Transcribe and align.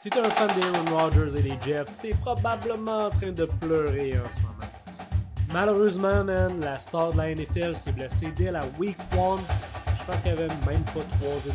Si 0.00 0.08
t'es 0.10 0.20
un 0.20 0.30
fan 0.30 0.46
d'Aaron 0.46 0.96
Rodgers 0.96 1.36
et 1.36 1.42
des 1.42 1.58
Jets, 1.60 1.98
t'es 2.00 2.10
probablement 2.10 3.06
en 3.06 3.10
train 3.10 3.32
de 3.32 3.46
pleurer 3.46 4.14
en 4.16 4.30
ce 4.30 4.40
moment. 4.42 4.70
Malheureusement, 5.52 6.22
man, 6.22 6.60
la 6.60 6.78
star 6.78 7.10
de 7.10 7.16
la 7.16 7.34
NFL 7.34 7.74
s'est 7.74 7.90
blessée 7.90 8.32
dès 8.36 8.52
la 8.52 8.60
week 8.78 8.96
1. 9.12 9.16
Je 9.16 10.04
pense 10.06 10.22
qu'il 10.22 10.30
y 10.30 10.34
avait 10.34 10.46
même 10.46 10.84
pas 10.94 11.00
trois 11.18 11.34
de. 11.44 11.50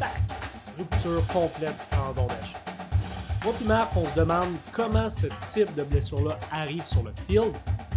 Tac! 0.00 0.10
Rupture 0.76 1.24
complète 1.28 1.70
du 1.70 1.96
tendon 1.96 2.26
d'Achille. 2.26 2.56
Moi 3.44 3.54
Marc, 3.64 3.96
on 3.96 4.06
se 4.06 4.14
demande 4.16 4.56
comment 4.72 5.08
ce 5.08 5.28
type 5.46 5.72
de 5.76 5.84
blessure-là 5.84 6.36
arrive 6.50 6.84
sur 6.84 7.04
le 7.04 7.12
field. 7.28 7.54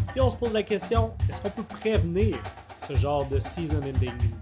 Puis 0.09 0.21
on 0.21 0.29
se 0.29 0.35
pose 0.35 0.53
la 0.53 0.61
question, 0.61 1.11
est-ce 1.27 1.41
qu'on 1.41 1.49
peut 1.49 1.63
prévenir 1.63 2.37
ce 2.87 2.93
genre 2.93 3.25
de 3.25 3.39
season-ending 3.39 4.11
injury? 4.11 4.35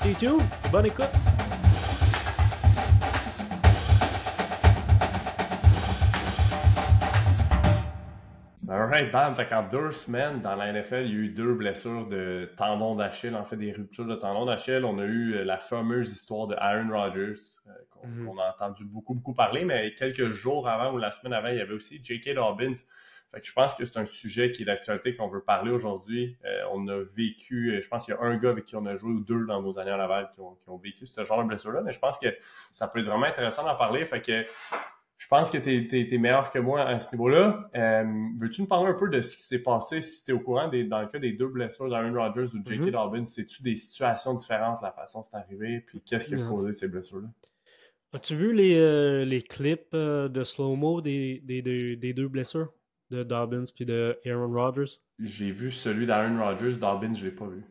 Stay 0.00 0.14
tuned, 0.14 0.42
bonne 0.72 0.86
écoute! 0.86 1.29
Fait 9.08 9.46
qu'en 9.48 9.62
deux 9.62 9.92
semaines, 9.92 10.42
dans 10.42 10.54
la 10.56 10.72
NFL, 10.72 11.04
il 11.06 11.10
y 11.10 11.16
a 11.16 11.18
eu 11.20 11.28
deux 11.28 11.54
blessures 11.54 12.06
de 12.06 12.50
tendon 12.56 12.96
d'Achille, 12.96 13.34
en 13.34 13.44
fait, 13.44 13.56
des 13.56 13.72
ruptures 13.72 14.04
de 14.04 14.14
tendon 14.14 14.44
d'Achille. 14.44 14.84
On 14.84 14.98
a 14.98 15.04
eu 15.04 15.34
euh, 15.36 15.44
la 15.44 15.56
fameuse 15.58 16.10
histoire 16.10 16.46
de 16.46 16.54
Aaron 16.58 16.90
Rodgers, 16.90 17.32
euh, 17.66 17.70
qu'on 17.90 18.06
Mhm. 18.08 18.38
a 18.38 18.50
entendu 18.50 18.84
beaucoup, 18.84 19.14
beaucoup 19.14 19.32
parler, 19.34 19.64
mais 19.64 19.94
quelques 19.94 20.30
jours 20.32 20.68
avant 20.68 20.92
ou 20.92 20.98
la 20.98 21.12
semaine 21.12 21.32
avant, 21.32 21.48
il 21.48 21.56
y 21.56 21.60
avait 21.60 21.72
aussi 21.74 22.00
J.K. 22.02 22.34
Dobbins. 22.34 22.74
Fait 23.32 23.40
que 23.40 23.46
je 23.46 23.52
pense 23.52 23.74
que 23.74 23.84
c'est 23.84 23.96
un 23.96 24.04
sujet 24.04 24.50
qui 24.50 24.62
est 24.62 24.64
d'actualité 24.66 25.14
qu'on 25.14 25.28
veut 25.28 25.42
parler 25.42 25.70
aujourd'hui. 25.70 26.36
Euh, 26.44 26.62
on 26.72 26.86
a 26.88 26.98
vécu, 27.14 27.78
je 27.80 27.88
pense 27.88 28.04
qu'il 28.04 28.12
y 28.12 28.16
a 28.16 28.20
un 28.20 28.36
gars 28.36 28.50
avec 28.50 28.64
qui 28.64 28.76
on 28.76 28.84
a 28.86 28.96
joué 28.96 29.12
ou 29.12 29.20
deux 29.20 29.46
dans 29.46 29.62
nos 29.62 29.78
années 29.78 29.92
à 29.92 29.96
Laval 29.96 30.28
qui 30.34 30.40
ont, 30.40 30.56
qui 30.56 30.68
ont 30.68 30.78
vécu 30.78 31.06
ce 31.06 31.22
genre 31.24 31.42
de 31.42 31.48
blessure-là, 31.48 31.80
mais 31.82 31.92
je 31.92 31.98
pense 32.00 32.18
que 32.18 32.26
ça 32.72 32.88
peut 32.88 32.98
être 32.98 33.06
vraiment 33.06 33.26
intéressant 33.26 33.62
d'en 33.64 33.76
parler. 33.76 34.04
Fait 34.04 34.20
que 34.20 34.44
je 35.20 35.28
pense 35.28 35.50
que 35.50 35.58
tu 35.58 36.14
es, 36.14 36.18
meilleur 36.18 36.50
que 36.50 36.58
moi 36.58 36.80
à 36.80 36.98
ce 36.98 37.14
niveau-là. 37.14 37.68
Euh, 37.76 38.04
Veux-tu 38.38 38.62
nous 38.62 38.66
parler 38.66 38.88
un 38.88 38.94
peu 38.94 39.10
de 39.10 39.20
ce 39.20 39.36
qui 39.36 39.42
s'est 39.42 39.58
passé 39.58 40.00
si 40.00 40.24
tu 40.24 40.30
es 40.30 40.34
au 40.34 40.40
courant 40.40 40.66
des, 40.68 40.84
dans 40.84 41.02
le 41.02 41.08
cas 41.08 41.18
des 41.18 41.32
deux 41.32 41.48
blessures 41.48 41.90
d'Aaron 41.90 42.14
Rodgers 42.14 42.46
ou 42.54 42.58
de 42.62 42.66
J.K. 42.66 42.86
Mhm. 42.86 42.90
Dobbins? 42.90 43.26
C'est-tu 43.26 43.62
des 43.62 43.76
situations 43.76 44.32
différentes, 44.34 44.80
la 44.82 44.92
façon 44.92 45.18
dont 45.20 45.26
c'est 45.30 45.36
arrivé? 45.36 45.80
Puis 45.86 46.00
qu'est-ce 46.00 46.26
qui 46.28 46.34
a 46.36 46.38
causé 46.48 46.72
ces 46.72 46.88
blessures-là? 46.88 47.28
As-tu 48.14 48.34
vu 48.34 48.54
les, 48.54 48.76
euh, 48.78 49.26
les 49.26 49.42
clips 49.42 49.92
euh, 49.92 50.28
de 50.30 50.42
slow-mo 50.42 51.02
des, 51.02 51.40
des, 51.44 51.60
des- 51.60 51.96
des 51.96 52.14
deux 52.14 52.26
blessures 52.28 52.72
de 53.10 53.22
Dobbins 53.22 53.64
puis 53.74 53.84
de 53.84 54.18
Aaron 54.24 54.50
Rodgers? 54.54 54.96
J'ai 55.18 55.50
vu 55.52 55.70
celui 55.70 56.06
d'Aaron 56.06 56.42
Rodgers, 56.42 56.72
Dobbins, 56.76 57.12
je 57.12 57.26
l'ai 57.26 57.30
pas 57.30 57.46
vu. 57.46 57.62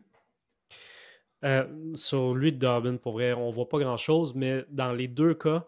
Euh, 1.44 1.64
sur 1.94 2.34
lui 2.34 2.52
de 2.52 2.58
Dobbin, 2.58 2.96
pour 2.96 3.14
vrai, 3.14 3.32
on 3.32 3.50
voit 3.50 3.68
pas 3.68 3.78
grand-chose, 3.80 4.34
mais 4.36 4.64
dans 4.70 4.92
les 4.92 5.08
deux 5.08 5.34
cas, 5.34 5.66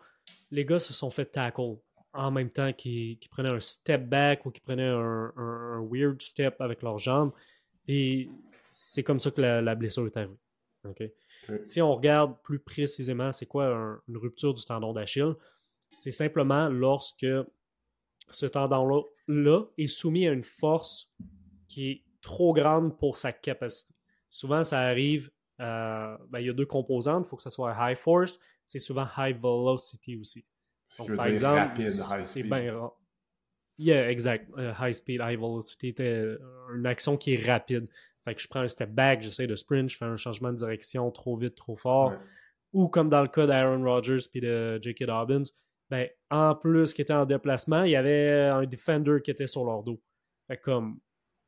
les 0.53 0.65
gars 0.65 0.79
se 0.79 0.93
sont 0.93 1.11
fait 1.11 1.25
tackle 1.27 1.77
en 2.13 2.31
même 2.31 2.51
temps 2.51 2.73
qu'ils 2.73 3.19
prenaient 3.31 3.49
un 3.51 3.59
step 3.61 4.07
back 4.07 4.47
ou 4.47 4.51
qu'ils 4.51 4.63
prenaient 4.63 4.87
un, 4.87 5.33
un- 5.37 5.79
un 5.79 5.89
weird 5.91 6.21
step 6.23 6.61
avec 6.61 6.83
leurs 6.83 6.99
jambes. 6.99 7.33
Et 7.89 8.29
c'est 8.71 9.03
comme 9.03 9.19
ça 9.19 9.31
que 9.31 9.41
la, 9.41 9.61
la 9.63 9.75
blessure 9.75 10.07
est 10.07 10.17
arrivée. 10.17 10.37
Si 11.65 11.81
on 11.83 11.95
regarde 11.97 12.37
plus 12.43 12.59
précisément, 12.61 13.33
c'est 13.33 13.47
quoi 13.47 13.67
un- 13.75 14.01
une 14.09 14.17
rupture 14.19 14.55
du 14.55 14.63
tendon 14.65 14.93
d'Achille? 14.93 15.33
C'est 15.89 16.11
simplement 16.13 16.69
lorsque 16.69 17.27
ce 18.31 18.47
tendon-là 18.47 19.03
là 19.29 19.65
est 19.79 19.87
soumis 19.89 20.27
à 20.29 20.33
une 20.33 20.45
force 20.45 21.11
qui 21.69 21.91
est 21.91 22.03
trop 22.21 22.53
grande 22.53 22.97
pour 22.99 23.17
sa 23.17 23.33
capacité. 23.33 23.95
Souvent, 24.31 24.63
ça 24.65 24.81
arrive, 24.81 25.31
euh, 25.63 26.17
ben, 26.29 26.41
il 26.41 26.47
y 26.47 26.51
a 26.51 26.53
deux 26.53 26.67
composantes, 26.67 27.25
il 27.27 27.29
faut 27.29 27.37
que 27.37 27.43
ce 27.43 27.51
soit 27.51 27.75
high 27.79 27.97
force, 27.97 28.39
c'est 28.67 28.79
souvent 28.79 29.07
high 29.17 29.37
velocity 29.41 30.17
aussi. 30.17 30.45
Donc, 30.99 31.15
par 31.17 31.27
dire 31.27 31.35
exemple, 31.35 31.59
rapide, 31.59 31.87
high 31.87 32.21
c'est 32.21 32.43
bien 32.43 32.79
rare. 32.79 32.93
Yeah, 33.79 34.11
exact. 34.11 34.51
Euh, 34.59 34.73
high 34.79 34.93
speed, 34.93 35.21
high 35.23 35.39
velocity 35.39 35.89
était 35.89 36.05
euh, 36.05 36.39
une 36.75 36.87
action 36.87 37.17
qui 37.17 37.35
est 37.35 37.47
rapide. 37.47 37.89
Fait 38.25 38.35
que 38.35 38.41
je 38.41 38.49
prends 38.49 38.61
un 38.61 38.69
step 38.69 38.91
back, 38.91 39.23
j'essaie 39.23 39.47
de 39.47 39.57
sprint, 39.57 39.89
je 39.89 39.97
fais 39.97 40.05
un 40.05 40.17
changement 40.17 40.53
de 40.53 40.57
direction 40.57 41.11
trop 41.11 41.37
vite, 41.37 41.55
trop 41.55 41.77
fort. 41.77 42.11
Ouais. 42.11 42.19
Ou 42.75 42.89
comme 42.89 43.09
dans 43.09 43.23
le 43.23 43.29
cas 43.29 43.47
d'Aaron 43.47 43.83
Rodgers 43.83 44.29
puis 44.31 44.41
de 44.41 44.79
J.K. 44.83 45.05
Dobbins, 45.05 45.43
ben, 45.91 46.09
en 46.31 46.55
plus 46.55 46.93
qu'ils 46.93 47.03
étaient 47.03 47.13
en 47.13 47.27
déplacement, 47.27 47.83
il 47.83 47.91
y 47.91 47.97
avait 47.97 48.49
un 48.49 48.65
defender 48.65 49.19
qui 49.23 49.31
était 49.31 49.47
sur 49.47 49.65
leur 49.65 49.83
dos. 49.83 50.01
Fait 50.47 50.57
que 50.57 50.63
comme 50.63 51.01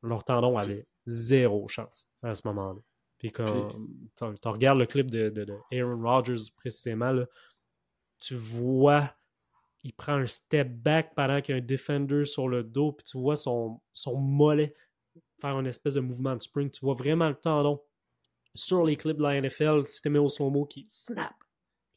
leur 0.03 0.23
tendon 0.23 0.57
avait 0.57 0.85
zéro 1.05 1.67
chance 1.67 2.07
à 2.21 2.35
ce 2.35 2.47
moment-là. 2.47 2.79
Puis 3.17 3.31
comme 3.31 3.67
tu 4.15 4.47
regardes 4.47 4.79
le 4.79 4.85
clip 4.85 5.09
de, 5.09 5.29
de- 5.29 5.45
de 5.45 5.57
Aaron 5.71 6.01
Rodgers 6.01 6.51
précisément, 6.55 7.11
là, 7.11 7.25
tu 8.19 8.35
vois, 8.35 9.13
il 9.83 9.93
prend 9.93 10.13
un 10.13 10.25
step 10.25 10.69
back 10.71 11.13
pendant 11.15 11.41
qu'il 11.41 11.55
y 11.55 11.59
a 11.59 11.61
un 11.61 11.65
defender 11.65 12.25
sur 12.25 12.47
le 12.47 12.63
dos, 12.63 12.91
puis 12.93 13.03
tu 13.05 13.17
vois 13.19 13.35
son, 13.35 13.81
son 13.93 14.15
mollet 14.17 14.73
faire 15.39 15.59
une 15.59 15.67
espèce 15.67 15.93
de 15.93 15.99
mouvement 15.99 16.35
de 16.35 16.41
spring. 16.41 16.69
Tu 16.71 16.81
vois 16.83 16.95
vraiment 16.95 17.29
le 17.29 17.35
tendon 17.35 17.81
sur 18.53 18.85
les 18.85 18.95
clips 18.95 19.17
de 19.17 19.23
la 19.23 19.35
NFL, 19.35 19.85
si 19.85 20.01
tu 20.01 20.09
mets 20.09 20.19
au 20.19 20.27
slow-mo 20.29 20.65
qui 20.65 20.87
snap. 20.89 21.33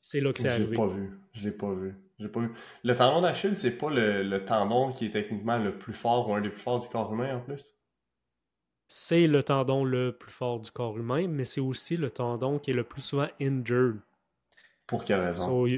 C'est 0.01 0.21
là 0.21 0.33
que 0.33 0.41
c'est 0.41 0.49
Je 0.49 0.55
l'ai 0.55 0.63
arrivé. 0.63 0.77
pas 0.77 0.87
vu. 0.87 1.19
Je 1.33 1.45
l'ai 1.45 1.53
pas 1.53 1.73
vu. 1.73 1.95
J'ai 2.19 2.29
pas 2.29 2.41
vu. 2.41 2.53
Le 2.83 2.95
tendon 2.95 3.21
d'Achille, 3.21 3.55
c'est 3.55 3.79
pas 3.79 3.91
le, 3.91 4.23
le 4.23 4.45
tendon 4.45 4.93
qui 4.93 5.07
est 5.07 5.11
techniquement 5.13 5.59
le 5.59 5.79
plus 5.79 5.93
fort 5.93 6.29
ou 6.29 6.35
un 6.35 6.41
des 6.41 6.51
plus 6.51 6.61
forts 6.61 6.81
du 6.81 6.89
corps 6.89 7.13
humain 7.13 7.37
en 7.37 7.41
plus? 7.41 7.75
C'est 8.89 9.27
le 9.27 9.43
tendon 9.43 9.85
le 9.85 10.13
plus 10.17 10.31
fort 10.31 10.61
du 10.61 10.71
corps 10.71 10.97
humain, 10.99 11.29
mais 11.29 11.45
c'est 11.45 11.61
aussi 11.61 11.97
le 11.97 12.11
tendon 12.11 12.59
qui 12.59 12.71
est 12.71 12.75
le 12.75 12.85
plus 12.85 13.03
souvent 13.03 13.29
injured. 13.41 13.99
Pour 14.87 15.05
quelle 15.05 15.21
raison? 15.21 15.67
So, 15.67 15.77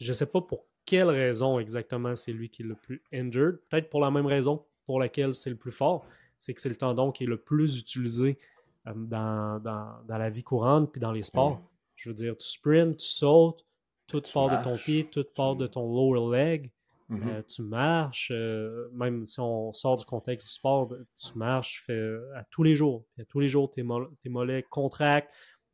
je 0.00 0.12
sais 0.12 0.26
pas 0.26 0.40
pour 0.40 0.64
quelle 0.84 1.08
raison 1.08 1.58
exactement 1.58 2.14
c'est 2.14 2.32
lui 2.32 2.48
qui 2.48 2.62
est 2.62 2.66
le 2.66 2.76
plus 2.76 3.02
injured. 3.12 3.58
Peut-être 3.68 3.90
pour 3.90 4.00
la 4.00 4.10
même 4.10 4.26
raison 4.26 4.64
pour 4.84 5.00
laquelle 5.00 5.34
c'est 5.34 5.50
le 5.50 5.56
plus 5.56 5.72
fort. 5.72 6.06
C'est 6.38 6.54
que 6.54 6.60
c'est 6.60 6.68
le 6.68 6.76
tendon 6.76 7.10
qui 7.10 7.24
est 7.24 7.26
le 7.26 7.38
plus 7.38 7.78
utilisé 7.80 8.38
euh, 8.86 8.92
dans, 8.94 9.58
dans- 9.60 9.96
dans 10.06 10.18
la 10.18 10.30
vie 10.30 10.44
courante 10.44 10.92
puis 10.92 11.00
dans 11.00 11.12
les 11.12 11.24
sports. 11.24 11.56
Mm. 11.56 11.64
Je 11.96 12.10
veux 12.10 12.14
dire, 12.14 12.36
tu 12.36 12.46
sprints, 12.46 12.98
tu 12.98 13.06
sautes, 13.06 13.64
tout 14.06 14.20
Tu 14.20 14.32
part 14.32 14.50
de 14.50 14.62
ton 14.62 14.76
pied, 14.76 15.04
tout 15.06 15.24
part 15.34 15.56
de 15.56 15.66
ton 15.66 15.92
lower 15.92 16.36
leg. 16.36 16.70
Euh, 17.12 17.42
tu 17.42 17.62
marches, 17.62 18.32
euh, 18.34 18.88
même 18.92 19.26
si 19.26 19.38
on 19.38 19.72
sort 19.72 19.96
du 19.96 20.04
contexte 20.04 20.48
du 20.48 20.52
sport, 20.52 20.92
tu 21.16 21.38
marches 21.38 21.82
fais, 21.86 21.92
euh, 21.92 22.32
à 22.34 22.42
tous 22.44 22.64
les 22.64 22.74
jours. 22.74 23.04
À 23.18 23.24
tous 23.24 23.38
les 23.38 23.48
jours, 23.48 23.70
tes, 23.70 23.84
tes 24.22 24.28
mollets 24.28 24.64
contractent. 24.64 25.32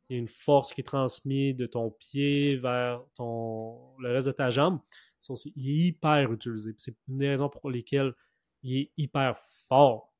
Il 0.09 0.13
y 0.13 0.15
a 0.17 0.19
une 0.19 0.27
force 0.27 0.73
qui 0.73 0.81
est 0.81 0.83
transmise 0.83 1.55
de 1.55 1.65
ton 1.65 1.89
pied 1.89 2.57
vers 2.57 3.03
ton, 3.15 3.97
le 3.97 4.11
reste 4.11 4.27
de 4.27 4.33
ta 4.33 4.49
jambe. 4.51 4.79
Ça 5.19 5.33
aussi, 5.33 5.53
il 5.55 5.69
est 5.69 5.87
hyper 5.87 6.31
utilisé. 6.31 6.73
C'est 6.77 6.95
une 7.07 7.17
des 7.17 7.29
raisons 7.29 7.49
pour 7.49 7.71
lesquelles 7.71 8.13
il 8.61 8.77
est 8.77 8.91
hyper 8.97 9.39
fort. 9.67 10.13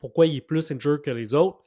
Pourquoi 0.00 0.26
il 0.26 0.36
est 0.36 0.40
plus 0.40 0.68
injured 0.72 1.02
que 1.02 1.10
les 1.10 1.34
autres? 1.34 1.62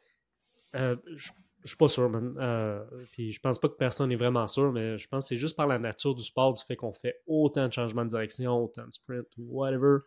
Euh, 0.76 0.98
je 1.16 1.32
je 1.64 1.70
suis 1.70 1.78
pas 1.78 1.88
sûr, 1.88 2.10
man. 2.10 2.36
Euh, 2.40 2.84
puis 3.12 3.32
je 3.32 3.40
pense 3.40 3.60
pas 3.60 3.68
que 3.68 3.76
personne 3.76 4.12
est 4.12 4.16
vraiment 4.16 4.48
sûr, 4.48 4.72
mais 4.72 4.98
je 4.98 5.08
pense 5.08 5.26
que 5.26 5.30
c'est 5.30 5.38
juste 5.38 5.58
par 5.58 5.68
la 5.68 5.78
nature 5.78 6.16
du 6.16 6.24
sport, 6.24 6.54
du 6.54 6.64
fait 6.64 6.76
qu'on 6.76 6.94
fait 6.94 7.22
autant 7.28 7.68
de 7.68 7.74
changements 7.74 8.06
de 8.06 8.10
direction, 8.10 8.64
autant 8.64 8.86
de 8.86 8.92
sprint, 8.92 9.28
whatever. 9.38 10.00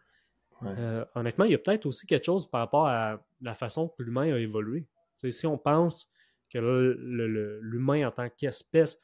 Ouais. 0.62 0.70
Euh, 0.78 1.04
honnêtement, 1.14 1.44
il 1.44 1.52
y 1.52 1.54
a 1.54 1.58
peut-être 1.58 1.86
aussi 1.86 2.06
quelque 2.06 2.24
chose 2.24 2.48
par 2.48 2.60
rapport 2.60 2.86
à 2.86 3.20
la 3.40 3.54
façon 3.54 3.88
que 3.88 4.02
l'humain 4.02 4.32
a 4.32 4.38
évolué. 4.38 4.86
Si 5.16 5.46
on 5.46 5.58
pense 5.58 6.10
que 6.50 6.58
l'humain 6.58 8.08
en 8.08 8.10
tant 8.10 8.28
qu'espèce 8.28 9.00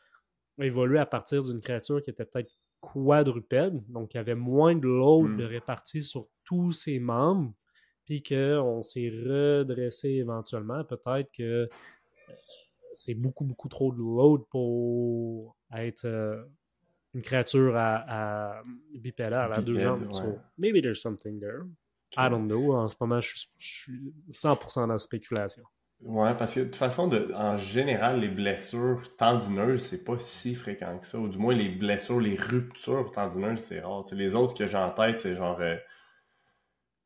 a 0.58 0.64
évolué 0.64 0.98
à 0.98 1.06
partir 1.06 1.42
d'une 1.42 1.60
créature 1.60 2.02
qui 2.02 2.10
était 2.10 2.24
peut-être 2.24 2.50
quadrupède, 2.80 3.82
donc 3.88 4.14
y 4.14 4.18
avait 4.18 4.34
moins 4.34 4.74
de 4.74 4.86
load 4.86 5.30
Mm. 5.30 5.36
de 5.36 5.44
réparti 5.44 6.02
sur 6.02 6.28
tous 6.44 6.72
ses 6.72 6.98
membres, 6.98 7.52
puis 8.04 8.22
qu'on 8.22 8.82
s'est 8.82 9.10
redressé 9.10 10.08
éventuellement, 10.08 10.82
peut-être 10.84 11.30
que 11.32 11.68
c'est 12.94 13.14
beaucoup, 13.14 13.44
beaucoup 13.44 13.68
trop 13.68 13.92
de 13.92 13.98
load 13.98 14.42
pour 14.50 15.56
être 15.74 16.04
euh, 16.04 16.42
une 17.14 17.22
créature 17.22 17.76
à, 17.76 18.58
à 18.58 18.62
bipédale, 18.94 19.52
à 19.52 19.60
deux 19.60 19.78
jambes. 19.78 20.06
ouais. 20.06 20.12
So, 20.12 20.38
maybe 20.56 20.80
there's 20.82 21.00
something 21.00 21.40
there. 21.40 21.62
I 22.16 22.30
don't 22.30 22.46
know. 22.48 22.74
En 22.74 22.88
ce 22.88 22.96
moment, 23.00 23.20
je 23.20 23.28
suis, 23.36 23.48
je 23.58 23.68
suis 23.68 24.14
100% 24.32 24.80
dans 24.80 24.86
la 24.86 24.98
spéculation. 24.98 25.62
Ouais, 26.00 26.34
parce 26.36 26.54
que 26.54 26.60
de 26.60 26.64
toute 26.66 26.76
façon, 26.76 27.08
de, 27.08 27.32
en 27.34 27.56
général, 27.56 28.20
les 28.20 28.28
blessures 28.28 29.02
tendineuses, 29.16 29.82
c'est 29.82 30.04
pas 30.04 30.16
si 30.18 30.54
fréquent 30.54 30.96
que 30.98 31.06
ça. 31.06 31.18
Ou 31.18 31.28
du 31.28 31.38
moins, 31.38 31.54
les 31.54 31.68
blessures, 31.68 32.20
les 32.20 32.36
ruptures 32.36 33.10
tendineuses, 33.10 33.60
c'est 33.60 33.80
rare. 33.80 34.04
Tu 34.04 34.10
sais, 34.10 34.16
les 34.16 34.34
autres 34.34 34.54
que 34.54 34.66
j'ai 34.66 34.78
en 34.78 34.90
tête, 34.90 35.18
c'est 35.18 35.34
genre 35.34 35.58
euh, 35.60 35.76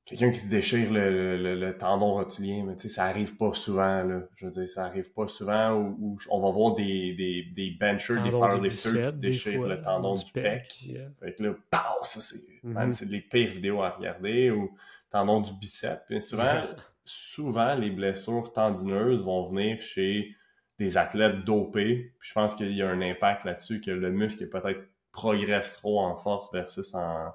quelqu'un 0.05 0.31
qui 0.31 0.39
se 0.39 0.49
déchire 0.51 0.93
le, 0.93 1.37
le- 1.37 1.55
le 1.55 1.77
tendon 1.77 2.15
rotulien, 2.15 2.65
mais 2.67 2.75
tu 2.77 2.83
sais, 2.83 2.89
ça 2.89 3.05
arrive 3.05 3.37
pas 3.37 3.53
souvent, 3.53 4.03
là. 4.03 4.23
Je 4.37 4.47
veux 4.47 4.51
dire, 4.53 4.69
ça 4.69 4.85
arrive 4.87 5.13
pas 5.13 5.29
souvent 5.29 5.75
où, 5.75 5.97
où 6.01 6.19
on 6.31 6.41
va 6.41 6.51
voir 6.51 6.75
des, 6.75 7.15
des, 7.15 7.45
des 7.55 7.71
benchers, 7.79 8.15
des 8.17 8.31
Tendon 8.31 8.39
powerlifters 8.41 8.93
qui 9.11 9.13
se 9.15 9.19
déchirent 9.19 9.59
fois, 9.61 9.69
le 9.69 9.81
tendon 9.81 10.15
du 10.15 10.25
du 10.25 10.33
pec. 10.33 10.43
pec, 10.63 10.83
yeah. 10.83 11.09
Fait 11.21 11.35
que 11.35 11.43
là, 11.45 11.55
pow, 11.71 12.05
ça 12.05 12.21
c'est, 12.21 12.41
man, 12.63 12.89
Mhm. 12.89 12.93
c'est 12.93 13.05
les 13.09 13.21
pires 13.21 13.51
vidéos 13.51 13.83
à 13.83 13.91
regarder, 13.91 14.51
ou 14.51 14.71
tendon 15.11 15.41
du 15.41 15.53
bicep. 15.53 16.01
Puis 16.09 16.21
souvent, 16.21 16.63
souvent, 17.05 17.75
les 17.75 17.91
blessures 17.91 18.53
tendineuses 18.53 19.23
vont 19.23 19.49
venir 19.51 19.81
chez 19.81 20.35
des 20.79 20.97
athlètes 20.97 21.45
dopés. 21.45 22.13
je 22.21 22.33
pense 22.33 22.55
qu'il 22.55 22.73
y 22.73 22.83
a 22.83 22.89
un 22.89 23.01
impact 23.03 23.45
là-dessus 23.45 23.81
que 23.81 23.91
le 23.91 24.11
muscle 24.11 24.49
peut-être 24.49 24.81
progresse 25.13 25.75
trop 25.75 26.01
en 26.01 26.17
force 26.17 26.51
versus 26.53 26.93
en 26.95 27.33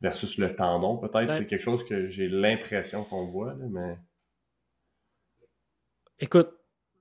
versus 0.00 0.38
le 0.38 0.54
tendon, 0.54 0.96
peut-être. 0.96 1.34
C'est 1.34 1.46
quelque 1.46 1.62
chose 1.62 1.84
que 1.84 2.08
j'ai 2.08 2.28
l'impression 2.28 3.04
qu'on 3.04 3.26
voit, 3.26 3.54
mais. 3.54 3.98
Écoute, 6.18 6.50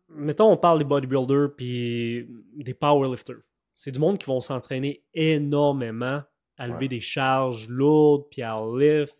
mettons, 0.09 0.51
on 0.51 0.57
parle 0.57 0.79
des 0.79 0.85
bodybuilders 0.85 1.55
puis 1.55 2.27
des 2.55 2.73
powerlifters. 2.73 3.41
C'est 3.73 3.91
du 3.91 3.99
monde 3.99 4.17
qui 4.17 4.25
vont 4.25 4.39
s'entraîner 4.39 5.03
énormément 5.13 6.21
à 6.57 6.67
lever 6.67 6.89
des 6.89 6.99
charges 6.99 7.69
lourdes 7.69 8.25
puis 8.29 8.41
à 8.41 8.55
lift. 8.77 9.17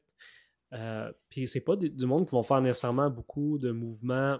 Euh, 0.74 1.12
puis 1.30 1.48
c'est 1.48 1.62
pas 1.62 1.76
du 1.76 2.06
monde 2.06 2.26
qui 2.26 2.32
vont 2.32 2.44
faire 2.44 2.62
nécessairement 2.62 3.10
beaucoup 3.10 3.58
de 3.58 3.72
mouvements 3.72 4.38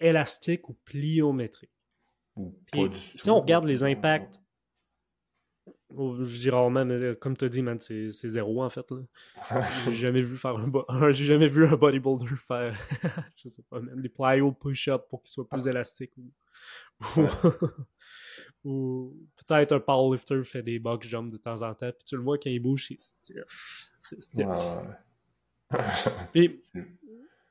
élastiques 0.00 0.68
ou 0.68 0.74
pliométriques. 0.84 1.70
si 2.92 3.30
on 3.30 3.40
regarde 3.40 3.66
les 3.66 3.82
impacts 3.82 4.40
je 5.96 6.50
rarement, 6.50 6.84
mais 6.84 6.94
euh, 6.94 7.14
comme 7.14 7.36
tu 7.36 7.44
as 7.44 7.48
dit, 7.48 7.62
man, 7.62 7.78
c'est 7.80 8.10
zéro 8.10 8.62
en 8.62 8.70
fait. 8.70 8.86
J'ai 9.86 9.94
jamais 9.94 10.22
vu 10.22 10.36
faire 10.36 10.56
un, 10.56 11.10
j'ai 11.12 11.24
jamais 11.24 11.48
vu 11.48 11.66
un 11.66 11.76
bodybuilder 11.76 12.26
faire 12.36 12.78
je 13.36 13.48
sais 13.48 13.62
pas, 13.62 13.80
les 13.96 14.08
plyo 14.08 14.52
push-up 14.52 15.06
pour 15.08 15.22
qu'ils 15.22 15.32
soient 15.32 15.48
plus 15.48 15.66
élastiques 15.66 16.12
ou, 16.16 16.30
ou, 18.64 19.16
peut-être 19.36 19.72
un 19.72 19.80
powerlifter 19.80 20.42
fait 20.44 20.62
des 20.62 20.78
box 20.78 21.08
jumps 21.08 21.32
de 21.32 21.38
temps 21.38 21.62
en 21.62 21.74
temps, 21.74 21.90
puis 21.90 22.04
tu 22.06 22.16
le 22.16 22.22
vois 22.22 22.38
quand 22.38 22.50
il 22.50 22.60
bouge, 22.60 22.86
c'est 22.88 23.00
stiff. 23.00 23.90
C'est 24.00 24.22
stiff. 24.22 24.46
Et 26.34 26.62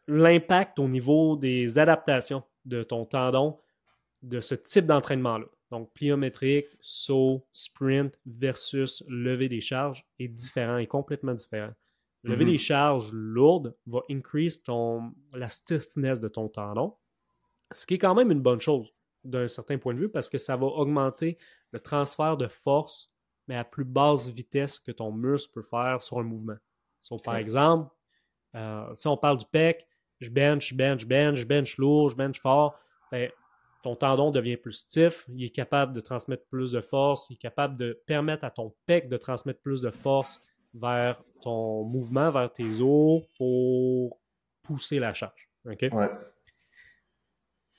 l'impact 0.07 0.79
au 0.79 0.87
niveau 0.87 1.35
des 1.35 1.77
adaptations 1.77 2.43
de 2.65 2.83
ton 2.83 3.05
tendon 3.05 3.59
de 4.21 4.39
ce 4.39 4.55
type 4.55 4.85
d'entraînement-là 4.85 5.45
donc, 5.71 5.93
pliométrique, 5.93 6.65
saut, 6.81 7.45
sprint 7.53 8.19
versus 8.25 9.03
lever 9.07 9.49
des 9.49 9.61
charges 9.61 10.05
est 10.17 10.27
différent, 10.27 10.77
est 10.77 10.87
complètement 10.87 11.33
différent. 11.35 11.73
Lever 12.23 12.45
mhm. 12.45 12.51
des 12.51 12.57
charges 12.57 13.11
lourdes 13.13 13.75
va 13.85 14.01
increase 14.09 14.63
ton, 14.63 15.13
la 15.33 15.47
stiffness 15.47 16.19
de 16.19 16.27
ton 16.27 16.49
tendon, 16.49 16.95
ce 17.73 17.85
qui 17.85 17.95
est 17.95 17.99
quand 17.99 18.15
même 18.15 18.31
une 18.31 18.41
bonne 18.41 18.59
chose 18.59 18.93
d'un 19.23 19.47
certain 19.47 19.77
point 19.77 19.93
de 19.93 19.99
vue 19.99 20.09
parce 20.09 20.29
que 20.29 20.37
ça 20.37 20.55
va 20.55 20.65
augmenter 20.65 21.37
le 21.71 21.79
transfert 21.79 22.35
de 22.35 22.47
force, 22.47 23.11
mais 23.47 23.55
à 23.55 23.63
plus 23.63 23.85
basse 23.85 24.27
vitesse 24.29 24.79
que 24.79 24.91
ton 24.91 25.11
muscle 25.11 25.51
peut 25.53 25.61
faire 25.61 26.01
sur 26.01 26.19
un 26.19 26.23
mouvement. 26.23 26.57
Par 27.23 27.37
exemple, 27.37 27.93
euh, 28.55 28.93
si 28.95 29.07
on 29.07 29.17
parle 29.17 29.37
du 29.37 29.45
pec, 29.45 29.87
je 30.19 30.29
bench, 30.29 30.69
je 30.69 30.75
bench, 30.75 31.05
bench, 31.05 31.37
je 31.37 31.45
bench 31.45 31.77
lourd, 31.77 32.09
je 32.09 32.15
bench 32.15 32.39
fort, 32.39 32.77
ben, 33.11 33.31
ton 33.81 33.95
tendon 33.95 34.31
devient 34.31 34.57
plus 34.57 34.73
stiff, 34.73 35.25
il 35.29 35.45
est 35.45 35.49
capable 35.49 35.93
de 35.93 36.01
transmettre 36.01 36.45
plus 36.47 36.71
de 36.71 36.81
force, 36.81 37.29
il 37.29 37.33
est 37.33 37.37
capable 37.37 37.77
de 37.77 38.01
permettre 38.05 38.43
à 38.43 38.51
ton 38.51 38.75
pec 38.85 39.07
de 39.07 39.17
transmettre 39.17 39.61
plus 39.61 39.81
de 39.81 39.89
force 39.89 40.41
vers 40.73 41.23
ton 41.41 41.83
mouvement, 41.85 42.29
vers 42.29 42.51
tes 42.51 42.81
os 42.81 43.23
pour 43.37 44.19
pousser 44.63 44.99
la 44.99 45.13
charge. 45.13 45.49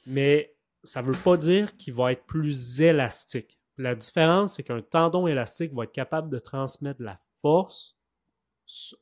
Mais 0.06 0.56
ça 0.82 1.02
ne 1.02 1.08
veut 1.08 1.23
pas 1.23 1.37
dire 1.37 1.76
qu'il 1.76 1.94
va 1.94 2.12
être 2.12 2.25
plus 2.25 2.81
élastique. 2.81 3.58
La 3.76 3.94
différence, 3.94 4.55
c'est 4.55 4.62
qu'un 4.62 4.81
tendon 4.81 5.26
élastique 5.26 5.73
va 5.75 5.85
être 5.85 5.93
capable 5.93 6.31
de 6.31 6.38
transmettre 6.38 7.03
la 7.03 7.20
force 7.41 7.96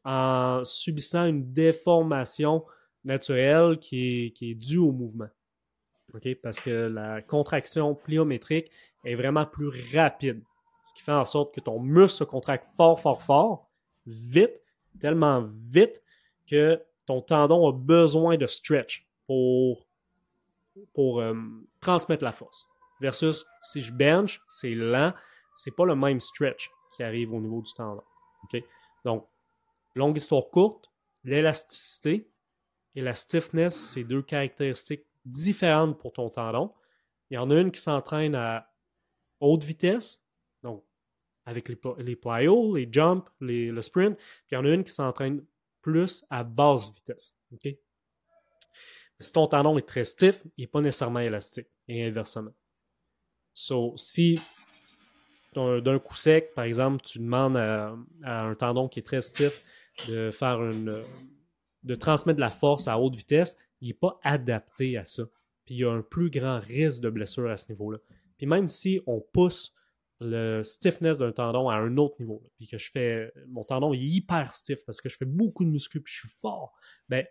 en 0.05 0.63
subissant 0.65 1.27
une 1.27 1.53
déformation 1.53 2.65
naturelle 3.05 3.79
qui 3.79 4.35
est 4.41 4.55
due 4.55 4.79
au 4.79 4.93
mouvement 4.93 5.29
parce 6.43 6.61
que 6.61 6.71
la 6.71 7.23
contraction 7.23 7.95
pliométrique 7.95 8.71
est 9.05 9.15
vraiment 9.15 9.47
plus 9.47 9.71
rapide. 9.95 10.43
Ce 10.85 10.95
qui 10.95 11.03
fait 11.03 11.13
en 11.13 11.25
sorte 11.25 11.55
que 11.55 11.61
ton 11.61 11.81
muscle 11.81 12.19
se 12.19 12.25
contracte 12.25 12.67
fort, 12.77 13.01
fort, 13.01 13.23
fort, 13.23 13.69
vite, 14.07 14.61
tellement 15.01 15.47
vite 15.69 16.03
que 16.47 16.83
ton 17.07 17.21
tendon 17.21 17.69
a 17.69 17.73
besoin 17.73 18.37
de 18.37 18.47
stretch 18.47 19.07
pour, 19.27 19.87
pour 20.95 21.21
euh, 21.21 21.35
transmettre 21.81 22.25
la 22.25 22.33
force. 22.33 22.67
Versus 23.01 23.47
si 23.63 23.81
je 23.81 23.93
bench, 23.93 24.41
c'est 24.49 24.75
lent, 24.75 25.13
c'est 25.57 25.75
pas 25.75 25.85
le 25.85 25.95
même 25.95 26.21
stretch 26.21 26.71
qui 26.97 27.03
arrive 27.03 27.33
au 27.33 27.41
niveau 27.41 27.63
du 27.63 27.73
tendon. 27.75 28.03
Donc, 29.05 29.27
longue 29.95 30.17
histoire 30.17 30.49
courte, 30.51 30.91
l'élasticité 31.25 32.29
et 32.95 33.01
la 33.01 33.15
stiffness, 33.15 33.75
c'est 33.75 34.05
deux 34.05 34.23
caractéristiques 34.23 35.05
différentes 35.31 35.99
pour 35.99 36.13
ton 36.13 36.31
tendon. 36.31 36.73
Il 37.31 37.35
y 37.35 37.39
en 37.39 37.51
a 37.51 37.55
une 37.61 37.71
qui 37.71 37.81
s'entraîne 37.81 38.35
à 38.35 38.73
haute 39.41 39.65
vitesse, 39.65 40.25
donc 40.63 40.85
avec 41.45 41.69
les, 41.69 41.79
les 41.99 42.17
plyos, 42.17 42.77
les 42.77 42.89
jumps, 42.91 43.25
les, 43.41 43.71
le 43.71 43.83
sprint, 43.83 44.17
puis 44.17 44.53
il 44.53 44.55
y 44.55 44.59
en 44.59 44.65
a 44.65 44.69
une 44.69 44.85
qui 44.85 44.93
s'entraîne 44.93 45.45
plus 45.81 46.25
à 46.31 46.45
basse 46.45 46.93
vitesse. 46.95 47.37
Si 49.21 49.33
ton 49.33 49.47
tendon 49.47 49.79
est 49.79 49.87
très 49.87 50.05
stiff, 50.05 50.43
il 50.57 50.63
n'est 50.63 50.67
pas 50.69 50.81
nécessairement 50.81 51.21
élastique, 51.21 51.69
et 51.89 52.05
inversement. 52.05 52.55
So, 53.53 53.95
si 53.97 54.39
d'un 55.55 55.99
coup 55.99 56.15
sec, 56.15 56.55
par 56.55 56.65
exemple, 56.65 57.03
tu 57.03 57.19
demandes 57.19 57.57
à, 57.57 57.97
à, 58.23 58.43
un 58.43 58.55
tendon 58.55 58.89
qui 58.89 59.01
est 59.01 59.03
très 59.03 59.21
stiff 59.21 59.63
de 60.07 60.31
faire 60.31 60.63
une 60.63 61.03
de 61.83 61.95
transmettre 61.95 62.37
de 62.37 62.41
la 62.43 62.51
force 62.51 62.87
à 62.89 62.99
haute 62.99 63.15
vitesse, 63.15 63.57
il 63.81 63.89
n'est 63.89 63.95
pas 63.95 64.19
adapté 64.23 64.97
à 64.97 65.05
ça. 65.05 65.25
Puis 65.65 65.77
il 65.77 65.79
y 65.79 65.85
a 65.85 65.91
un 65.91 66.03
plus 66.03 66.31
grand 66.31 66.59
risque 66.59 67.03
de 67.03 67.11
blessure 67.11 67.51
à 67.51 67.57
ce 67.57 67.71
niveau-là. 67.71 67.99
Puis 68.37 68.47
même 68.47 68.69
si 68.69 69.01
on 69.07 69.21
pousse 69.21 69.75
le 70.21 70.63
stiffness 70.65 71.19
d'un 71.19 71.33
tendon 71.33 71.69
à 71.69 71.77
un 71.77 71.97
autre 71.97 72.17
niveau, 72.19 72.43
puis 72.57 72.67
que 72.67 72.79
je 72.79 72.91
fais. 72.91 73.33
Mon 73.49 73.65
tendon 73.65 73.93
est 73.93 74.01
hyper 74.01 74.51
stiff 74.51 74.85
parce 74.85 75.01
que 75.01 75.09
je 75.09 75.17
fais 75.17 75.25
beaucoup 75.25 75.65
de 75.65 75.71
muscles 75.71 76.01
puis 76.01 76.13
je 76.13 76.21
suis 76.21 76.41
fort, 76.41 76.73
ben, 77.09 77.25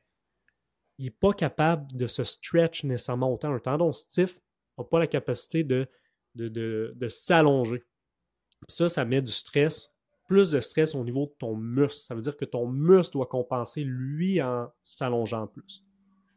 il 0.98 1.06
n'est 1.06 1.12
pas 1.12 1.34
capable 1.34 1.92
de 1.94 2.08
se 2.08 2.24
stretch 2.24 2.84
nécessairement 2.84 3.32
autant. 3.32 3.54
Un 3.54 3.60
tendon 3.60 3.92
stiff 3.92 4.40
n'a 4.78 4.84
pas 4.84 5.00
la 5.00 5.08
capacité 5.08 5.64
de, 5.64 5.88
de, 6.36 6.48
de, 6.48 6.94
de 6.96 7.08
s'allonger. 7.08 7.84
Puis 8.68 8.76
ça, 8.76 8.88
ça 8.88 9.06
met 9.06 9.22
du 9.22 9.32
stress, 9.32 9.94
plus 10.28 10.52
de 10.52 10.60
stress 10.60 10.96
au 10.96 11.04
niveau 11.04 11.28
de 11.28 11.36
ton 11.38 11.56
muscle. 11.56 12.02
Ça 12.02 12.16
veut 12.16 12.22
dire 12.22 12.36
que 12.36 12.46
ton 12.46 12.68
muscle 12.68 13.14
doit 13.14 13.28
compenser, 13.28 13.84
lui, 13.84 14.42
en 14.42 14.72
s'allongeant 14.84 15.48
plus. 15.48 15.84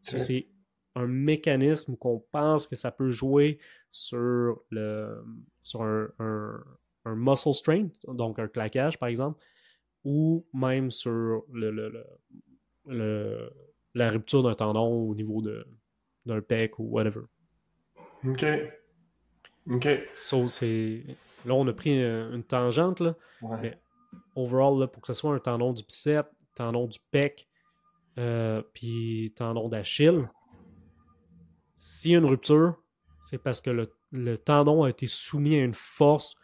C'est 0.03 0.49
un 0.97 1.07
mécanisme 1.07 1.97
qu'on 1.97 2.23
pense 2.33 2.67
que 2.67 2.77
ça 2.77 2.91
peut 2.91 3.11
jouer 3.11 3.59
sur, 3.91 4.63
le, 4.71 5.25
sur 5.63 5.83
un, 5.83 6.09
un, 7.05 7.15
muscle 7.15 7.53
strain, 7.53 7.89
donc 8.09 8.39
un 8.39 8.49
claquage 8.49 8.99
par 8.99 9.09
exemple, 9.09 9.43
ou 10.05 10.47
même 10.53 10.91
sur 10.91 11.45
le, 11.53 12.05
le, 12.87 13.51
la 13.95 14.11
rupture 14.11 14.43
d'un 14.43 14.55
tendon 14.55 14.87
au 14.87 15.15
niveau 15.15 15.43
d'un 16.27 16.41
pec 16.41 16.79
ou 16.79 16.85
whatever. 16.85 17.23
OK. 18.25 18.45
OK. 19.71 19.89
So, 20.21 20.47
là, 21.45 21.55
on 21.55 21.67
a 21.67 21.73
pris 21.73 22.01
une, 22.03 22.43
tangente, 22.45 23.01
là, 23.01 23.15
mais 23.61 23.79
overall, 24.35 24.79
là, 24.81 24.87
pour 24.87 25.03
que 25.03 25.09
ce 25.09 25.15
soit 25.15 25.35
un 25.35 25.39
tendon 25.39 25.73
du 25.73 25.83
bicep, 25.83 26.27
tendon 26.55 26.87
du 26.87 26.99
pec, 27.11 27.49
euh, 28.19 28.63
puis 28.75 29.33
tendon 29.37 29.69
d'Achille, 29.69 30.29
s'il 31.75 32.11
y 32.13 32.15
a 32.15 32.19
une 32.19 32.27
rupture, 32.27 32.83
c'est 33.21 33.39
parce 33.39 33.61
que 33.61 33.71
le, 34.13 34.39
tendon 34.39 34.85
a 34.85 34.91
été 34.91 35.07
soumis 35.07 35.55
à 35.57 35.65
une 35.65 35.75
force 35.75 36.35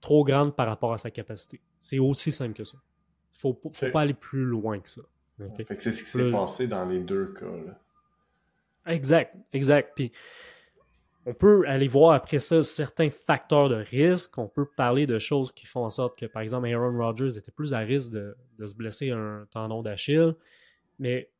trop 0.00 0.24
grande 0.24 0.54
par 0.54 0.66
rapport 0.66 0.92
à 0.92 0.98
sa 0.98 1.10
capacité. 1.10 1.60
C'est 1.80 1.98
aussi 1.98 2.30
simple 2.30 2.54
que 2.54 2.64
ça. 2.64 2.78
Il 3.42 3.48
ne 3.48 3.54
faut, 3.72 3.90
pas 3.92 4.02
aller 4.02 4.14
plus 4.14 4.44
loin 4.44 4.78
que 4.78 4.88
ça. 4.88 5.02
c'est 5.38 5.80
ce 5.80 6.02
qui 6.02 6.10
s'est 6.10 6.30
passé 6.30 6.66
dans 6.66 6.84
les 6.86 7.00
deux 7.00 7.32
cas. 7.32 7.46
Exact, 8.86 9.34
exact. 9.52 9.92
Puis 9.94 10.12
on 11.26 11.34
peut 11.34 11.64
aller 11.66 11.88
voir 11.88 12.12
après 12.12 12.38
ça 12.38 12.62
certains 12.62 13.10
facteurs 13.10 13.68
de 13.68 13.76
risque. 13.76 14.36
On 14.38 14.48
peut 14.48 14.66
parler 14.76 15.06
de 15.06 15.18
choses 15.18 15.52
qui 15.52 15.66
font 15.66 15.84
en 15.84 15.90
sorte 15.90 16.18
que, 16.18 16.26
par 16.26 16.42
exemple, 16.42 16.68
Aaron 16.68 16.96
Rodgers 16.98 17.36
était 17.38 17.50
plus 17.50 17.74
à 17.74 17.78
risque 17.78 18.12
de, 18.12 18.36
de 18.58 18.66
se 18.66 18.74
blesser 18.74 19.10
un 19.10 19.46
tendon 19.50 19.82
d'Achille. 19.82 20.34
Mais 20.98 21.30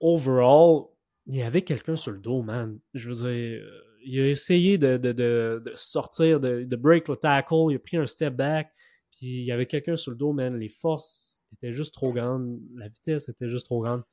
overall, 0.00 0.86
il 1.26 1.36
y 1.36 1.42
avait 1.42 1.62
quelqu'un 1.62 1.96
sur 1.96 2.12
le 2.12 2.18
dos, 2.18 2.42
man. 2.42 2.78
Je 2.94 3.08
veux 3.08 3.16
dire, 3.16 3.26
euh, 3.64 3.86
il 4.04 4.20
a 4.20 4.28
essayé 4.28 4.78
de, 4.78 4.96
de, 4.96 5.12
de, 5.12 5.62
de 5.64 5.72
sortir, 5.74 6.38
de, 6.40 6.76
break 6.76 7.08
le 7.08 7.16
tackle, 7.16 7.70
il 7.70 7.76
a 7.76 7.78
pris 7.78 7.96
un 7.96 8.06
step 8.06 8.34
back, 8.34 8.72
puis 9.10 9.40
il 9.40 9.44
y 9.44 9.52
avait 9.52 9.66
quelqu'un 9.66 9.96
sur 9.96 10.12
le 10.12 10.16
dos, 10.16 10.32
man. 10.32 10.56
Les 10.56 10.68
forces 10.68 11.42
étaient 11.52 11.72
juste 11.72 11.94
trop 11.94 12.12
grandes, 12.12 12.60
la 12.76 12.88
vitesse 12.88 13.28
était 13.28 13.48
juste 13.48 13.66
trop 13.66 13.82
grande. 13.82 14.04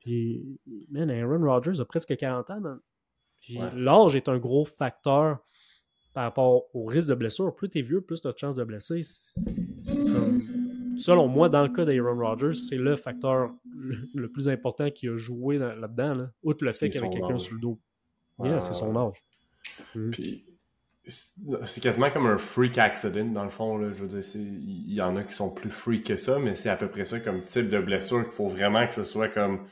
Puis, 0.00 0.60
man, 0.90 1.10
Aaron 1.10 1.44
Rodgers 1.44 1.80
a 1.80 1.84
presque 1.84 2.14
40 2.16 2.50
ans, 2.50 2.60
man. 2.60 2.80
Puis 3.40 3.58
l'âge 3.74 4.16
est 4.16 4.28
un 4.28 4.38
gros 4.38 4.64
facteur 4.64 5.38
par 6.12 6.24
rapport 6.24 6.74
au 6.74 6.86
risque 6.86 7.08
de 7.08 7.14
blessure. 7.14 7.54
Plus 7.54 7.68
tu 7.68 7.78
es 7.78 7.82
vieux, 7.82 8.00
plus 8.00 8.20
tu 8.20 8.26
as 8.26 8.32
de 8.32 8.38
chances 8.38 8.56
de 8.56 8.64
blesser. 8.64 9.02
C'est 9.02 10.02
comme 10.02 10.57
selon 10.98 11.28
moi, 11.28 11.48
dans 11.48 11.62
le 11.62 11.68
cas 11.68 11.84
d'Aaron 11.84 12.18
Rodgers, 12.18 12.54
c'est 12.54 12.76
le 12.76 12.96
facteur 12.96 13.50
le, 14.14 14.28
plus 14.28 14.48
important 14.48 14.90
qui 14.90 15.08
a 15.08 15.16
joué 15.16 15.58
là-dedans, 15.58 16.28
outre 16.42 16.64
le 16.64 16.72
fait 16.72 16.90
qu'il 16.90 17.00
y 17.00 17.04
avait 17.04 17.14
quelqu'un 17.14 17.38
sur 17.38 17.54
le 17.54 17.60
dos. 17.60 17.80
c'est 18.58 18.74
son 18.74 18.94
âge. 18.96 19.24
Mm. 19.94 20.10
Puis 20.10 20.44
c'est 21.64 21.80
quasiment 21.80 22.10
comme 22.10 22.26
un 22.26 22.38
freak 22.38 22.76
accident, 22.78 23.24
dans 23.24 23.44
le 23.44 23.50
fond. 23.50 23.78
Là. 23.78 23.92
Je 23.92 24.04
veux 24.04 24.20
dire, 24.20 24.30
il 24.34 24.92
y 24.92 25.00
en 25.00 25.16
a 25.16 25.24
qui 25.24 25.34
sont 25.34 25.50
plus 25.50 25.70
freak 25.70 26.04
que 26.06 26.16
ça, 26.16 26.38
mais 26.38 26.54
c'est 26.54 26.68
à 26.68 26.76
peu 26.76 26.88
près 26.88 27.06
ça 27.06 27.20
comme 27.20 27.44
type 27.44 27.70
de 27.70 27.78
blessure 27.78 28.24
qu'il 28.24 28.32
faut 28.32 28.48
vraiment 28.48 28.86
que 28.86 28.94
ce 28.94 29.04
soit 29.04 29.28
comme 29.28 29.66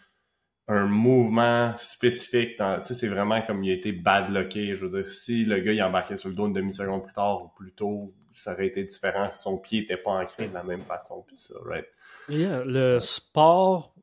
un 0.69 0.87
mouvement 0.87 1.75
spécifique. 1.79 2.57
Tu 2.57 2.65
sais, 2.85 2.95
c'est 2.95 3.09
vraiment 3.09 3.43
comme 3.43 3.63
il 3.63 3.71
a 3.71 3.75
été 3.75 3.93
bad 3.93 4.31
locké. 4.31 4.77
Je 4.77 4.85
veux 4.85 5.03
dire, 5.03 5.13
si 5.13 5.45
le 5.45 5.61
gars 5.61 5.73
il 5.73 5.83
embarquait 5.83 6.17
sur 6.17 6.29
le 6.29 6.35
dos 6.35 6.47
une 6.47 6.55
demi-seconde 6.55 7.05
plus 7.05 7.13
tard 7.13 7.45
ou 7.45 7.49
plus 7.49 7.73
tôt, 7.73 8.15
ça 8.41 8.53
aurait 8.53 8.67
été 8.67 8.85
différent 8.85 9.31
si 9.31 9.39
son 9.39 9.59
pied 9.59 9.81
n'était 9.81 9.97
pas 9.97 10.11
ancré 10.11 10.49
de 10.49 10.55
la 10.55 10.63
même 10.63 10.83
façon. 10.85 11.25
Puis 11.27 11.39
ça, 11.39 11.55
right? 11.65 11.87
Yeah, 12.29 12.65
le 12.65 13.01
sport, 13.01 13.95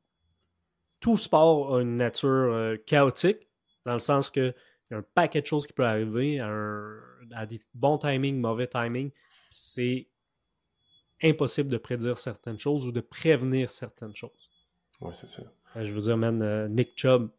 tout 0.99 1.17
sport 1.17 1.75
a 1.75 1.81
une 1.81 1.97
nature 1.97 2.29
euh, 2.29 2.77
chaotique, 2.85 3.47
dans 3.85 3.93
le 3.93 3.99
sens 3.99 4.29
que 4.29 4.53
y 4.91 4.93
a 4.93 4.97
un 4.97 5.05
paquet 5.13 5.41
de 5.41 5.45
choses 5.45 5.67
qui 5.67 5.73
peuvent 5.73 5.85
arriver 5.85 6.39
à, 6.39 7.45
des 7.45 7.59
bons 7.73 7.97
timings, 7.97 8.39
mauvais 8.39 8.67
timings. 8.67 9.11
C'est 9.49 10.07
impossible 11.21 11.69
de 11.69 11.77
prédire 11.77 12.17
certaines 12.17 12.59
choses 12.59 12.85
ou 12.85 12.91
de 12.91 13.01
prévenir 13.01 13.69
certaines 13.69 14.15
choses. 14.15 14.49
Ouais, 14.99 15.13
c'est 15.13 15.27
ça. 15.27 15.43
Euh, 15.75 15.85
je 15.85 15.93
veux 15.93 16.01
dire, 16.01 16.17
man, 16.17 16.41
euh, 16.41 16.67
Nick 16.67 16.93
Chubb, 16.95 17.29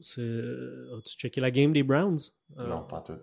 as-tu 0.00 1.18
checké 1.18 1.40
la 1.40 1.50
game 1.50 1.72
des 1.72 1.82
Browns? 1.82 2.18
non, 2.56 2.84
pas 2.84 3.00
tout. 3.00 3.18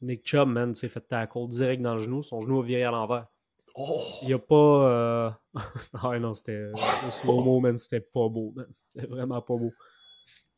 Nick 0.00 0.26
Chubb, 0.26 0.48
man, 0.48 0.74
s'est 0.74 0.88
fait 0.88 1.00
tackle 1.00 1.48
direct 1.48 1.82
dans 1.82 1.94
le 1.94 2.00
genou. 2.00 2.22
Son 2.22 2.40
genou 2.40 2.60
a 2.60 2.64
viré 2.64 2.84
à 2.84 2.90
l'envers. 2.90 3.26
Oh! 3.74 4.00
Il 4.22 4.28
n'y 4.28 4.34
a 4.34 4.38
pas. 4.38 4.54
Euh... 4.54 5.30
ah 5.94 6.18
non, 6.18 6.34
c'était. 6.34 6.70
Le 6.72 7.10
slow-mo, 7.10 7.60
man, 7.60 7.78
c'était 7.78 8.00
pas 8.00 8.28
beau, 8.28 8.52
man. 8.54 8.66
C'était 8.82 9.06
vraiment 9.06 9.40
pas 9.40 9.56
beau. 9.56 9.72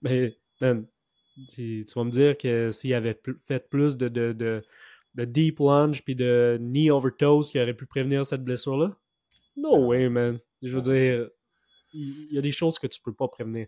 Mais, 0.02 0.37
man, 0.61 0.87
tu, 1.49 1.87
vas 1.94 2.04
me 2.04 2.11
dire 2.11 2.37
que 2.37 2.70
s'il 2.70 2.94
avait 2.94 3.20
fait 3.42 3.68
plus 3.68 3.96
de, 3.96 4.08
de, 4.08 4.32
de, 4.32 4.62
de, 5.14 5.25
deep 5.25 5.58
lunge 5.61 6.04
puis 6.04 6.14
de 6.14 6.58
knee 6.61 6.90
over 6.90 7.11
toes 7.16 7.42
qui 7.50 7.61
aurait 7.61 7.75
pu 7.75 7.87
prévenir 7.87 8.26
cette 8.26 8.44
blessure-là? 8.44 8.96
No 9.56 9.87
way, 9.87 10.08
man. 10.08 10.38
Je 10.62 10.76
veux 10.76 10.82
dire, 10.82 11.28
il 11.92 12.32
y 12.32 12.38
a 12.38 12.42
des 12.42 12.52
choses 12.52 12.78
que 12.78 12.87
tu 12.87 13.00
peux 13.00 13.14
pas 13.14 13.28
prévenir. 13.28 13.66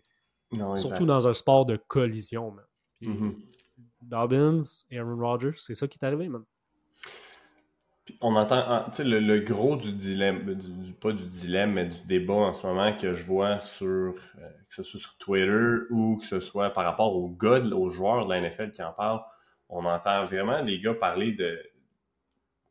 Non, 0.51 0.75
Surtout 0.75 1.05
dans 1.05 1.27
un 1.27 1.33
sport 1.33 1.65
de 1.65 1.75
collision, 1.75 2.51
man. 2.51 2.65
Mm-hmm. 3.01 3.33
Dobbins, 4.07 4.85
Aaron 4.91 5.17
Rodgers, 5.17 5.57
c'est 5.57 5.75
ça 5.75 5.87
qui 5.87 5.97
est 5.99 6.05
arrivé, 6.05 6.29
man 6.29 6.43
on 8.21 8.35
entend, 8.35 8.63
ah, 8.67 8.87
tu 8.93 9.03
le, 9.03 9.39
gros 9.39 9.75
du 9.75 9.91
dilemme, 9.91 10.55
du, 10.55 10.93
pas 10.93 11.11
du 11.11 11.25
dilemme, 11.25 11.73
mais 11.73 11.85
du 11.85 11.97
débat 12.05 12.33
en 12.33 12.53
ce 12.53 12.65
moment 12.65 12.95
que 12.95 13.13
je 13.13 13.25
vois 13.25 13.61
sur, 13.61 13.87
euh, 13.87 14.13
que 14.69 14.75
ce 14.75 14.83
soit 14.83 14.99
sur 14.99 15.17
Twitter 15.17 15.85
ou 15.89 16.17
que 16.17 16.25
ce 16.25 16.39
soit 16.39 16.69
par 16.71 16.85
rapport 16.85 17.15
aux 17.15 17.29
gars, 17.29 17.61
aux 17.61 17.89
joueurs 17.89 18.25
de 18.25 18.33
la 18.33 18.41
NFL 18.41 18.71
qui 18.71 18.81
en 18.81 18.93
parlent, 18.93 19.21
on 19.69 19.85
entend 19.85 20.23
vraiment 20.23 20.61
les 20.61 20.79
gars 20.79 20.93
parler 20.93 21.33
de. 21.33 21.59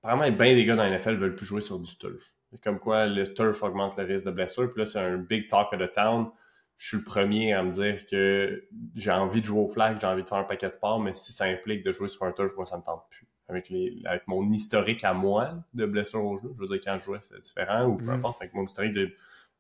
Apparemment, 0.03 0.31
bien 0.31 0.55
des 0.55 0.65
gars 0.65 0.77
dans 0.77 0.85
la 0.85 0.99
NFL 0.99 1.17
veulent 1.17 1.37
plus 1.37 1.47
jouer 1.47 1.61
sur 1.61 1.79
du 1.79 1.97
turf. 1.97 2.33
Comme 2.63 2.79
quoi, 2.79 3.07
le 3.07 3.35
turf 3.35 3.63
augmente 3.63 3.97
le 3.99 4.05
risque 4.05 4.25
de 4.25 4.31
blessure. 4.31 4.73
Puis 4.73 4.81
là, 4.81 4.87
c'est 4.87 5.01
un 5.01 5.19
big 5.19 5.49
talk 5.49 5.73
of 5.73 5.81
the 5.81 5.93
town. 5.93 6.31
Je 6.77 6.89
suis 6.89 6.97
le 6.99 7.05
premier 7.05 7.55
à 7.55 7.63
me 7.63 7.71
dire 7.71 8.07
que 8.07 8.69
j'ai 8.95 9.11
envie 9.11 9.41
de 9.41 9.47
jouer 9.47 9.61
au 9.61 9.69
flag, 9.69 9.99
j'ai 10.01 10.07
envie 10.07 10.23
de 10.23 10.29
faire 10.29 10.39
un 10.39 10.45
paquet 10.45 10.69
de 10.69 10.75
sport, 10.75 11.01
mais 11.01 11.15
si 11.15 11.33
ça 11.33 11.45
implique 11.45 11.83
de 11.85 11.91
jouer 11.91 12.09
sur 12.09 12.25
un 12.25 12.33
turf, 12.33 12.55
moi, 12.57 12.67
ça 12.67 12.77
me 12.77 12.83
tente 12.83 13.05
plus 13.11 13.27
avec, 13.49 13.69
les, 13.71 14.03
avec 14.05 14.27
mon 14.27 14.51
historique 14.53 15.05
à 15.05 15.15
moi 15.15 15.65
de 15.75 15.87
blessure 15.87 16.25
au 16.25 16.37
genou. 16.37 16.55
Je 16.55 16.61
veux 16.61 16.69
dire, 16.69 16.81
quand 16.85 16.99
je 16.99 17.05
jouais, 17.05 17.19
c'était 17.23 17.41
différent, 17.41 17.87
ou 17.87 17.97
peu 17.97 18.05
mm. 18.05 18.11
importe. 18.11 18.43
Avec 18.43 18.55
mon 18.55 18.65
historique, 18.65 18.97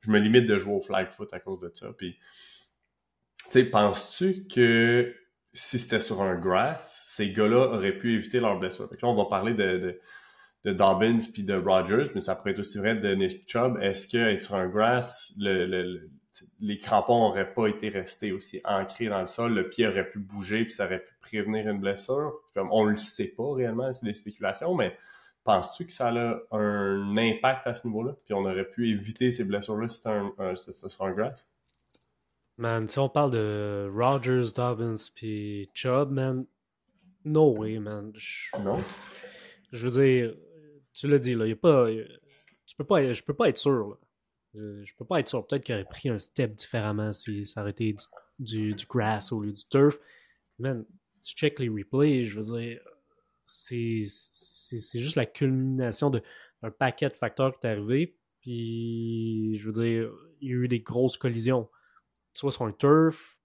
je 0.00 0.10
me 0.10 0.18
limite 0.18 0.46
de 0.46 0.58
jouer 0.58 0.74
au 0.74 0.80
flag 0.80 1.10
foot 1.10 1.32
à 1.32 1.40
cause 1.40 1.60
de 1.60 1.70
ça. 1.72 1.88
Puis, 1.96 2.18
tu 3.44 3.50
sais, 3.50 3.64
penses-tu 3.64 4.46
que 4.46 5.14
si 5.52 5.78
c'était 5.78 6.00
sur 6.00 6.20
un 6.20 6.34
grass, 6.34 7.04
ces 7.06 7.32
gars-là 7.32 7.68
auraient 7.72 7.96
pu 7.96 8.14
éviter 8.14 8.40
leur 8.40 8.58
blessure? 8.58 8.88
Fait 8.88 9.00
là, 9.00 9.08
on 9.08 9.14
va 9.14 9.26
parler 9.26 9.54
de, 9.54 9.78
de, 9.78 10.00
de 10.64 10.72
Dobbins 10.72 11.18
puis 11.32 11.44
de 11.44 11.54
Rogers, 11.54 12.10
mais 12.14 12.20
ça 12.20 12.34
pourrait 12.34 12.50
être 12.50 12.58
aussi 12.58 12.78
vrai 12.78 12.96
de 12.96 13.14
Nick 13.14 13.48
Chubb. 13.48 13.78
Est-ce 13.80 14.08
que 14.08 14.18
être 14.18 14.42
sur 14.42 14.56
un 14.56 14.68
grass, 14.68 15.32
le 15.38 16.10
les 16.60 16.78
crampons 16.78 17.28
n'auraient 17.28 17.52
pas 17.52 17.66
été 17.68 17.88
restés 17.88 18.32
aussi 18.32 18.60
ancrés 18.64 19.08
dans 19.08 19.20
le 19.20 19.26
sol, 19.26 19.54
le 19.54 19.68
pied 19.68 19.86
aurait 19.86 20.08
pu 20.08 20.18
bouger 20.18 20.64
puis 20.64 20.72
ça 20.72 20.86
aurait 20.86 21.04
pu 21.04 21.14
prévenir 21.20 21.68
une 21.68 21.80
blessure. 21.80 22.32
Comme 22.54 22.68
on 22.72 22.84
le 22.84 22.96
sait 22.96 23.34
pas 23.36 23.52
réellement, 23.54 23.92
c'est 23.92 24.04
des 24.04 24.14
spéculations, 24.14 24.74
mais 24.74 24.96
penses-tu 25.44 25.86
que 25.86 25.92
ça 25.92 26.08
a 26.08 26.38
un 26.50 27.16
impact 27.16 27.66
à 27.66 27.74
ce 27.74 27.86
niveau-là? 27.86 28.16
Puis 28.24 28.34
on 28.34 28.44
aurait 28.44 28.68
pu 28.68 28.90
éviter 28.90 29.32
ces 29.32 29.44
blessures-là 29.44 29.88
si 29.88 29.98
c'était 29.98 30.10
un, 30.10 30.32
un, 30.38 31.12
grass? 31.12 31.48
Man, 32.58 32.88
si 32.88 32.98
on 32.98 33.08
parle 33.08 33.32
de 33.32 33.90
Rogers, 33.94 34.52
Dobbins 34.54 34.96
puis 35.14 35.70
Chubb, 35.74 36.10
man, 36.10 36.46
no 37.24 37.52
way, 37.52 37.78
man. 37.78 38.12
non? 38.62 38.80
Je 39.72 39.88
veux 39.88 40.02
dire, 40.02 40.34
tu 40.92 41.08
l'as 41.08 41.18
dit, 41.18 41.34
là, 41.34 41.46
y 41.46 41.52
a 41.52 41.56
pas, 41.56 41.86
tu 42.66 42.76
peux 42.76 42.84
pas, 42.84 43.12
je 43.12 43.22
peux 43.22 43.34
pas 43.34 43.48
être 43.48 43.58
sûr, 43.58 43.88
là. 43.88 43.96
Euh, 44.56 44.82
je 44.84 44.94
peux 44.94 45.04
pas 45.04 45.20
être 45.20 45.28
sûr. 45.28 45.46
Peut-être 45.46 45.64
qu'il 45.64 45.74
aurait 45.74 45.84
pris 45.84 46.08
un 46.08 46.18
step 46.18 46.54
différemment 46.54 47.12
si 47.12 47.44
ça 47.44 47.62
aurait 47.62 47.70
été 47.70 47.94
du, 48.38 48.74
du, 48.74 48.86
grass 48.86 49.32
au 49.32 49.42
lieu 49.42 49.52
du 49.52 49.64
turf. 49.68 49.98
Man, 50.58 50.84
tu 51.22 51.34
check 51.34 51.58
les 51.58 51.68
replays, 51.68 52.26
je 52.26 52.40
veux 52.40 52.58
dire, 52.58 52.80
c'est 53.44 54.00
juste 54.00 55.16
la 55.16 55.26
culmination 55.26 56.10
d'un 56.10 56.70
paquet 56.70 57.08
de 57.08 57.14
facteurs 57.14 57.58
qui 57.58 57.66
est 57.66 57.70
arrivé. 57.70 58.16
Puis, 58.40 59.58
je 59.58 59.66
veux 59.66 59.72
dire, 59.72 60.12
il 60.40 60.48
y 60.48 60.52
a 60.52 60.56
eu 60.56 60.68
des 60.68 60.80
grosses 60.80 61.16
collisions. 61.16 61.68
Soit 62.32 62.52
sur 62.52 62.62
un 62.62 62.72
turf, 62.72 63.36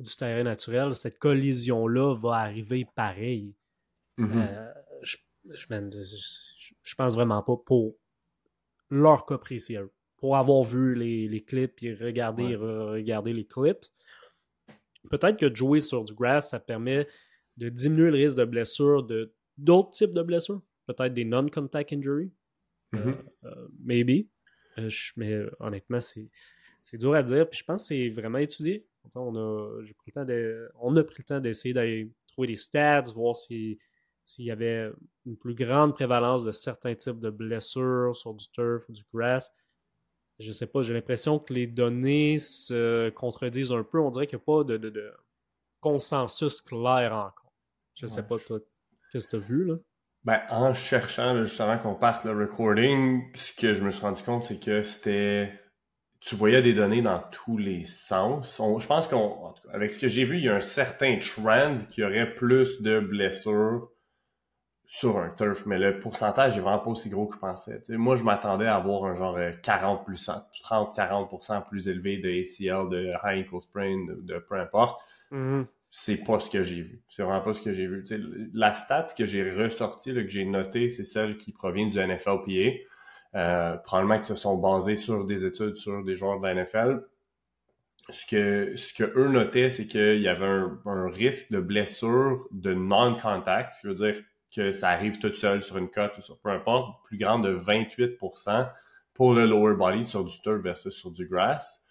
du 0.00 0.16
terrain 0.16 0.42
naturel, 0.42 0.94
cette 0.94 1.18
collision-là 1.18 2.14
va 2.14 2.36
arriver 2.36 2.86
pareil. 2.94 3.54
Mm-hmm. 4.18 4.48
Euh, 4.48 4.72
je, 5.02 5.16
je, 6.82 6.94
pense 6.94 7.14
vraiment 7.14 7.42
pas 7.42 7.56
pour 7.56 7.96
leur 8.88 9.26
cas 9.26 9.38
précis 9.38 9.76
pour 10.20 10.36
avoir 10.36 10.62
vu 10.62 10.94
les, 10.94 11.28
les 11.28 11.42
clips 11.42 11.82
et 11.82 11.94
regarder, 11.94 12.54
regarder 12.54 13.32
les 13.32 13.46
clips. 13.46 13.86
Peut-être 15.08 15.38
que 15.38 15.52
jouer 15.52 15.80
sur 15.80 16.04
du 16.04 16.14
grass, 16.14 16.50
ça 16.50 16.60
permet 16.60 17.08
de 17.56 17.70
diminuer 17.70 18.10
le 18.10 18.16
risque 18.18 18.36
de 18.36 18.44
blessure 18.44 19.02
de 19.02 19.32
d'autres 19.56 19.90
types 19.90 20.12
de 20.12 20.22
blessures. 20.22 20.62
Peut-être 20.86 21.14
des 21.14 21.24
non-contact 21.24 21.92
injuries. 21.92 22.32
Euh, 22.94 22.98
mm-hmm. 22.98 23.16
euh, 23.44 23.68
maybe. 23.82 24.28
Euh, 24.78 24.90
mais 25.16 25.38
honnêtement, 25.58 26.00
c'est 26.00 26.98
dur 26.98 27.14
à 27.14 27.22
dire. 27.22 27.48
Puis 27.48 27.60
je 27.60 27.64
pense 27.64 27.82
que 27.82 27.88
c'est 27.88 28.10
vraiment 28.10 28.38
étudié. 28.38 28.86
On 29.14 29.34
a, 29.36 29.82
pris 29.82 30.08
le 30.08 30.12
temps 30.12 30.24
de, 30.24 30.68
on 30.78 30.96
a 30.96 31.02
pris 31.02 31.16
le 31.18 31.24
temps 31.24 31.40
d'essayer 31.40 31.72
d'aller 31.72 32.12
trouver 32.28 32.48
des 32.48 32.56
stats, 32.56 33.04
voir 33.14 33.34
s'il 33.34 33.78
y 34.38 34.50
avait 34.50 34.90
une 35.24 35.36
plus 35.36 35.54
grande 35.54 35.94
prévalence 35.94 36.44
de 36.44 36.52
certains 36.52 36.94
types 36.94 37.18
de 37.18 37.30
blessures 37.30 38.14
sur 38.14 38.34
du 38.34 38.46
turf 38.50 38.88
ou 38.88 38.92
du 38.92 39.02
grass 39.12 39.50
je 40.40 40.52
sais 40.52 40.66
pas, 40.66 40.80
j'ai 40.82 40.94
l'impression 40.94 41.38
que 41.38 41.52
les 41.52 41.66
données 41.66 42.38
se 42.38 43.10
contredisent 43.10 43.72
un 43.72 43.82
peu. 43.82 44.00
On 44.00 44.10
dirait 44.10 44.26
qu'il 44.26 44.38
n'y 44.38 44.42
a 44.42 44.46
pas 44.46 44.64
de, 44.64 45.14
consensus 45.80 46.60
clair 46.60 47.12
encore. 47.12 47.52
Je 47.94 48.06
sais 48.06 48.22
pas, 48.22 48.38
toi, 48.38 48.58
qu'est-ce 49.12 49.26
que 49.26 49.36
tu 49.36 49.36
as 49.36 49.46
vu, 49.46 49.64
là? 49.64 49.74
Ben, 50.24 50.40
en 50.50 50.74
cherchant, 50.74 51.44
justement, 51.44 51.78
qu'on 51.78 51.94
parte 51.94 52.24
le 52.24 52.38
recording, 52.38 53.22
ce 53.34 53.52
que 53.54 53.72
je 53.72 53.82
me 53.82 53.90
suis 53.90 54.02
rendu 54.02 54.22
compte, 54.22 54.44
c'est 54.44 54.60
que 54.60 54.82
c'était. 54.82 55.52
Tu 56.20 56.34
voyais 56.34 56.60
des 56.60 56.74
données 56.74 57.00
dans 57.00 57.22
tous 57.32 57.56
les 57.56 57.84
sens. 57.84 58.60
je 58.78 58.86
pense 58.86 59.08
qu'avec 59.08 59.92
ce 59.92 59.98
que 59.98 60.08
j'ai 60.08 60.24
vu, 60.24 60.36
il 60.36 60.44
y 60.44 60.48
a 60.50 60.54
un 60.54 60.60
certain 60.60 61.18
trend 61.18 61.78
qui 61.88 62.04
aurait 62.04 62.34
plus 62.34 62.82
de 62.82 63.00
blessures 63.00 63.89
sur 64.92 65.18
un 65.18 65.30
turf, 65.30 65.66
mais 65.66 65.78
le 65.78 66.00
pourcentage 66.00 66.58
est 66.58 66.60
vraiment 66.60 66.80
pas 66.80 66.90
aussi 66.90 67.10
gros 67.10 67.28
que 67.28 67.36
je 67.36 67.38
pensais. 67.38 67.80
moi, 67.90 68.16
je 68.16 68.24
m'attendais 68.24 68.66
à 68.66 68.74
avoir 68.74 69.04
un 69.04 69.14
genre 69.14 69.38
40 69.62 70.04
30-40% 70.04 71.68
plus 71.68 71.86
élevé 71.86 72.16
de 72.16 72.28
ACL, 72.28 72.90
de 72.90 73.12
high 73.22 73.46
ankle 73.46 73.60
sprain, 73.60 74.04
de, 74.20 74.38
peu 74.40 74.56
importe. 74.56 75.00
Mm-hmm. 75.30 75.66
C'est 75.92 76.24
pas 76.24 76.40
ce 76.40 76.50
que 76.50 76.62
j'ai 76.62 76.82
vu. 76.82 77.02
C'est 77.08 77.22
vraiment 77.22 77.40
pas 77.40 77.52
ce 77.52 77.60
que 77.60 77.70
j'ai 77.70 77.86
vu. 77.86 78.02
la 78.52 78.72
stat 78.72 79.04
que 79.16 79.24
j'ai 79.24 79.48
ressortie, 79.48 80.12
que 80.12 80.26
j'ai 80.26 80.44
notée, 80.44 80.88
c'est 80.88 81.04
celle 81.04 81.36
qui 81.36 81.52
provient 81.52 81.86
du 81.86 81.96
NFLPA. 81.96 82.80
Euh, 83.36 83.76
probablement 83.76 84.16
qu'ils 84.16 84.24
se 84.24 84.34
sont 84.34 84.56
basés 84.56 84.96
sur 84.96 85.24
des 85.24 85.46
études 85.46 85.76
sur 85.76 86.02
des 86.02 86.16
joueurs 86.16 86.40
de 86.40 86.48
la 86.48 86.64
NFL. 86.64 87.06
Ce 88.08 88.26
que, 88.26 88.74
ce 88.74 88.92
que 88.92 89.04
eux 89.16 89.28
notaient, 89.28 89.70
c'est 89.70 89.86
qu'il 89.86 90.20
y 90.20 90.26
avait 90.26 90.46
un, 90.46 90.80
un 90.84 91.08
risque 91.08 91.52
de 91.52 91.60
blessure 91.60 92.48
de 92.50 92.74
non-contact. 92.74 93.74
Je 93.84 93.88
veux 93.88 93.94
dire, 93.94 94.16
que 94.54 94.72
ça 94.72 94.90
arrive 94.90 95.18
tout 95.18 95.32
seul 95.34 95.62
sur 95.62 95.78
une 95.78 95.90
cote 95.90 96.16
ou 96.18 96.22
sur 96.22 96.38
peu 96.40 96.50
importe, 96.50 97.04
plus 97.04 97.18
grande 97.18 97.44
de 97.44 97.56
28% 97.56 98.70
pour 99.14 99.34
le 99.34 99.46
lower 99.46 99.74
body 99.74 100.04
sur 100.04 100.24
du 100.24 100.40
turf 100.40 100.62
versus 100.62 100.94
sur 100.94 101.10
du 101.10 101.26
grass. 101.26 101.86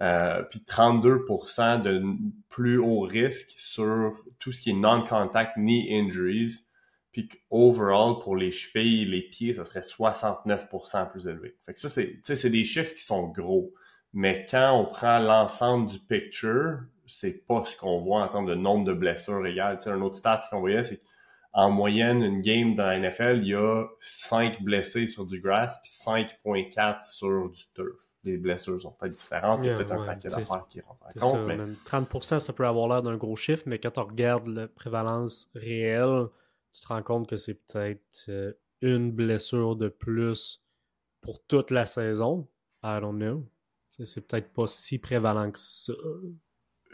Euh, 0.00 0.42
puis 0.44 0.64
32% 0.66 1.82
de 1.82 2.02
plus 2.48 2.78
haut 2.78 3.02
risque 3.02 3.52
sur 3.56 4.12
tout 4.38 4.50
ce 4.50 4.60
qui 4.60 4.70
est 4.70 4.74
non-contact 4.74 5.56
knee 5.56 5.88
injuries. 5.92 6.64
Puis 7.12 7.28
overall, 7.50 8.18
pour 8.22 8.36
les 8.36 8.50
chevilles, 8.50 9.04
les 9.04 9.22
pieds, 9.22 9.52
ça 9.52 9.64
serait 9.64 9.80
69% 9.80 11.10
plus 11.10 11.26
élevé. 11.28 11.56
Fait 11.64 11.74
que 11.74 11.78
ça, 11.78 11.88
c'est, 11.88 12.50
des 12.50 12.64
chiffres 12.64 12.94
qui 12.94 13.04
sont 13.04 13.28
gros. 13.28 13.74
Mais 14.14 14.46
quand 14.50 14.72
on 14.72 14.86
prend 14.86 15.18
l'ensemble 15.18 15.88
du 15.88 15.98
picture, 15.98 16.80
c'est 17.06 17.46
pas 17.46 17.62
ce 17.66 17.76
qu'on 17.76 18.00
voit 18.00 18.22
en 18.22 18.28
termes 18.28 18.46
de 18.46 18.54
nombre 18.54 18.86
de 18.86 18.94
blessures 18.94 19.46
égales. 19.46 19.78
un 19.86 20.00
autre 20.00 20.16
stat 20.16 20.40
qu'on 20.50 20.60
voyait, 20.60 20.82
c'est 20.82 21.02
en 21.52 21.70
moyenne, 21.70 22.22
une 22.22 22.40
game 22.40 22.74
dans 22.74 22.86
la 22.86 22.98
NFL, 22.98 23.40
il 23.42 23.48
y 23.48 23.54
a 23.54 23.86
5 24.00 24.62
blessés 24.62 25.06
sur 25.06 25.26
du 25.26 25.40
grass 25.40 25.78
puis 25.82 25.92
5.4 25.92 27.02
sur 27.02 27.50
du 27.50 27.62
turf. 27.74 27.96
Les 28.24 28.36
blessures 28.36 28.80
sont 28.80 28.92
pas 28.92 29.08
différentes. 29.08 29.60
Il 29.62 29.66
y 29.66 29.70
a 29.70 29.76
peut-être 29.76 29.92
un 29.92 30.06
paquet 30.06 30.28
d'affaires 30.28 30.66
qui 30.68 30.80
rentrent 30.80 31.04
en 31.20 31.32
compte. 31.32 31.46
mais... 31.46 31.56
30%, 31.84 32.38
ça 32.38 32.52
peut 32.52 32.66
avoir 32.66 32.88
l'air 32.88 33.02
d'un 33.02 33.16
gros 33.16 33.34
chiffre, 33.34 33.64
mais 33.66 33.78
quand 33.78 33.98
on 33.98 34.04
regarde 34.04 34.46
la 34.46 34.68
prévalence 34.68 35.50
réelle, 35.54 36.26
tu 36.72 36.80
te 36.82 36.88
rends 36.88 37.02
compte 37.02 37.28
que 37.28 37.36
c'est 37.36 37.54
peut-être 37.54 38.26
euh, 38.28 38.52
une 38.80 39.10
blessure 39.10 39.76
de 39.76 39.88
plus 39.88 40.64
pour 41.20 41.44
toute 41.46 41.70
la 41.70 41.84
saison. 41.84 42.48
I 42.84 42.98
don't 43.00 43.16
know. 43.16 43.44
C'est 44.04 44.26
peut-être 44.26 44.52
pas 44.52 44.66
si 44.66 44.98
prévalent 44.98 45.50
que 45.50 45.58
ça. 45.58 45.92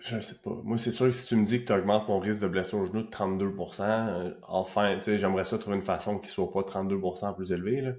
Je 0.01 0.17
ne 0.17 0.21
sais 0.21 0.37
pas. 0.43 0.51
Moi, 0.63 0.79
c'est 0.79 0.93
sûr 0.93 1.07
que 1.07 1.13
si 1.13 1.27
tu 1.27 1.37
me 1.37 1.45
dis 1.45 1.61
que 1.61 1.67
tu 1.67 1.73
augmentes 1.73 2.09
mon 2.09 2.21
risque 2.21 2.41
de 2.41 2.47
blessure 2.47 2.79
au 2.79 2.85
genou 2.85 3.03
de 3.03 3.11
32%, 3.11 3.83
euh, 3.83 4.35
enfin, 4.47 5.01
j'aimerais 5.05 5.45
ça 5.45 5.59
trouver 5.59 5.77
une 5.77 5.83
façon 5.83 6.19
qui 6.19 6.29
soit 6.29 6.51
pas 6.53 6.63
32% 6.63 7.35
plus 7.35 7.53
élevé. 7.53 7.81
Là. 7.81 7.93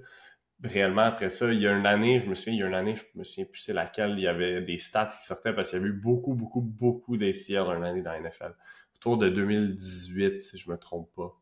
Réellement, 0.64 1.02
après 1.02 1.30
ça, 1.30 1.52
il 1.52 1.60
y 1.60 1.66
a 1.66 1.72
une 1.72 1.86
année, 1.86 2.20
je 2.20 2.26
me 2.26 2.34
souviens, 2.34 2.54
il 2.54 2.60
y 2.60 2.62
a 2.62 2.66
une 2.66 2.74
année, 2.74 2.96
je 2.96 3.02
me 3.18 3.24
souviens 3.24 3.44
plus 3.44 3.60
c'est 3.60 3.72
laquelle, 3.72 4.12
il 4.12 4.20
y 4.20 4.26
avait 4.28 4.62
des 4.62 4.78
stats 4.78 5.06
qui 5.06 5.26
sortaient 5.26 5.54
parce 5.54 5.70
qu'il 5.70 5.78
y 5.78 5.82
avait 5.82 5.90
eu 5.90 5.94
beaucoup, 5.94 6.34
beaucoup, 6.34 6.60
beaucoup 6.62 7.16
d'ACL 7.16 7.66
une 7.76 7.84
année 7.84 8.02
dans 8.02 8.12
la 8.12 8.20
NFL. 8.20 8.54
Autour 8.96 9.18
de 9.18 9.28
2018, 9.28 10.40
si 10.40 10.58
je 10.58 10.70
me 10.70 10.76
trompe 10.78 11.10
pas. 11.14 11.34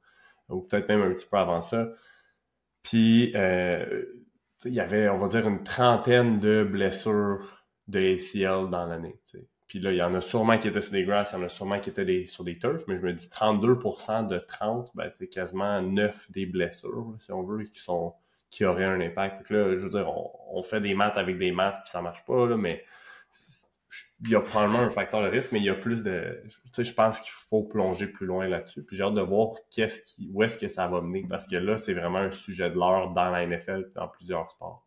Ou 0.48 0.62
peut-être 0.62 0.88
même 0.88 1.02
un 1.02 1.12
petit 1.12 1.26
peu 1.30 1.36
avant 1.36 1.60
ça. 1.60 1.88
Puis, 2.82 3.32
euh, 3.36 4.04
il 4.64 4.74
y 4.74 4.80
avait, 4.80 5.08
on 5.08 5.18
va 5.18 5.28
dire, 5.28 5.46
une 5.46 5.62
trentaine 5.62 6.40
de 6.40 6.64
blessures 6.64 7.64
de 7.86 7.98
ACL 7.98 8.70
dans 8.70 8.86
l'année. 8.86 9.20
Puis 9.68 9.78
là, 9.80 9.92
il 9.92 9.98
y 9.98 10.02
en 10.02 10.14
a 10.14 10.20
sûrement 10.22 10.56
qui 10.56 10.66
étaient 10.66 10.80
sur 10.80 10.92
des 10.92 11.04
grass, 11.04 11.30
il 11.32 11.38
y 11.38 11.42
en 11.42 11.44
a 11.44 11.48
sûrement 11.50 11.78
qui 11.78 11.90
étaient 11.90 12.24
sur 12.26 12.42
des 12.42 12.58
turfs, 12.58 12.84
mais 12.88 12.96
je 12.96 13.02
me 13.02 13.12
dis 13.12 13.26
32% 13.26 14.26
de 14.26 14.38
30, 14.38 14.90
ben, 14.94 15.10
c'est 15.12 15.28
quasiment 15.28 15.82
9 15.82 16.32
des 16.32 16.46
blessures, 16.46 17.14
si 17.20 17.30
on 17.32 17.42
veut, 17.42 17.64
qui 17.64 17.78
sont 17.78 18.14
qui 18.50 18.64
auraient 18.64 18.84
un 18.84 19.00
impact. 19.00 19.38
Donc 19.38 19.50
là, 19.50 19.76
je 19.76 19.84
veux 19.84 19.90
dire, 19.90 20.08
on, 20.08 20.62
fait 20.62 20.80
des 20.80 20.94
maths 20.94 21.18
avec 21.18 21.38
des 21.38 21.52
maths, 21.52 21.82
puis 21.82 21.90
ça 21.90 22.00
marche 22.00 22.24
pas, 22.24 22.46
là, 22.46 22.56
mais 22.56 22.82
il 24.22 24.30
y 24.30 24.34
a 24.34 24.40
probablement 24.40 24.80
un 24.80 24.90
facteur 24.90 25.22
de 25.22 25.28
risque, 25.28 25.52
mais 25.52 25.58
il 25.58 25.66
y 25.66 25.70
a 25.70 25.74
plus 25.74 26.02
de. 26.02 26.42
Tu 26.44 26.58
sais, 26.72 26.84
je 26.84 26.94
pense 26.94 27.20
qu'il 27.20 27.30
faut 27.30 27.62
plonger 27.62 28.06
plus 28.08 28.26
loin 28.26 28.48
là-dessus. 28.48 28.82
Puis 28.82 28.96
j'ai 28.96 29.04
hâte 29.04 29.14
de 29.14 29.20
voir 29.20 29.54
qu'est-ce 29.70 30.02
qui, 30.02 30.30
où 30.32 30.42
est-ce 30.42 30.58
que 30.58 30.68
ça 30.68 30.88
va 30.88 31.00
mener, 31.02 31.26
parce 31.28 31.46
que 31.46 31.56
là, 31.56 31.78
c'est 31.78 31.94
vraiment 31.94 32.18
un 32.18 32.30
sujet 32.30 32.70
de 32.70 32.76
l'heure 32.76 33.10
dans 33.10 33.30
la 33.30 33.46
NFL 33.46 33.92
dans 33.94 34.08
plusieurs 34.08 34.50
sports. 34.50 34.86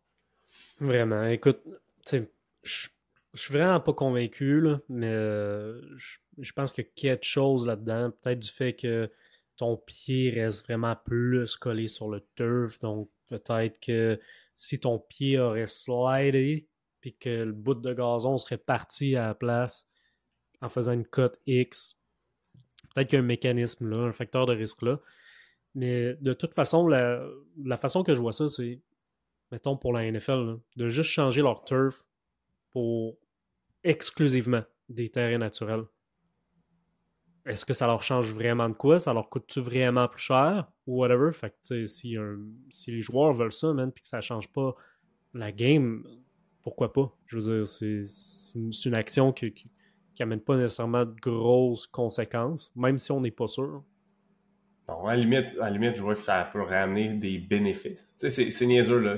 Vraiment. 0.80 1.24
Écoute, 1.26 1.62
tu 2.04 2.18
sais, 2.18 2.30
je 2.64 2.88
je 3.34 3.40
suis 3.40 3.52
vraiment 3.52 3.80
pas 3.80 3.94
convaincu, 3.94 4.60
là, 4.60 4.80
mais 4.88 5.08
euh, 5.08 5.80
je, 5.96 6.52
pense 6.52 6.72
qu'il 6.72 6.84
y 6.84 6.86
a 6.86 6.90
quelque 6.94 7.24
chose 7.24 7.66
là-dedans. 7.66 8.10
Peut-être 8.20 8.40
du 8.40 8.50
fait 8.50 8.74
que 8.74 9.10
ton 9.56 9.76
pied 9.76 10.30
reste 10.30 10.66
vraiment 10.66 10.96
plus 10.96 11.56
collé 11.56 11.86
sur 11.86 12.08
le 12.08 12.26
turf. 12.34 12.78
Donc, 12.80 13.10
peut-être 13.28 13.80
que 13.80 14.20
si 14.54 14.80
ton 14.80 14.98
pied 14.98 15.38
aurait 15.38 15.66
slidé, 15.66 16.68
puis 17.00 17.16
que 17.16 17.30
le 17.30 17.52
bout 17.52 17.74
de 17.74 17.92
gazon 17.94 18.38
serait 18.38 18.58
parti 18.58 19.16
à 19.16 19.28
la 19.28 19.34
place 19.34 19.88
en 20.60 20.68
faisant 20.68 20.92
une 20.92 21.06
cote 21.06 21.40
X, 21.46 21.98
peut-être 22.94 23.08
qu'il 23.08 23.16
y 23.16 23.20
a 23.20 23.24
un 23.24 23.26
mécanisme 23.26 23.88
là, 23.88 24.06
un 24.06 24.12
facteur 24.12 24.46
de 24.46 24.54
risque 24.54 24.82
là. 24.82 25.00
Mais 25.74 26.14
de 26.20 26.34
toute 26.34 26.54
façon, 26.54 26.86
la, 26.86 27.26
façon 27.78 28.02
que 28.02 28.14
je 28.14 28.20
vois 28.20 28.32
ça, 28.32 28.46
c'est, 28.46 28.80
mettons 29.50 29.76
pour 29.76 29.92
la 29.94 30.10
NFL, 30.10 30.58
de 30.76 30.88
juste 30.88 31.10
changer 31.10 31.40
leur 31.40 31.64
turf 31.64 32.06
pour 32.70 33.18
exclusivement 33.84 34.62
des 34.88 35.08
terrains 35.08 35.38
naturels. 35.38 35.84
Est-ce 37.44 37.64
que 37.64 37.72
ça 37.72 37.86
leur 37.86 38.02
change 38.02 38.32
vraiment 38.32 38.68
de 38.68 38.74
quoi? 38.74 38.98
Ça 38.98 39.12
leur 39.12 39.28
coûte-tu 39.28 39.60
vraiment 39.60 40.06
plus 40.06 40.22
cher? 40.22 40.70
Ou 40.86 41.00
whatever? 41.00 41.32
Fait 41.32 41.52
que, 41.68 41.84
si, 41.86 42.16
les 42.86 43.00
joueurs 43.00 43.32
veulent 43.32 43.52
ça, 43.52 43.72
man, 43.72 43.90
puis 43.90 44.02
que 44.02 44.08
ça 44.08 44.20
change 44.20 44.48
pas 44.48 44.74
la 45.34 45.50
game, 45.50 46.06
pourquoi 46.62 46.92
pas? 46.92 47.12
Je 47.26 47.38
veux 47.38 47.64
dire, 47.64 47.66
c'est 47.66 48.04
une, 48.54 48.96
action 48.96 49.32
qui, 49.32 49.52
qui, 49.52 50.22
amène 50.22 50.40
pas 50.40 50.56
nécessairement 50.56 51.04
de 51.04 51.18
grosses 51.20 51.88
conséquences, 51.88 52.70
même 52.76 52.98
si 52.98 53.10
on 53.10 53.20
n'est 53.20 53.32
pas 53.32 53.48
sûr. 53.48 53.82
Bon, 54.86 55.06
à 55.06 55.16
la 55.16 55.22
limite, 55.22 55.56
à 55.60 55.70
limite, 55.70 55.96
je 55.96 56.02
vois 56.02 56.14
que 56.14 56.20
ça 56.20 56.48
peut 56.52 56.62
ramener 56.62 57.14
des 57.14 57.38
bénéfices. 57.38 58.14
C'est 58.18 58.66
niaiseux, 58.66 58.98
là. 58.98 59.16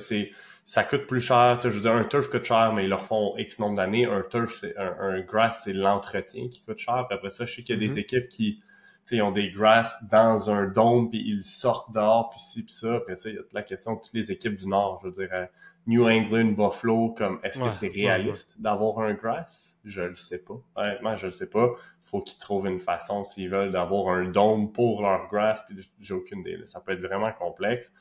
Ça 0.65 0.83
coûte 0.83 1.07
plus 1.07 1.21
cher. 1.21 1.59
Je 1.63 1.69
veux 1.69 1.81
dire, 1.81 1.93
un 1.93 2.05
turf 2.05 2.29
coûte 2.29 2.45
cher, 2.45 2.73
mais 2.73 2.85
ils 2.85 2.89
leur 2.89 3.05
font 3.05 3.37
X 3.37 3.59
nombre 3.59 3.77
d'années. 3.77 4.07
Un 4.07 4.23
turf, 4.23 4.55
c'est 4.61 4.77
un, 4.77 5.21
grass, 5.21 5.63
c'est 5.65 5.73
l'entretien 5.73 6.49
qui 6.49 6.63
coûte 6.63 6.79
cher. 6.79 7.05
Puis 7.09 7.17
après 7.17 7.31
ça, 7.31 7.45
je 7.45 7.55
sais 7.55 7.63
qu'il 7.63 7.75
y 7.75 7.79
a 7.79 7.89
des 7.89 7.95
mm-hmm. 7.95 8.01
équipes 8.01 8.29
qui 8.29 8.63
ils 9.11 9.23
ont 9.23 9.31
des 9.31 9.51
grass 9.51 10.09
dans 10.11 10.51
un 10.51 10.67
dôme, 10.67 11.11
puis 11.11 11.23
ils 11.27 11.45
sortent 11.45 11.93
dehors, 11.93 12.31
puis 12.31 12.41
ci, 12.41 12.65
puis 12.65 12.73
ça. 12.73 12.97
Après 12.97 13.17
ça, 13.17 13.29
il 13.29 13.37
y 13.37 13.39
a 13.39 13.43
la 13.53 13.63
question 13.63 13.95
de 13.95 14.01
toutes 14.01 14.15
les 14.15 14.33
équipes 14.33 14.57
du 14.57 14.67
Nord. 14.67 15.01
Je 15.03 15.09
veux 15.09 15.13
dire, 15.13 15.29
euh, 15.35 15.47
New 15.87 16.09
England, 16.09 16.53
Buffalo, 16.53 17.11
comme 17.11 17.39
est-ce 17.43 17.61
que 17.61 17.71
c'est 17.71 17.89
réaliste 17.89 18.59
d'avoir 18.59 19.01
un 19.01 19.13
grass? 19.13 19.79
Je 19.85 20.03
le 20.03 20.15
sais 20.15 20.43
pas. 20.43 20.55
Honnêtement, 20.77 21.17
je 21.17 21.27
le 21.27 21.33
sais 21.33 21.51
pas. 21.51 21.69
Faut 22.03 22.23
qu'ils 22.23 22.39
trouvent 22.39 22.67
une 22.67 22.81
façon 22.81 23.25
s'ils 23.25 23.51
veulent 23.51 23.73
d'avoir 23.73 24.15
un 24.15 24.25
dôme 24.25 24.73
pour 24.73 25.03
leur 25.03 25.29
grass, 25.29 25.63
puis 25.69 25.77
j'ai 26.01 26.15
aucune 26.15 26.41
idée. 26.41 26.59
Ça 26.67 26.81
peut 26.81 26.93
être 26.93 27.03
vraiment 27.03 27.33
complexe. 27.33 27.93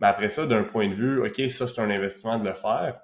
Mais 0.00 0.06
après 0.08 0.28
ça, 0.28 0.46
d'un 0.46 0.64
point 0.64 0.88
de 0.88 0.94
vue, 0.94 1.24
OK, 1.24 1.40
ça, 1.50 1.66
c'est 1.66 1.80
un 1.80 1.90
investissement 1.90 2.38
de 2.38 2.48
le 2.48 2.54
faire. 2.54 3.00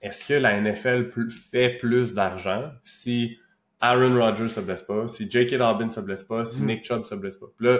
Est-ce 0.00 0.24
que 0.24 0.34
la 0.34 0.60
NFL 0.60 1.10
fait 1.30 1.78
plus 1.78 2.14
d'argent 2.14 2.72
si 2.84 3.38
Aaron 3.80 4.18
Rodgers 4.18 4.48
se 4.48 4.60
blesse 4.60 4.82
pas, 4.82 5.06
si 5.08 5.30
J.K. 5.30 5.56
Dobbins 5.58 5.88
se 5.88 6.00
blesse 6.00 6.24
pas, 6.24 6.44
si 6.44 6.60
mm. 6.60 6.66
Nick 6.66 6.84
Chubb 6.84 7.04
se 7.04 7.14
blesse 7.14 7.36
pas? 7.36 7.46
Puis 7.56 7.66
là, 7.66 7.78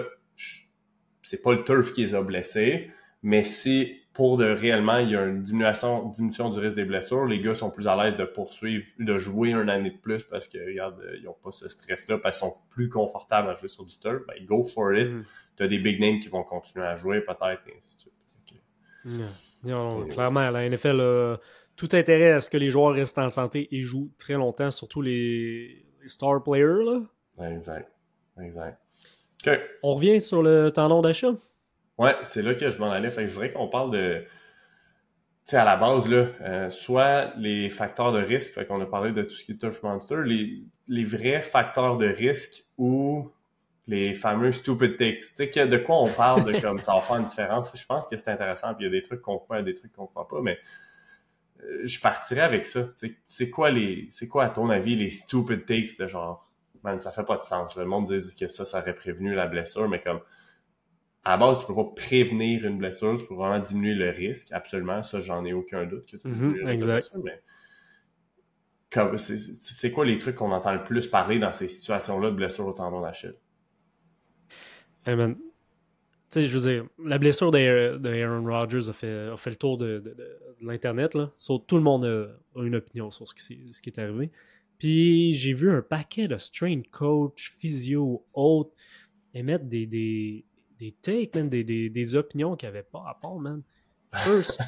c'est 1.21 1.41
pas 1.41 1.53
le 1.53 1.63
turf 1.63 1.93
qui 1.93 2.01
les 2.01 2.15
a 2.15 2.21
blessés, 2.21 2.91
mais 3.23 3.43
si 3.43 4.02
pour 4.13 4.37
de 4.37 4.45
réellement, 4.45 4.99
il 4.99 5.09
y 5.09 5.15
a 5.15 5.25
une 5.25 5.41
diminution, 5.41 6.09
diminution 6.09 6.49
du 6.49 6.59
risque 6.59 6.75
des 6.75 6.85
blessures, 6.85 7.25
les 7.25 7.39
gars 7.39 7.55
sont 7.55 7.71
plus 7.71 7.87
à 7.87 8.01
l'aise 8.01 8.15
de 8.15 8.25
poursuivre, 8.25 8.85
de 8.99 9.17
jouer 9.17 9.49
une 9.49 9.69
année 9.69 9.89
de 9.89 9.97
plus 9.97 10.23
parce 10.23 10.47
que, 10.47 10.59
regarde, 10.59 11.03
ils 11.17 11.23
n'ont 11.23 11.35
pas 11.43 11.51
ce 11.51 11.67
stress-là, 11.67 12.19
parce 12.19 12.39
qu'ils 12.39 12.49
sont 12.49 12.55
plus 12.69 12.89
confortables 12.89 13.49
à 13.49 13.55
jouer 13.55 13.69
sur 13.69 13.85
du 13.85 13.97
turf. 13.97 14.21
Ben, 14.27 14.35
go 14.45 14.63
for 14.63 14.93
it. 14.95 15.09
Mm 15.09 15.23
tu 15.55 15.63
as 15.63 15.67
des 15.67 15.79
big 15.79 15.99
names 15.99 16.19
qui 16.19 16.29
vont 16.29 16.43
continuer 16.43 16.85
à 16.85 16.95
jouer 16.95 17.21
peut-être, 17.21 17.61
et 17.67 17.77
ainsi 17.77 17.97
de 17.97 18.01
suite. 19.11 20.09
clairement, 20.09 20.49
la 20.49 20.69
NFL 20.69 21.01
a 21.01 21.37
tout 21.75 21.89
intérêt 21.93 22.31
à 22.31 22.39
ce 22.39 22.49
que 22.49 22.57
les 22.57 22.69
joueurs 22.69 22.93
restent 22.93 23.19
en 23.19 23.29
santé 23.29 23.67
et 23.71 23.81
jouent 23.81 24.11
très 24.17 24.33
longtemps, 24.33 24.71
surtout 24.71 25.01
les, 25.01 25.85
star 26.05 26.43
players. 26.43 26.83
Là. 26.83 27.51
Exact. 27.51 27.91
Exact. 28.39 28.79
On 29.83 29.95
revient 29.95 30.21
sur 30.21 30.41
le 30.41 30.71
tendon 30.71 31.01
d'achat. 31.01 31.33
Ouais, 31.97 32.15
c'est 32.23 32.41
là 32.41 32.55
que 32.55 32.69
je 32.69 32.79
m'en 32.79 32.91
allais. 32.91 33.09
Fait 33.09 33.27
je 33.27 33.33
voudrais 33.33 33.51
qu'on 33.51 33.67
parle 33.67 33.91
de. 33.91 34.23
Tu 35.45 35.51
sais, 35.51 35.57
à 35.57 35.65
la 35.65 35.75
base, 35.75 36.09
là, 36.09 36.27
euh, 36.41 36.69
soit 36.69 37.33
les 37.37 37.69
facteurs 37.69 38.13
de 38.13 38.21
risque, 38.21 38.53
fait 38.53 38.65
qu'on 38.65 38.79
a 38.81 38.85
parlé 38.85 39.11
de 39.11 39.23
tout 39.23 39.35
ce 39.35 39.43
qui 39.43 39.51
est 39.51 39.57
Turf 39.57 39.83
Monster, 39.83 40.23
les, 40.25 40.63
les 40.87 41.03
vrais 41.03 41.41
facteurs 41.41 41.97
de 41.97 42.07
risque 42.07 42.63
où 42.77 43.29
les 43.87 44.13
fameux 44.13 44.53
stupid 44.53 44.97
takes. 44.97 45.19
Tu 45.35 45.51
sais, 45.51 45.67
de 45.67 45.77
quoi 45.77 46.01
on 46.01 46.07
parle 46.07 46.45
de 46.45 46.59
comme 46.61 46.79
ça 46.79 46.93
va 46.93 47.01
faire 47.01 47.17
une 47.17 47.25
différence? 47.25 47.71
Je 47.75 47.85
pense 47.85 48.07
que 48.07 48.15
c'est 48.15 48.29
intéressant, 48.29 48.73
puis 48.73 48.85
il 48.85 48.87
y 48.87 48.89
a 48.89 48.91
des 48.91 49.01
trucs 49.01 49.21
qu'on 49.21 49.37
croit, 49.37 49.61
des 49.61 49.75
trucs 49.75 49.91
qu'on 49.91 50.07
croit 50.07 50.29
pas, 50.29 50.41
mais 50.41 50.57
euh, 51.61 51.81
je 51.83 51.99
partirais 51.99 52.41
avec 52.41 52.65
ça. 52.65 52.87
C'est 53.25 53.49
quoi 53.49 53.69
les. 53.69 54.07
C'est 54.11 54.29
quoi 54.29 54.45
à 54.45 54.49
ton 54.49 54.69
avis 54.69 54.95
les 54.95 55.09
stupid 55.09 55.65
takes 55.65 55.97
de 55.99 56.07
genre 56.07 56.49
Man, 56.83 56.99
ça 56.99 57.11
fait 57.11 57.23
pas 57.23 57.37
de 57.37 57.41
sens. 57.43 57.77
Le 57.77 57.85
monde 57.85 58.05
dit 58.05 58.35
que 58.35 58.49
ça, 58.49 58.65
ça 58.65 58.79
aurait 58.79 58.93
prévenu 58.93 59.33
la 59.33 59.47
blessure, 59.47 59.87
mais 59.87 60.01
comme 60.01 60.19
à 61.25 61.31
la 61.31 61.37
base, 61.37 61.59
tu 61.61 61.65
peux 61.67 61.75
pas 61.75 61.85
prévenir 61.95 62.65
une 62.65 62.77
blessure, 62.77 63.17
tu 63.17 63.25
peux 63.25 63.35
vraiment 63.35 63.59
diminuer 63.59 63.93
le 63.93 64.09
risque, 64.09 64.51
absolument. 64.51 65.03
Ça, 65.03 65.19
j'en 65.19 65.45
ai 65.45 65.53
aucun 65.53 65.85
doute 65.85 66.05
que 66.05 66.17
tu 66.17 66.17
peux 66.17 66.29
mm-hmm, 66.29 66.69
exact. 66.69 67.11
mais 67.23 67.41
c'est 69.17 69.91
quoi 69.91 70.05
les 70.05 70.17
trucs 70.17 70.35
qu'on 70.35 70.51
entend 70.51 70.73
le 70.73 70.83
plus 70.83 71.07
parler 71.07 71.39
dans 71.39 71.51
ces 71.51 71.67
situations-là 71.67 72.29
de 72.29 72.35
blessure 72.35 72.67
au 72.67 72.73
tendon 72.73 73.01
d'Achille? 73.01 73.35
Hey 75.05 75.15
man. 75.15 75.35
Tu 75.35 76.41
sais, 76.41 76.47
je 76.47 76.57
veux 76.57 76.71
dire, 76.71 76.85
la 77.03 77.17
blessure 77.17 77.51
d'Aaron 77.51 78.43
Rodgers 78.45 78.89
a 78.89 78.93
fait, 78.93 79.29
a 79.31 79.37
fait 79.37 79.51
le 79.51 79.55
tour 79.55 79.77
de, 79.77 79.99
de, 79.99 80.15
l'Internet. 80.61 81.13
Là. 81.13 81.31
tout 81.47 81.77
le 81.77 81.83
monde 81.83 82.05
a, 82.05 82.61
une 82.61 82.75
opinion 82.75 83.11
sur 83.11 83.27
ce 83.27 83.35
qui, 83.35 83.71
ce 83.71 83.81
qui 83.81 83.89
est 83.89 83.99
arrivé. 83.99 84.31
Puis 84.77 85.33
j'ai 85.33 85.53
vu 85.53 85.71
un 85.71 85.81
paquet 85.81 86.27
de 86.27 86.37
strength 86.37 86.89
coach, 86.89 87.53
physio, 87.59 88.25
autres, 88.33 88.71
émettre 89.33 89.65
des, 89.65 89.85
des, 89.85 90.45
des 90.83 90.91
takes, 91.01 91.35
man, 91.35 91.49
des, 91.49 91.63
des, 91.63 91.89
des 91.89 92.15
opinions 92.15 92.57
qui 92.57 92.65
n'avaient 92.65 92.83
pas 92.83 92.99
rapport, 92.99 93.39
man. 93.39 93.63
First, 94.13 94.59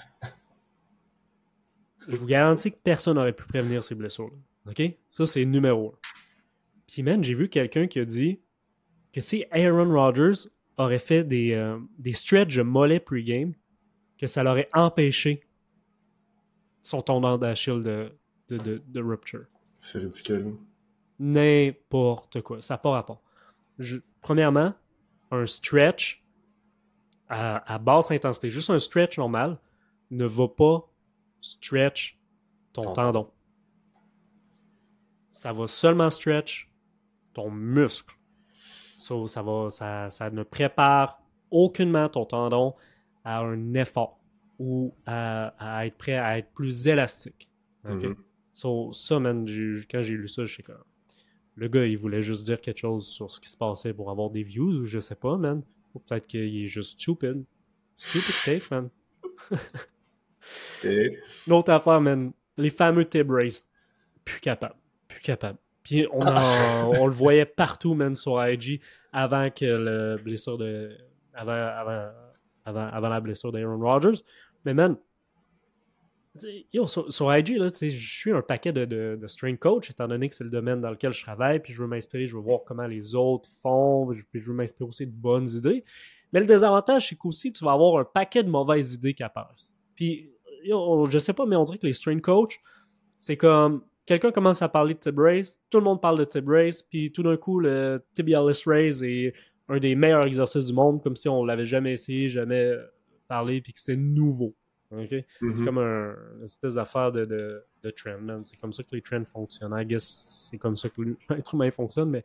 je 2.08 2.15
vous 2.15 2.25
garantis 2.25 2.71
que 2.71 2.78
personne 2.78 3.15
n'aurait 3.17 3.34
pu 3.34 3.43
prévenir 3.45 3.84
ces 3.84 3.95
blessures-là. 3.95 4.38
OK? 4.71 4.82
Ça, 5.10 5.25
c'est 5.25 5.43
numéro 5.43 5.89
un. 5.89 5.97
Puis, 6.88 7.04
man, 7.04 7.21
j'ai 7.21 7.34
vu 7.34 7.49
quelqu'un 7.49 7.88
qui 7.88 7.99
a 7.99 8.06
dit 8.06 8.39
que 9.12 9.19
si 9.19 9.43
Aaron 9.51 9.91
Rodgers 9.91 10.49
aurait 10.78 10.99
fait 10.99 11.25
des, 11.25 11.54
euh, 11.54 11.78
des 11.99 12.13
stretches 12.13 12.56
de 12.56 12.62
mollet 12.62 13.01
pre-game, 13.01 13.54
que 14.17 14.28
ça 14.28 14.41
l'aurait 14.41 14.69
empêché 14.73 15.43
son 16.82 17.01
tendon 17.01 17.38
d'Achille 17.38 17.84
de, 17.84 18.12
de, 18.47 18.82
de, 18.86 19.01
rupture. 19.01 19.45
C'est 19.82 19.99
ridicule. 19.99 20.56
N'importe 21.19 22.41
quoi. 22.41 22.62
Ça 22.62 22.75
n'a 22.75 22.78
pas 22.78 22.91
rapport. 22.91 23.21
premièrement, 24.21 24.73
un 25.31 25.45
stretch 25.45 26.23
à, 27.27 27.79
basse 27.79 28.11
intensité, 28.11 28.49
juste 28.49 28.69
un 28.69 28.79
stretch 28.79 29.17
normal, 29.17 29.57
ne 30.11 30.25
va 30.25 30.47
pas 30.47 30.88
stretch 31.41 32.19
ton 32.73 32.93
tendon. 32.93 33.31
Ça 35.31 35.51
va 35.51 35.67
seulement 35.67 36.09
stretch 36.09 36.71
ton 37.33 37.49
muscle. 37.49 38.15
ça, 38.97 39.41
va, 39.41 39.69
ça, 39.69 40.29
ne 40.29 40.43
prépare 40.43 41.21
aucunement 41.51 42.09
ton 42.09 42.25
tendon 42.25 42.75
à 43.23 43.39
un 43.39 43.73
effort 43.73 44.19
ou 44.59 44.93
à, 45.05 45.85
être 45.85 45.97
prêt 45.97 46.15
à 46.15 46.38
être 46.38 46.51
plus 46.53 46.88
élastique. 46.88 47.49
Mm-hmm. 47.85 48.93
ça, 48.93 49.19
man, 49.19 49.45
quand 49.89 50.03
j'ai 50.03 50.13
lu 50.13 50.27
ça, 50.27 50.45
je 50.45 50.55
sais 50.55 50.63
comme. 50.63 50.83
Le 51.55 51.67
gars, 51.67 51.85
il 51.85 51.97
voulait 51.97 52.21
juste 52.21 52.45
dire 52.45 52.59
quelque 52.59 52.79
chose 52.79 53.07
sur 53.07 53.31
ce 53.31 53.39
qui 53.39 53.49
se 53.49 53.57
passait 53.57 53.93
pour 53.93 54.11
avoir 54.11 54.29
des 54.29 54.43
views 54.43 54.75
ou 54.75 54.83
je 54.83 54.99
sais 54.99 55.15
pas, 55.15 55.37
man. 55.37 55.63
Ou 55.93 55.99
peut-être 55.99 56.27
qu'il 56.27 56.63
est 56.63 56.67
juste 56.67 56.99
stupid. 56.99 57.45
Stupid 57.95 58.35
take, 58.43 58.65
man. 58.71 58.89
L'autre 61.47 61.71
affaire, 61.71 62.01
man. 62.01 62.33
Les 62.57 62.69
fameux 62.69 63.05
tib 63.05 63.31
race. 63.31 63.65
Plus 64.25 64.41
capable. 64.41 64.75
Plus 65.07 65.21
capable. 65.21 65.57
Puis 65.83 66.05
on, 66.11 66.19
on 66.99 67.07
le 67.07 67.13
voyait 67.13 67.45
partout, 67.45 67.93
man, 67.93 68.15
sur 68.15 68.45
IG 68.45 68.81
avant 69.13 69.49
que 69.49 69.65
le 69.65 70.21
blessure 70.21 70.57
de. 70.57 70.97
Avant, 71.33 71.53
avant, 71.53 72.11
avant, 72.65 72.87
avant 72.87 73.09
la 73.09 73.21
blessure 73.21 73.51
d'Aaron 73.51 73.79
Rodgers. 73.79 74.21
Mais 74.65 74.73
man, 74.73 74.97
sur, 76.86 77.36
IG, 77.36 77.58
là, 77.58 77.67
je 77.82 77.88
suis 77.89 78.32
un 78.32 78.41
paquet 78.41 78.74
de, 78.74 78.86
de, 78.86 79.17
de, 79.21 79.28
strength 79.28 79.60
coach, 79.60 79.89
étant 79.89 80.08
donné 80.08 80.30
que 80.30 80.36
c'est 80.36 80.43
le 80.43 80.50
domaine 80.50 80.82
dans 80.82 80.89
lequel 80.89 81.13
je 81.13 81.21
travaille, 81.21 81.60
puis 81.60 81.74
je 81.74 81.82
veux 81.82 81.88
m'inspirer, 81.88 82.26
je 82.26 82.36
veux 82.36 82.41
voir 82.41 82.62
comment 82.65 82.88
les 82.88 83.15
autres 83.15 83.50
font, 83.62 84.12
puis 84.32 84.41
je 84.41 84.52
veux 84.52 84.56
m'inspirer 84.56 84.88
aussi 84.88 85.08
de 85.08 85.12
bonnes 85.12 85.50
idées. 85.50 85.84
Mais 86.34 86.39
le 86.39 86.45
désavantage, 86.45 87.08
c'est 87.10 87.15
qu'aussi, 87.15 87.54
tu 87.54 87.63
vas 87.63 87.71
avoir 87.71 88.00
un 88.00 88.04
paquet 88.04 88.43
de 88.43 88.50
mauvaises 88.50 88.93
idées 88.93 89.13
qui 89.13 89.24
apparaissent. 89.24 89.74
Puis, 89.95 90.32
je 90.65 91.19
sais 91.19 91.34
pas, 91.34 91.45
mais 91.45 91.56
on 91.56 91.63
dirait 91.63 91.78
que 91.78 91.88
les 91.88 91.93
strength 91.93 92.21
coach, 92.21 92.60
c'est 93.17 93.38
comme 93.38 93.84
quelqu'un 94.06 94.32
commence 94.32 94.62
à 94.62 94.69
parler 94.69 94.93
de 94.93 95.00
tib 95.00 95.17
raise, 95.17 95.62
tout 95.69 95.78
le 95.78 95.84
monde 95.84 96.02
parle 96.02 96.19
de 96.19 96.26
tib 96.26 96.50
raise, 96.50 96.82
puis 96.82 97.12
tout 97.12 97.24
d'un 97.24 97.38
coup, 97.38 97.60
le 97.60 98.04
tibialis 98.13 98.62
raise 98.65 99.04
est 99.04 99.34
un 99.69 99.80
des 99.80 99.95
meilleurs 99.95 100.26
exercices 100.26 100.65
du 100.65 100.74
monde, 100.74 101.02
comme 101.02 101.15
si 101.15 101.30
on 101.30 101.43
l'avait 101.45 101.65
jamais 101.65 101.93
essayé, 101.93 102.28
jamais 102.28 102.74
parlé, 103.28 103.62
puis 103.62 103.74
que 103.74 103.80
c'était 103.80 103.98
nouveau. 103.98 104.54
C'est 104.91 105.26
mm-hmm. 105.41 105.65
comme 105.65 105.78
un, 105.80 106.15
une 106.38 106.45
espèce 106.45 106.76
d'affaire 106.76 107.12
de, 107.12 107.26
de, 107.26 107.63
de, 107.84 107.89
trend, 107.89 108.43
C'est 108.43 108.60
comme 108.60 108.71
ça 108.71 108.84
que 108.84 108.95
les 108.95 109.02
trends 109.02 109.26
fonctionnent. 109.26 109.76
I 109.76 109.86
guess 109.86 110.04
c'est 110.50 110.58
comme 110.58 110.76
ça 110.76 110.89
que 110.89 111.02
l'être 111.30 111.54
humain 111.54 111.71
fonctionne, 111.71 112.10
mais 112.10 112.24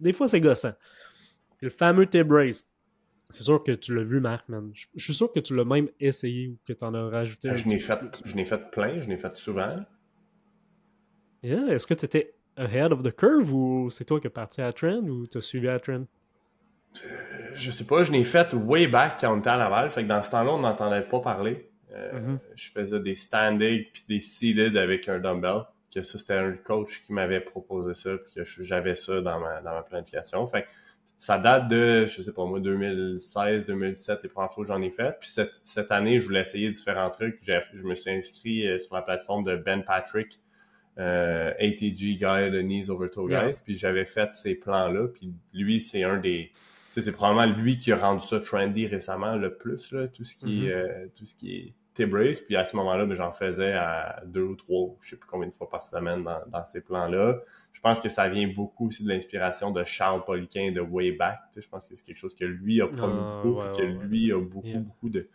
des 0.00 0.12
fois, 0.12 0.28
c'est 0.28 0.40
gossant. 0.40 0.74
le 1.60 1.70
fameux 1.70 2.06
tib 2.06 2.30
raise, 2.30 2.64
c'est 3.30 3.42
sûr 3.42 3.62
que 3.62 3.72
tu 3.72 3.94
l'as 3.94 4.04
vu, 4.04 4.20
Marc, 4.20 4.48
man. 4.48 4.70
Je, 4.72 4.86
suis 4.96 5.14
sûr 5.14 5.32
que 5.32 5.40
tu 5.40 5.56
l'as 5.56 5.64
même 5.64 5.88
essayé 5.98 6.48
ou 6.48 6.58
que 6.66 6.72
tu 6.72 6.84
en 6.84 6.94
as 6.94 7.08
rajouté 7.08 7.50
un 7.50 7.56
Je 7.56 7.66
n'ai 7.66 7.78
fait, 7.78 7.98
je 8.24 8.44
fait 8.44 8.70
plein, 8.70 9.00
je 9.00 9.08
n'ai 9.08 9.16
fait 9.16 9.34
souvent. 9.36 9.84
Yeah. 11.42 11.66
Est-ce 11.68 11.86
que 11.86 11.94
tu 11.94 12.04
étais 12.04 12.34
ahead 12.56 12.92
of 12.92 13.02
the 13.02 13.14
curve 13.14 13.52
ou 13.52 13.90
c'est 13.90 14.04
toi 14.04 14.20
qui 14.20 14.26
es 14.26 14.30
parti 14.30 14.62
à 14.62 14.72
trend 14.72 15.02
ou 15.08 15.26
tu 15.26 15.38
as 15.38 15.40
suivi 15.40 15.68
à 15.68 15.78
trend? 15.80 16.04
Euh, 17.04 17.08
je 17.54 17.70
sais 17.70 17.84
pas, 17.84 18.04
je 18.04 18.12
n'ai 18.12 18.24
fait 18.24 18.54
way 18.54 18.86
back 18.86 19.18
quand 19.20 19.34
on 19.34 19.40
était 19.40 19.50
à 19.50 19.56
Laval. 19.56 19.90
Fait 19.90 20.02
que 20.02 20.08
dans 20.08 20.22
ce 20.22 20.30
temps-là, 20.30 20.52
on 20.52 20.60
n'entendait 20.60 21.02
pas 21.02 21.20
parler. 21.20 21.68
Euh, 21.96 22.12
mm-hmm. 22.12 22.38
Je 22.54 22.70
faisais 22.70 23.00
des 23.00 23.14
standing 23.14 23.84
puis 23.92 24.04
des 24.08 24.20
seated 24.20 24.76
avec 24.76 25.08
un 25.08 25.18
dumbbell. 25.18 25.62
Que 25.94 26.02
ça, 26.02 26.18
c'était 26.18 26.34
un 26.34 26.52
coach 26.52 27.02
qui 27.04 27.14
m'avait 27.14 27.40
proposé 27.40 27.94
ça 27.94 28.10
puis 28.18 28.34
que 28.34 28.44
j'avais 28.44 28.96
ça 28.96 29.22
dans 29.22 29.40
ma, 29.40 29.62
dans 29.62 29.72
ma 29.72 29.82
planification. 29.82 30.46
Fait 30.46 30.66
ça 31.16 31.38
date 31.38 31.68
de, 31.68 32.06
je 32.06 32.20
sais 32.20 32.32
pas 32.32 32.44
moi, 32.44 32.60
2016, 32.60 33.66
2017, 33.66 34.20
les 34.22 34.28
premières 34.28 34.52
fois 34.52 34.64
que 34.64 34.68
j'en 34.68 34.82
ai 34.82 34.90
fait. 34.90 35.16
Puis 35.18 35.30
cette, 35.30 35.56
cette 35.56 35.90
année, 35.90 36.18
je 36.20 36.26
voulais 36.26 36.42
essayer 36.42 36.70
différents 36.70 37.10
trucs. 37.10 37.38
Je 37.42 37.84
me 37.84 37.94
suis 37.94 38.10
inscrit 38.10 38.66
euh, 38.66 38.78
sur 38.78 38.94
la 38.94 39.02
plateforme 39.02 39.44
de 39.44 39.56
Ben 39.56 39.82
Patrick, 39.82 40.40
euh, 40.98 41.52
ATG 41.58 42.16
Guy, 42.16 42.50
de 42.50 42.60
Knees 42.60 42.90
Over 42.90 43.08
Toe 43.08 43.28
Guys. 43.28 43.60
Puis 43.64 43.76
j'avais 43.76 44.04
fait 44.04 44.34
ces 44.34 44.60
plans-là. 44.60 45.08
Puis 45.08 45.32
lui, 45.54 45.80
c'est 45.80 46.02
un 46.04 46.18
des... 46.18 46.52
Tu 46.92 47.00
sais, 47.00 47.00
c'est 47.00 47.16
probablement 47.16 47.56
lui 47.56 47.78
qui 47.78 47.92
a 47.92 47.96
rendu 47.96 48.26
ça 48.26 48.38
trendy 48.40 48.86
récemment 48.86 49.36
le 49.36 49.54
plus, 49.54 49.92
là, 49.92 50.08
tout 50.08 50.24
ce 50.24 50.34
qui, 50.34 50.66
mm-hmm. 50.66 51.10
tout 51.14 51.24
ce 51.24 51.34
qui 51.34 51.56
est 51.56 51.74
T-Brace, 51.96 52.40
puis 52.40 52.56
à 52.56 52.64
ce 52.66 52.76
moment-là, 52.76 53.06
ben, 53.06 53.14
j'en 53.14 53.32
faisais 53.32 53.72
à 53.72 54.22
deux 54.26 54.42
ou 54.42 54.54
trois, 54.54 54.94
je 55.00 55.10
sais 55.10 55.16
plus 55.16 55.26
combien 55.26 55.48
de 55.48 55.54
fois 55.54 55.68
par 55.68 55.86
semaine 55.86 56.24
dans, 56.24 56.66
ces 56.66 56.82
plans-là. 56.82 57.38
Je 57.72 57.80
pense 57.80 58.00
que 58.00 58.10
ça 58.10 58.28
vient 58.28 58.48
beaucoup 58.48 58.88
aussi 58.88 59.02
de 59.02 59.08
l'inspiration 59.08 59.70
de 59.70 59.82
Charles 59.82 60.24
Poliquin 60.24 60.72
de 60.72 60.80
Wayback. 60.80 61.38
je 61.56 61.66
pense 61.68 61.86
que 61.86 61.94
c'est 61.94 62.04
quelque 62.04 62.18
chose 62.18 62.34
que 62.34 62.44
lui 62.44 62.82
a 62.82 62.86
promu 62.86 63.14
ah, 63.18 63.40
beaucoup, 63.42 63.60
que 63.76 63.82
lui 63.82 64.30
a 64.30 64.38
beaucoup, 64.38 64.78
beaucoup 64.78 65.08
de... 65.08 65.28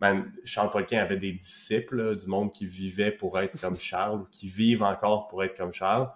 Man, 0.00 0.32
Charles 0.44 0.70
Poliquin 0.70 0.98
avait 0.98 1.18
des 1.18 1.32
disciples 1.32 2.16
du 2.16 2.26
monde 2.26 2.52
qui 2.52 2.66
vivait 2.66 3.12
pour 3.12 3.38
être 3.38 3.60
comme 3.60 3.76
Charles, 3.78 4.22
ou 4.22 4.26
qui 4.30 4.48
vivent 4.48 4.82
encore 4.82 5.28
pour 5.28 5.44
être 5.44 5.56
comme 5.56 5.72
Charles. 5.72 6.08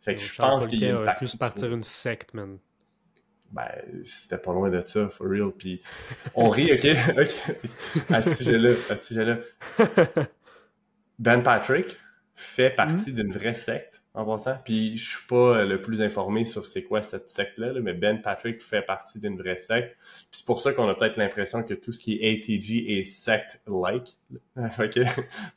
Fait 0.00 0.14
que 0.14 0.20
je 0.20 0.36
pense 0.36 0.66
qu'il 0.66 0.94
aurait 0.94 1.16
pu 1.16 1.26
se 1.26 1.36
partir 1.36 1.72
une 1.72 1.82
secte, 1.82 2.34
man 2.34 2.58
ben, 3.50 3.70
c'était 4.04 4.38
pas 4.38 4.52
loin 4.52 4.70
de 4.70 4.80
ça, 4.84 5.08
for 5.08 5.28
real. 5.28 5.50
Puis 5.56 5.80
on 6.34 6.50
rit, 6.50 6.72
OK? 6.72 6.86
À 8.10 8.22
ce 8.22 8.34
sujet-là, 8.34 8.70
à 8.90 8.96
ce 8.96 9.06
sujet-là. 9.06 9.38
Ben 11.18 11.42
Patrick 11.42 11.96
fait 12.34 12.68
partie 12.68 13.10
mm-hmm. 13.10 13.14
d'une 13.14 13.32
vraie 13.32 13.54
secte, 13.54 14.02
en 14.12 14.26
passant. 14.26 14.58
Puis 14.62 14.98
je 14.98 15.16
suis 15.16 15.26
pas 15.26 15.64
le 15.64 15.80
plus 15.80 16.02
informé 16.02 16.44
sur 16.44 16.66
c'est 16.66 16.82
quoi 16.82 17.00
cette 17.00 17.30
secte-là, 17.30 17.72
mais 17.80 17.94
Ben 17.94 18.20
Patrick 18.20 18.62
fait 18.62 18.82
partie 18.82 19.18
d'une 19.18 19.38
vraie 19.38 19.56
secte. 19.56 19.96
Puis 19.98 20.26
c'est 20.32 20.44
pour 20.44 20.60
ça 20.60 20.74
qu'on 20.74 20.86
a 20.90 20.94
peut-être 20.94 21.16
l'impression 21.16 21.62
que 21.62 21.72
tout 21.72 21.92
ce 21.92 22.00
qui 22.00 22.18
est 22.20 22.30
ATG 22.30 22.98
est 22.98 23.04
secte-like. 23.04 24.18
OK? 24.58 24.98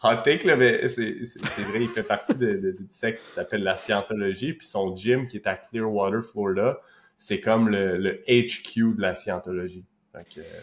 Hot 0.03 0.21
take, 0.23 0.47
là, 0.47 0.55
mais 0.55 0.87
c'est 0.87 1.11
vrai, 1.11 1.81
il 1.81 1.89
fait 1.89 2.03
partie 2.03 2.35
d'une 2.35 2.87
secte 2.87 3.21
qui 3.25 3.31
s'appelle 3.31 3.63
la 3.63 3.75
Scientologie. 3.75 4.53
Puis 4.53 4.67
son 4.67 4.95
gym 4.95 5.27
qui 5.27 5.35
est 5.35 5.47
à 5.47 5.55
Clearwater, 5.55 6.23
Florida, 6.23 6.79
c'est 7.19 7.41
comme 7.41 7.69
le, 7.69 8.23
HQ 8.27 8.95
de 8.95 9.01
la 9.01 9.13
scientologie. 9.13 9.85
Fait 10.13 10.23
que, 10.23 10.39
euh, 10.39 10.61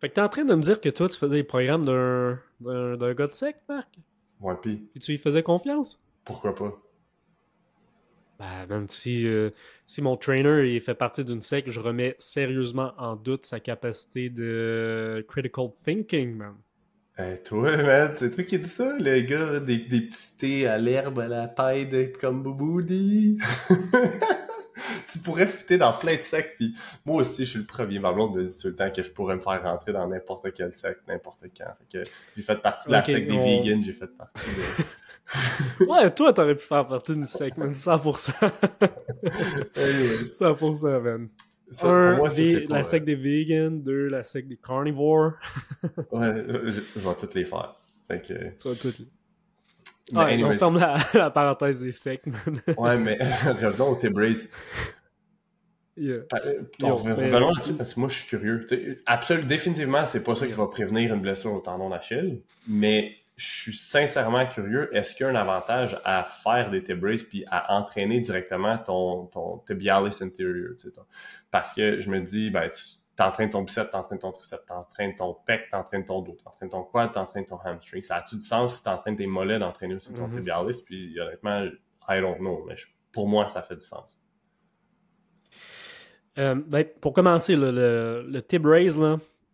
fait 0.00 0.10
que 0.10 0.14
t'es 0.14 0.20
en 0.20 0.28
train 0.28 0.44
de 0.44 0.54
me 0.54 0.60
dire 0.60 0.80
que 0.80 0.88
toi, 0.90 1.08
tu 1.08 1.16
faisais 1.16 1.36
les 1.36 1.44
programmes 1.44 1.86
d'un, 1.86 2.38
d'un, 2.60 3.14
gars 3.14 3.28
de 3.28 3.32
sec, 3.32 3.56
Marc? 3.68 3.88
Ouais, 4.40 4.56
pis. 4.60 4.88
Puis 4.90 5.00
tu 5.00 5.12
y 5.12 5.18
faisais 5.18 5.42
confiance? 5.42 6.02
Pourquoi 6.24 6.54
pas? 6.54 6.76
Ben, 8.40 8.66
même 8.68 8.88
si, 8.88 9.26
euh, 9.28 9.50
si 9.86 10.02
mon 10.02 10.16
trainer 10.16 10.74
il 10.74 10.80
fait 10.80 10.96
partie 10.96 11.24
d'une 11.24 11.40
secte, 11.40 11.70
je 11.70 11.78
remets 11.78 12.16
sérieusement 12.18 12.92
en 12.98 13.14
doute 13.14 13.46
sa 13.46 13.60
capacité 13.60 14.30
de 14.30 15.24
critical 15.28 15.68
thinking, 15.76 16.36
man. 16.36 16.56
Eh, 17.18 17.40
toi, 17.44 17.76
man, 17.76 18.12
c'est 18.16 18.32
toi 18.32 18.42
qui 18.42 18.58
dis 18.58 18.68
ça, 18.68 18.98
le 18.98 19.20
gars, 19.20 19.60
des, 19.60 19.78
des 19.78 20.00
petits 20.00 20.36
thés 20.38 20.66
à 20.66 20.78
l'herbe, 20.78 21.20
à 21.20 21.28
la 21.28 21.46
paille 21.46 22.12
comme 22.18 22.42
Bouboudi. 22.42 23.38
tu 25.12 25.18
pourrais 25.18 25.46
fitter 25.46 25.78
dans 25.78 25.92
plein 25.92 26.16
de 26.16 26.22
sectes. 26.22 26.56
Puis 26.58 26.74
moi 27.04 27.22
aussi, 27.22 27.44
je 27.44 27.50
suis 27.50 27.58
le 27.58 27.66
premier. 27.66 27.98
Ma 27.98 28.12
blonde 28.12 28.36
me 28.36 28.44
dit 28.44 28.58
tout 28.58 28.68
le 28.68 28.76
temps 28.76 28.90
que 28.90 29.02
je 29.02 29.10
pourrais 29.10 29.36
me 29.36 29.40
faire 29.40 29.62
rentrer 29.62 29.92
dans 29.92 30.06
n'importe 30.06 30.52
quel 30.54 30.72
secte, 30.72 31.00
n'importe 31.06 31.42
quand. 31.56 31.72
Fait 31.78 32.04
que 32.04 32.10
j'ai 32.36 32.42
fait 32.42 32.60
partie 32.60 32.88
de 32.88 32.92
la 32.92 33.04
secte 33.04 33.28
des 33.28 33.36
vegans, 33.36 33.82
j'ai 33.82 33.92
fait 33.92 34.06
partie 34.06 34.46
de... 34.46 34.84
ouais, 35.86 36.10
toi, 36.10 36.32
t'aurais 36.32 36.54
pu 36.54 36.64
faire 36.64 36.86
partie 36.86 37.12
d'une 37.12 37.26
secte, 37.26 37.56
man. 37.56 37.72
100%. 37.72 38.32
100%, 40.24 41.00
man. 41.02 41.28
Ça, 41.70 41.86
un, 41.86 42.16
moi, 42.16 42.28
la 42.68 42.82
secte 42.82 43.06
des 43.06 43.14
vegans. 43.14 43.70
Deux, 43.70 44.08
la 44.08 44.24
secte 44.24 44.48
des 44.48 44.58
carnivores. 44.58 45.32
ouais, 46.12 46.44
je, 46.46 46.80
vais 46.96 47.14
toutes 47.18 47.34
les 47.34 47.44
faire. 47.44 47.74
Fait 48.08 48.20
que... 48.20 48.34
Tu 48.58 48.68
vas 48.68 48.74
toutes 48.74 48.98
les... 48.98 50.44
on 50.44 50.58
ferme 50.58 50.78
la, 51.14 51.30
parenthèse 51.30 51.80
des 51.80 51.92
sectes. 51.92 52.26
ouais, 52.76 52.98
mais 52.98 53.18
revenons 53.60 53.90
au 53.90 53.94
T-Brace. 53.94 54.48
Yeah. 55.96 56.22
revenons 56.80 57.50
là-dessus 57.50 57.74
parce 57.74 57.94
que 57.94 58.00
moi 58.00 58.08
je 58.08 58.14
suis 58.14 58.28
curieux. 58.28 58.66
absolument, 59.06 59.46
définitivement, 59.46 60.06
c'est 60.06 60.24
pas 60.24 60.34
ça 60.34 60.46
qui 60.46 60.52
va 60.52 60.66
prévenir 60.66 61.12
une 61.14 61.20
blessure 61.20 61.52
au 61.52 61.60
tendon 61.60 61.90
d'Achille, 61.90 62.40
mais 62.66 63.16
je 63.36 63.46
suis 63.46 63.76
sincèrement 63.76 64.46
curieux. 64.46 64.94
Est-ce 64.96 65.14
qu'il 65.14 65.26
y 65.26 65.28
a 65.28 65.32
un 65.32 65.34
avantage 65.34 65.98
à 66.04 66.24
faire 66.24 66.70
des 66.70 66.82
T-braces 66.82 67.24
puis 67.24 67.44
à 67.50 67.74
entraîner 67.76 68.20
directement 68.20 68.78
ton, 68.78 69.26
ton 69.26 69.58
tibialis 69.66 70.18
intérieur? 70.22 70.70
Parce 71.50 71.72
que 71.72 72.00
je 72.00 72.10
me 72.10 72.20
dis, 72.20 72.50
ben, 72.50 72.70
tu 72.70 72.82
t'entraînes 73.16 73.50
ton 73.50 73.62
bicep, 73.62 73.90
t'entraînes 73.90 74.18
ton 74.18 74.32
tricep, 74.32 74.60
t'entraînes 74.66 75.16
ton 75.16 75.34
pec, 75.46 75.70
t'entraînes 75.70 76.04
ton 76.04 76.22
dos, 76.22 76.36
t'entraînes 76.42 76.70
ton 76.70 76.84
quad, 76.84 77.12
t'entraînes 77.12 77.46
ton 77.46 77.58
hamstring. 77.64 78.02
Ça 78.02 78.16
a-tu 78.16 78.36
du 78.36 78.42
sens 78.42 78.76
si 78.76 78.84
t'entraînes 78.84 79.16
tes 79.16 79.26
mollets 79.26 79.58
d'entraîner 79.58 79.94
aussi 79.94 80.12
ton 80.12 80.28
mm-hmm. 80.28 80.34
tibialis? 80.34 80.82
Puis 80.84 81.18
honnêtement, 81.18 81.64
I 82.08 82.20
don't 82.20 82.38
know, 82.38 82.64
mais 82.66 82.74
pour 83.12 83.28
moi, 83.28 83.48
ça 83.48 83.62
fait 83.62 83.76
du 83.76 83.86
sens. 83.86 84.21
Euh, 86.38 86.54
ben, 86.54 86.86
pour 87.00 87.12
commencer, 87.12 87.56
le, 87.56 88.24
le, 88.26 88.42
tib 88.42 88.64
raise, 88.64 88.98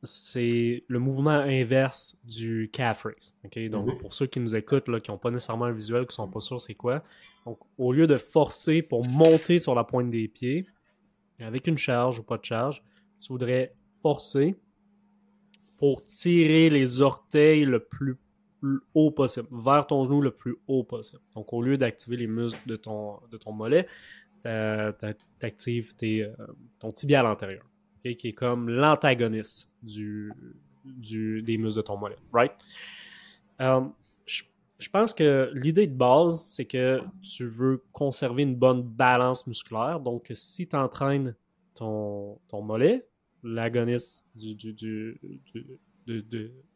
c'est 0.02 0.84
le 0.86 0.98
mouvement 0.98 1.30
inverse 1.30 2.16
du 2.24 2.70
calf 2.72 3.04
raise. 3.04 3.34
Donc, 3.70 3.86
mhm. 3.86 3.98
pour 3.98 4.14
ceux 4.14 4.26
qui 4.26 4.38
nous 4.38 4.54
écoutent, 4.54 4.88
là, 4.88 5.00
qui 5.00 5.10
n'ont 5.10 5.18
pas 5.18 5.30
nécessairement 5.30 5.64
un 5.66 5.72
visuel, 5.72 6.02
qui 6.02 6.12
ne 6.12 6.24
sont 6.24 6.28
pas 6.28 6.40
sûrs 6.40 6.60
c'est 6.60 6.74
quoi, 6.74 7.02
donc, 7.44 7.58
au 7.78 7.92
lieu 7.92 8.06
de 8.06 8.16
forcer 8.16 8.82
pour 8.82 9.06
monter 9.06 9.58
sur 9.58 9.74
la 9.74 9.84
pointe 9.84 10.10
des 10.10 10.28
pieds, 10.28 10.66
avec 11.40 11.66
une 11.66 11.78
charge 11.78 12.18
ou 12.18 12.22
pas 12.22 12.36
de 12.38 12.44
charge, 12.44 12.82
tu 13.20 13.32
voudrais 13.32 13.74
forcer 14.02 14.56
pour 15.78 16.04
tirer 16.04 16.70
les 16.70 17.00
orteils 17.00 17.64
le 17.64 17.80
plus, 17.80 18.16
haut 18.94 19.10
possible, 19.10 19.46
vers 19.50 19.86
ton 19.86 20.04
genou 20.04 20.20
le 20.20 20.32
plus 20.32 20.56
haut 20.66 20.82
possible. 20.82 21.22
Donc, 21.34 21.52
au 21.52 21.62
lieu 21.62 21.78
d'activer 21.78 22.16
les 22.16 22.26
muscles 22.26 22.68
de 22.68 22.76
ton, 22.76 23.20
de 23.30 23.36
ton 23.36 23.52
mollet, 23.52 23.86
tu 24.98 25.46
actives 25.46 25.92
euh, 26.02 26.34
ton 26.78 26.92
tibial 26.92 27.26
antérieur, 27.26 27.64
qui 28.02 28.28
est 28.28 28.32
comme 28.32 28.68
l'antagoniste 28.68 29.70
des 29.82 31.58
muscles 31.58 31.76
de 31.76 31.82
ton 31.82 31.96
mollet, 31.96 32.16
right? 32.32 32.52
Euh, 33.60 33.80
je 34.78 34.88
pense 34.88 35.12
que 35.12 35.50
l'idée 35.54 35.88
de 35.88 35.94
base, 35.94 36.40
c'est 36.40 36.64
que 36.64 37.00
tu 37.20 37.46
veux 37.46 37.82
conserver 37.92 38.44
une 38.44 38.54
bonne 38.54 38.82
balance 38.82 39.46
musculaire. 39.46 39.98
Donc, 39.98 40.30
si 40.34 40.68
tu 40.68 40.76
entraînes 40.76 41.34
ton, 41.74 42.38
mollet, 42.52 43.04
l'agoniste 43.42 44.26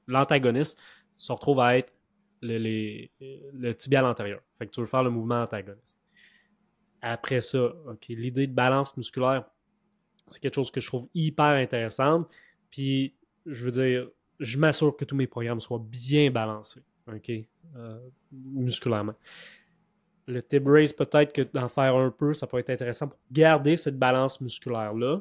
l'antagoniste 0.08 0.78
se 1.16 1.32
retrouve 1.32 1.60
à 1.60 1.78
être 1.78 1.92
le, 2.42 3.72
tibial 3.74 4.04
antérieur. 4.04 4.40
Fait 4.58 4.68
tu 4.68 4.80
veux 4.80 4.86
faire 4.86 5.04
le 5.04 5.10
mouvement 5.10 5.42
antagoniste. 5.42 6.01
Après 7.02 7.40
ça, 7.40 7.74
l'idée 8.08 8.46
de 8.46 8.54
balance 8.54 8.96
musculaire, 8.96 9.44
c'est 10.28 10.40
quelque 10.40 10.54
chose 10.54 10.70
que 10.70 10.80
je 10.80 10.86
trouve 10.86 11.08
hyper 11.14 11.46
intéressant. 11.46 12.26
Puis, 12.70 13.14
je 13.44 13.64
veux 13.64 13.72
dire, 13.72 14.08
je 14.38 14.58
m'assure 14.58 14.96
que 14.96 15.04
tous 15.04 15.16
mes 15.16 15.26
programmes 15.26 15.60
soient 15.60 15.84
bien 15.84 16.30
balancés, 16.30 16.82
OK, 17.08 17.30
euh, 17.76 18.08
musculairement. 18.30 19.14
Le 20.28 20.40
tib 20.42 20.68
raise, 20.68 20.92
peut-être 20.92 21.32
que 21.32 21.42
d'en 21.42 21.68
faire 21.68 21.96
un 21.96 22.10
peu, 22.10 22.32
ça 22.34 22.46
peut 22.46 22.58
être 22.58 22.70
intéressant 22.70 23.08
pour 23.08 23.18
garder 23.30 23.76
cette 23.76 23.98
balance 23.98 24.40
musculaire-là. 24.40 25.20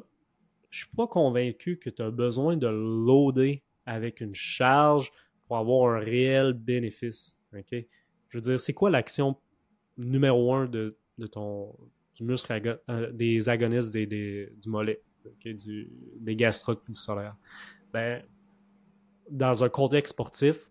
Je 0.70 0.78
suis 0.78 0.96
pas 0.96 1.08
convaincu 1.08 1.78
que 1.78 1.90
tu 1.90 2.02
as 2.02 2.10
besoin 2.10 2.56
de 2.56 2.68
loader 2.68 3.62
avec 3.84 4.20
une 4.20 4.34
charge 4.34 5.10
pour 5.46 5.58
avoir 5.58 5.96
un 5.96 5.98
réel 5.98 6.52
bénéfice. 6.52 7.38
Je 7.52 8.38
veux 8.38 8.40
dire, 8.40 8.58
c'est 8.58 8.72
quoi 8.72 8.88
l'action 8.88 9.36
numéro 9.98 10.54
un 10.54 10.66
de, 10.66 10.96
ton 11.26 11.74
du 12.14 12.24
muscle 12.24 12.80
euh, 12.90 13.10
des 13.12 13.48
agonistes 13.48 13.92
des, 13.92 14.06
du 14.06 14.68
mollet, 14.68 15.00
du, 15.44 15.90
des 16.18 16.36
gastrocs 16.36 16.84
du 16.86 16.94
solaire? 16.94 17.36
Ben, 17.92 18.22
dans 19.30 19.64
un 19.64 19.68
contexte 19.68 20.12
sportif, 20.12 20.70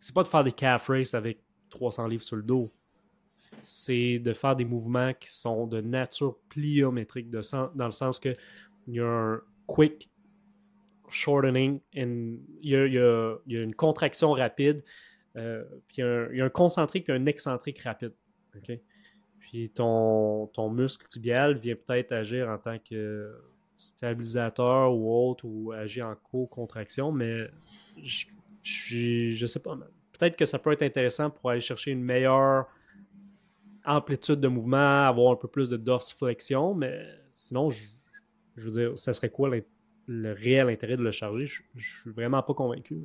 c'est 0.00 0.14
pas 0.14 0.22
de 0.22 0.28
faire 0.28 0.44
des 0.44 0.52
calf 0.52 0.88
race 0.88 1.14
avec 1.14 1.42
300 1.70 2.06
livres 2.08 2.22
sur 2.22 2.36
le 2.36 2.42
dos. 2.42 2.72
C'est 3.62 4.18
de 4.18 4.32
faire 4.32 4.56
des 4.56 4.64
mouvements 4.64 5.12
qui 5.14 5.30
sont 5.30 5.66
de 5.66 5.80
nature 5.80 6.38
pliométrique, 6.48 7.30
de 7.30 7.40
dans 7.74 7.86
le 7.86 7.92
sens 7.92 8.18
que 8.18 8.34
il 8.86 8.94
y 8.94 9.00
a 9.00 9.06
un 9.06 9.40
quick 9.66 10.10
shortening, 11.10 11.80
il, 11.92 12.42
y 12.62 12.76
a, 12.76 13.36
une 13.46 13.74
contraction 13.74 14.32
rapide, 14.32 14.82
euh, 15.36 15.64
puis 15.88 15.98
il 15.98 16.36
y, 16.36 16.40
a 16.40 16.44
un, 16.44 16.48
concentrique 16.48 17.08
et 17.08 17.12
un 17.12 17.26
excentrique 17.26 17.80
rapide. 17.80 18.12
Puis 19.40 19.70
ton, 19.70 20.46
ton 20.48 20.70
muscle 20.70 21.06
tibial 21.06 21.58
vient 21.58 21.74
peut-être 21.74 22.12
agir 22.12 22.48
en 22.48 22.58
tant 22.58 22.78
que 22.78 23.34
stabilisateur 23.76 24.94
ou 24.94 25.28
autre, 25.28 25.44
ou 25.46 25.72
agir 25.72 26.06
en 26.06 26.14
co-contraction, 26.14 27.10
mais 27.10 27.48
je, 28.02 28.26
je, 28.62 29.30
je 29.34 29.46
sais 29.46 29.60
pas. 29.60 29.76
Peut-être 30.12 30.36
que 30.36 30.44
ça 30.44 30.58
peut 30.58 30.70
être 30.70 30.82
intéressant 30.82 31.30
pour 31.30 31.50
aller 31.50 31.60
chercher 31.60 31.90
une 31.90 32.04
meilleure 32.04 32.66
amplitude 33.86 34.40
de 34.40 34.48
mouvement, 34.48 35.06
avoir 35.06 35.32
un 35.32 35.36
peu 35.36 35.48
plus 35.48 35.70
de 35.70 35.78
dorsiflexion, 35.78 36.74
mais 36.74 37.02
sinon, 37.30 37.70
je, 37.70 37.86
veux 38.56 38.70
dire, 38.70 38.98
ça 38.98 39.14
serait 39.14 39.30
quoi 39.30 39.50
le, 40.06 40.32
réel 40.32 40.68
intérêt 40.68 40.98
de 40.98 41.02
le 41.02 41.12
charger? 41.12 41.46
Je, 41.46 41.62
je 41.76 42.00
suis 42.02 42.10
vraiment 42.10 42.42
pas 42.42 42.52
convaincu. 42.52 43.00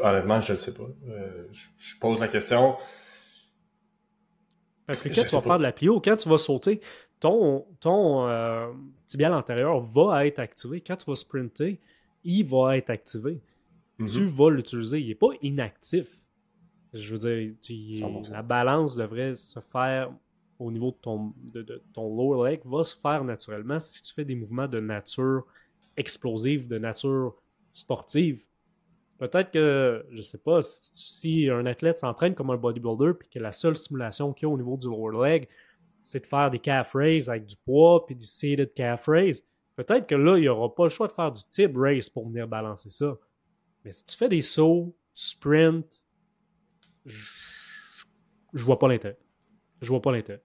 honnêtement, 0.00 0.40
je 0.40 0.52
ne 0.52 0.58
sais 0.58 0.74
pas. 0.74 0.88
Euh, 1.08 1.46
je, 1.52 1.98
pose 1.98 2.20
la 2.20 2.28
question. 2.28 2.76
Parce 4.90 5.02
que 5.02 5.08
quand 5.08 5.24
tu 5.24 5.36
vas 5.36 5.40
faire 5.40 5.58
de 5.58 5.62
la 5.62 5.72
plio, 5.72 6.00
quand 6.00 6.16
tu 6.16 6.28
vas 6.28 6.38
sauter, 6.38 6.80
ton, 7.20 7.64
ton 7.78 8.26
euh, 8.26 8.72
tibial 9.06 9.32
antérieur 9.34 9.80
va 9.80 10.26
être 10.26 10.40
activé. 10.40 10.80
Quand 10.80 10.96
tu 10.96 11.06
vas 11.06 11.14
sprinter, 11.14 11.78
il 12.24 12.44
va 12.44 12.76
être 12.76 12.90
activé. 12.90 13.40
Tu 13.98 14.20
mhm. 14.20 14.30
vas 14.30 14.50
l'utiliser. 14.50 15.00
Il 15.00 15.08
n'est 15.08 15.14
pas 15.14 15.30
inactif. 15.42 16.08
Je 16.92 17.14
veux 17.14 17.18
dire, 17.18 18.08
la 18.32 18.42
balance 18.42 18.96
devrait 18.96 19.36
se 19.36 19.60
faire 19.60 20.10
au 20.58 20.72
niveau 20.72 20.90
de 20.90 20.96
ton, 21.00 21.32
de, 21.52 21.82
ton 21.94 22.14
lower 22.16 22.50
leg, 22.50 22.60
va 22.64 22.82
se 22.82 22.96
faire 22.96 23.22
naturellement 23.22 23.78
si 23.78 24.02
tu 24.02 24.12
fais 24.12 24.24
des 24.24 24.34
mouvements 24.34 24.66
de 24.66 24.80
nature 24.80 25.46
explosive, 25.96 26.66
de 26.66 26.78
nature 26.78 27.34
sportive. 27.72 28.40
Peut-être 29.20 29.50
que, 29.50 30.06
je 30.12 30.22
sais 30.22 30.38
pas, 30.38 30.60
si, 30.62 31.50
un 31.50 31.66
athlète 31.66 31.98
s'entraîne 31.98 32.34
comme 32.34 32.48
un 32.48 32.56
bodybuilder 32.56 33.12
puis 33.18 33.28
que 33.28 33.38
la 33.38 33.52
seule 33.52 33.76
stimulation 33.76 34.32
qu'il 34.32 34.48
y 34.48 34.50
a 34.50 34.54
au 34.54 34.56
niveau 34.56 34.78
du 34.78 34.86
lower 34.86 35.28
leg, 35.28 35.46
c'est 36.02 36.20
de 36.20 36.26
faire 36.26 36.50
des 36.50 36.58
calf 36.58 36.94
raises 36.94 37.28
avec 37.28 37.44
du 37.44 37.54
poids 37.54 38.06
puis 38.06 38.16
du 38.16 38.24
seated 38.24 38.72
calf 38.72 39.04
raise, 39.06 39.46
peut-être 39.76 40.06
que 40.06 40.14
là, 40.14 40.38
il 40.38 40.40
n'y 40.40 40.48
aura 40.48 40.74
pas 40.74 40.84
le 40.84 40.88
choix 40.88 41.06
de 41.06 41.12
faire 41.12 41.30
du 41.30 41.42
tib 41.50 41.76
raise 41.76 42.08
pour 42.08 42.28
venir 42.28 42.48
balancer 42.48 42.88
ça. 42.88 43.14
Mais 43.84 43.92
si 43.92 44.06
tu 44.06 44.16
fais 44.16 44.30
des 44.30 44.40
sauts, 44.40 44.96
tu 45.14 45.26
sprints, 45.26 46.00
je, 47.04 47.22
je 48.54 48.64
vois 48.64 48.78
pas 48.78 48.88
l'intérêt. 48.88 49.18
Je 49.82 49.88
vois 49.90 50.00
pas 50.00 50.12
l'intérêt. 50.12 50.42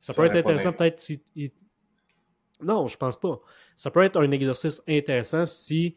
Ça, 0.00 0.12
peut 0.12 0.24
être 0.24 0.34
intéressant 0.34 0.72
peut-être 0.72 0.98
si. 0.98 1.22
Non, 2.60 2.88
je 2.88 2.96
pense 2.96 3.16
pas. 3.16 3.40
Ça 3.76 3.92
peut 3.92 4.02
être 4.02 4.20
un 4.20 4.30
exercice 4.32 4.82
intéressant 4.88 5.46
si 5.46 5.96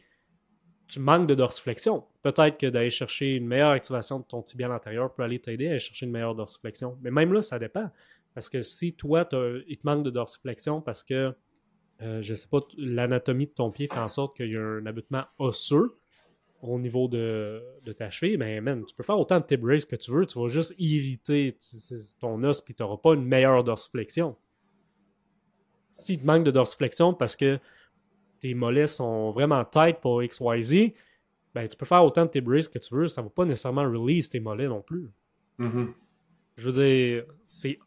tu 0.88 1.00
manques 1.00 1.28
de 1.28 1.36
dorsiflexion. 1.36 2.04
Peut-être 2.22 2.58
que 2.58 2.68
d'aller 2.68 2.90
chercher 2.90 3.36
une 3.36 3.48
meilleure 3.48 3.72
activation 3.72 4.20
de 4.20 4.26
ton 4.26 4.42
tibial 4.42 4.72
antérieur 4.72 5.14
peut 5.14 5.24
aller 5.24 5.40
t'aider 5.40 5.68
à 5.68 5.72
aller 5.72 5.80
chercher 5.80 6.06
une 6.06 6.12
meilleure 6.12 6.36
dorsiflexion. 6.36 6.98
Mais 7.02 7.12
même 7.12 7.34
là, 7.34 7.42
ça 7.42 7.60
dépend. 7.60 7.90
Parce 8.34 8.50
que 8.50 8.62
si 8.62 8.94
toi, 8.94 9.28
il 9.68 9.78
te 9.78 9.86
manque 9.86 10.04
de 10.04 10.10
dorsiflexion 10.10 10.82
parce 10.82 11.04
que, 11.04 11.34
euh, 12.02 12.22
je 12.22 12.34
sais 12.34 12.48
pas, 12.48 12.60
l'anatomie 12.78 13.48
de 13.48 13.52
ton 13.52 13.72
pied 13.72 13.88
fait 13.88 14.00
en 14.00 14.10
sorte 14.10 14.36
qu'il 14.36 14.52
y 14.52 14.58
a 14.58 14.62
un 14.62 14.86
abattement 14.86 15.24
osseux 15.40 15.98
au 16.62 16.80
niveau 16.80 17.08
de, 17.08 17.62
ta 17.98 18.10
cheville, 18.10 18.38
ben 18.38 18.62
man, 18.62 18.84
tu 18.86 18.96
peux 18.96 19.04
faire 19.04 19.20
autant 19.20 19.40
de 19.40 19.46
tip 19.46 19.64
raise 19.64 19.86
que 19.86 19.96
tu 19.96 20.12
veux, 20.12 20.26
tu 20.26 20.40
vas 20.40 20.48
juste 20.48 20.74
irriter 20.78 21.58
ton 22.20 22.44
os 22.44 22.62
puis 22.62 22.74
tu 22.74 22.84
n'auras 22.84 22.98
pas 22.98 23.14
une 23.14 23.26
meilleure 23.26 23.64
dorsiflexion. 23.64 24.36
Si 25.92 26.18
te 26.18 26.26
manque 26.26 26.44
de 26.44 26.52
dorsiflexion 26.52 27.14
parce 27.14 27.36
que 27.36 27.60
tes 28.46 28.54
mollets 28.54 28.86
sont 28.86 29.32
vraiment 29.32 29.66
tight 29.66 30.00
pour 30.02 30.22
XYZ, 30.22 30.94
ben 31.56 31.68
tu 31.68 31.76
peux 31.76 31.86
faire 31.86 32.04
autant 32.06 32.26
de 32.26 32.30
tip 32.30 32.48
raise 32.48 32.68
que 32.68 32.78
tu 32.78 32.94
veux, 32.94 33.08
ça 33.08 33.22
ne 33.22 33.26
va 33.26 33.32
pas 33.32 33.44
nécessairement 33.44 33.82
release 33.82 34.30
tes 34.30 34.40
mollets 34.40 34.68
non 34.68 34.84
plus. 34.84 35.10
Mm-hmm. 35.58 35.94
Je 36.58 36.70
veux 36.70 36.84
dire, 36.84 37.26
c'est 37.48 37.80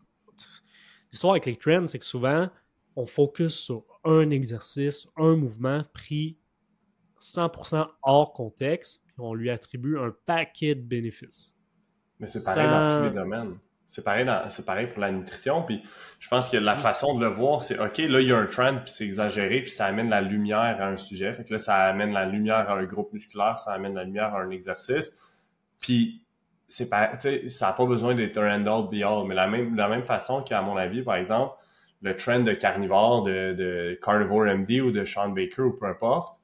L'histoire 1.13 1.35
avec 1.35 1.47
les 1.47 1.57
trends, 1.57 1.87
c'est 1.87 2.01
que 2.01 2.05
souvent, 2.05 2.51
on 2.97 3.07
focus 3.07 3.55
sur 3.55 3.85
un 4.05 4.31
exercice, 4.31 5.07
un 5.17 5.37
mouvement 5.37 5.85
pris 5.93 6.37
100% 7.21 7.87
hors 8.03 8.33
contexte, 8.33 9.01
puis 9.07 9.15
on 9.19 9.33
lui 9.33 9.49
attribue 9.49 9.97
un 9.97 10.13
paquet 10.27 10.75
de 10.75 10.83
bénéfices. 10.83 11.57
Mais 12.19 12.27
c'est 12.27 12.45
pareil 12.45 12.69
dans 12.69 12.99
tous 12.99 13.15
les 13.15 13.23
domaines. 13.23 13.59
C'est 13.89 14.05
pareil, 14.05 14.27
pareil 14.67 14.87
pour 14.87 15.01
la 15.01 15.11
nutrition. 15.11 15.63
Puis 15.63 15.83
je 16.19 16.29
pense 16.29 16.49
que 16.51 16.57
la 16.57 16.77
façon 16.77 17.19
de 17.19 17.25
le 17.25 17.31
voir, 17.31 17.63
c'est 17.63 17.79
OK, 17.79 17.99
là, 17.99 18.21
il 18.21 18.29
y 18.29 18.33
a 18.33 18.37
un 18.37 18.47
trend, 18.47 18.77
puis 18.77 18.93
c'est 18.93 19.05
exagéré, 19.05 19.63
puis 19.63 19.71
ça 19.71 19.87
amène 19.87 20.11
la 20.11 20.21
lumière 20.21 20.77
à 20.81 20.89
un 20.89 20.97
sujet. 20.97 21.33
Fait 21.33 21.45
que 21.45 21.55
là, 21.55 21.59
ça 21.59 21.77
amène 21.77 22.13
la 22.13 22.27
lumière 22.27 22.69
à 22.71 22.75
un 22.75 22.85
groupe 22.85 23.13
musculaire, 23.13 23.59
ça 23.59 23.73
amène 23.73 23.95
la 23.95 24.05
lumière 24.05 24.35
à 24.35 24.41
un 24.41 24.51
exercice. 24.51 25.17
Puis 25.81 26.23
c'est 26.69 26.91
pas, 26.91 27.13
ça 27.19 27.67
n'a 27.67 27.73
pas 27.73 27.87
besoin 27.87 28.15
d'être 28.15 28.37
un 28.37 28.61
end-all 28.61 28.89
be-all, 28.91 29.27
mais 29.27 29.35
la 29.35 29.47
même, 29.47 29.75
la 29.75 29.89
même 29.89 30.05
façon 30.05 30.43
qu'à 30.43 30.61
mon 30.61 30.77
avis, 30.77 31.03
par 31.03 31.17
exemple, 31.17 31.55
le 32.03 32.15
trend 32.15 32.41
de 32.41 32.53
carnivore 32.53 33.23
de, 33.23 33.55
de 33.55 33.99
Carnivore 34.03 34.45
MD 34.45 34.81
ou 34.81 34.91
de 34.91 35.05
Sean 35.05 35.31
Baker 35.31 35.63
ou 35.63 35.73
peu 35.73 35.87
importe, 35.87 36.41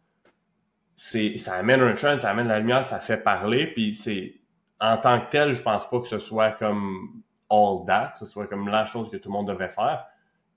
c'est, 0.96 1.36
ça 1.36 1.54
amène 1.54 1.80
un 1.80 1.92
trend, 1.92 2.16
ça 2.18 2.30
amène 2.30 2.48
la 2.48 2.58
lumière, 2.58 2.84
ça 2.84 3.00
fait 3.00 3.18
parler, 3.18 3.66
puis 3.66 3.94
c'est, 3.94 4.40
en 4.80 4.96
tant 4.96 5.20
que 5.20 5.30
tel, 5.30 5.52
je 5.52 5.62
pense 5.62 5.88
pas 5.88 6.00
que 6.00 6.08
ce 6.08 6.18
soit 6.18 6.52
comme 6.52 7.22
all 7.50 7.84
that, 7.86 8.14
ce 8.18 8.24
soit 8.24 8.46
comme 8.46 8.68
la 8.68 8.84
chose 8.84 9.10
que 9.10 9.16
tout 9.16 9.28
le 9.28 9.34
monde 9.34 9.48
devrait 9.48 9.70
faire. 9.70 10.06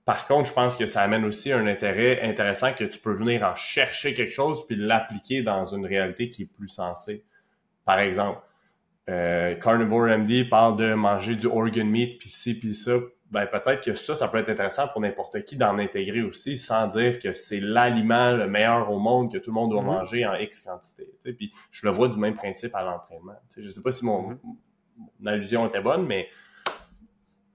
Par 0.04 0.26
contre, 0.26 0.48
je 0.48 0.54
pense 0.54 0.74
que 0.74 0.86
ça 0.86 1.02
amène 1.02 1.24
aussi 1.26 1.52
un 1.52 1.66
intérêt 1.66 2.22
intéressant 2.22 2.72
que 2.72 2.84
tu 2.84 2.98
peux 2.98 3.12
venir 3.12 3.42
en 3.42 3.54
chercher 3.54 4.14
quelque 4.14 4.32
chose 4.32 4.66
puis 4.66 4.74
l'appliquer 4.74 5.42
dans 5.42 5.66
une 5.66 5.84
réalité 5.84 6.30
qui 6.30 6.44
est 6.44 6.46
plus 6.46 6.70
sensée. 6.70 7.24
Par 7.84 7.98
exemple, 7.98 8.40
euh, 9.08 9.54
Carnivore 9.56 10.06
MD 10.18 10.48
parle 10.48 10.76
de 10.76 10.94
manger 10.94 11.34
du 11.34 11.46
organ 11.46 11.88
meat, 11.88 12.18
puis 12.18 12.28
ci, 12.28 12.58
puis 12.58 12.74
ça. 12.74 12.92
Ben, 13.30 13.46
peut-être 13.46 13.84
que 13.84 13.94
ça, 13.94 14.14
ça 14.14 14.28
peut 14.28 14.38
être 14.38 14.48
intéressant 14.48 14.88
pour 14.88 15.02
n'importe 15.02 15.44
qui 15.44 15.56
d'en 15.56 15.78
intégrer 15.78 16.22
aussi, 16.22 16.56
sans 16.56 16.86
dire 16.86 17.18
que 17.18 17.34
c'est 17.34 17.60
l'aliment 17.60 18.32
le 18.32 18.48
meilleur 18.48 18.90
au 18.90 18.98
monde 18.98 19.30
que 19.30 19.36
tout 19.36 19.50
le 19.50 19.54
monde 19.54 19.70
doit 19.70 19.82
mm-hmm. 19.82 19.98
manger 19.98 20.26
en 20.26 20.34
X 20.36 20.62
quantité. 20.62 21.06
Puis 21.22 21.52
je 21.70 21.86
le 21.86 21.92
vois 21.92 22.08
du 22.08 22.16
même 22.16 22.34
principe 22.34 22.74
à 22.74 22.82
l'entraînement. 22.82 23.36
Je 23.54 23.68
sais 23.68 23.82
pas 23.82 23.92
si 23.92 24.06
mon, 24.06 24.32
mm-hmm. 24.32 25.28
allusion 25.28 25.66
était 25.68 25.82
bonne, 25.82 26.06
mais 26.06 26.28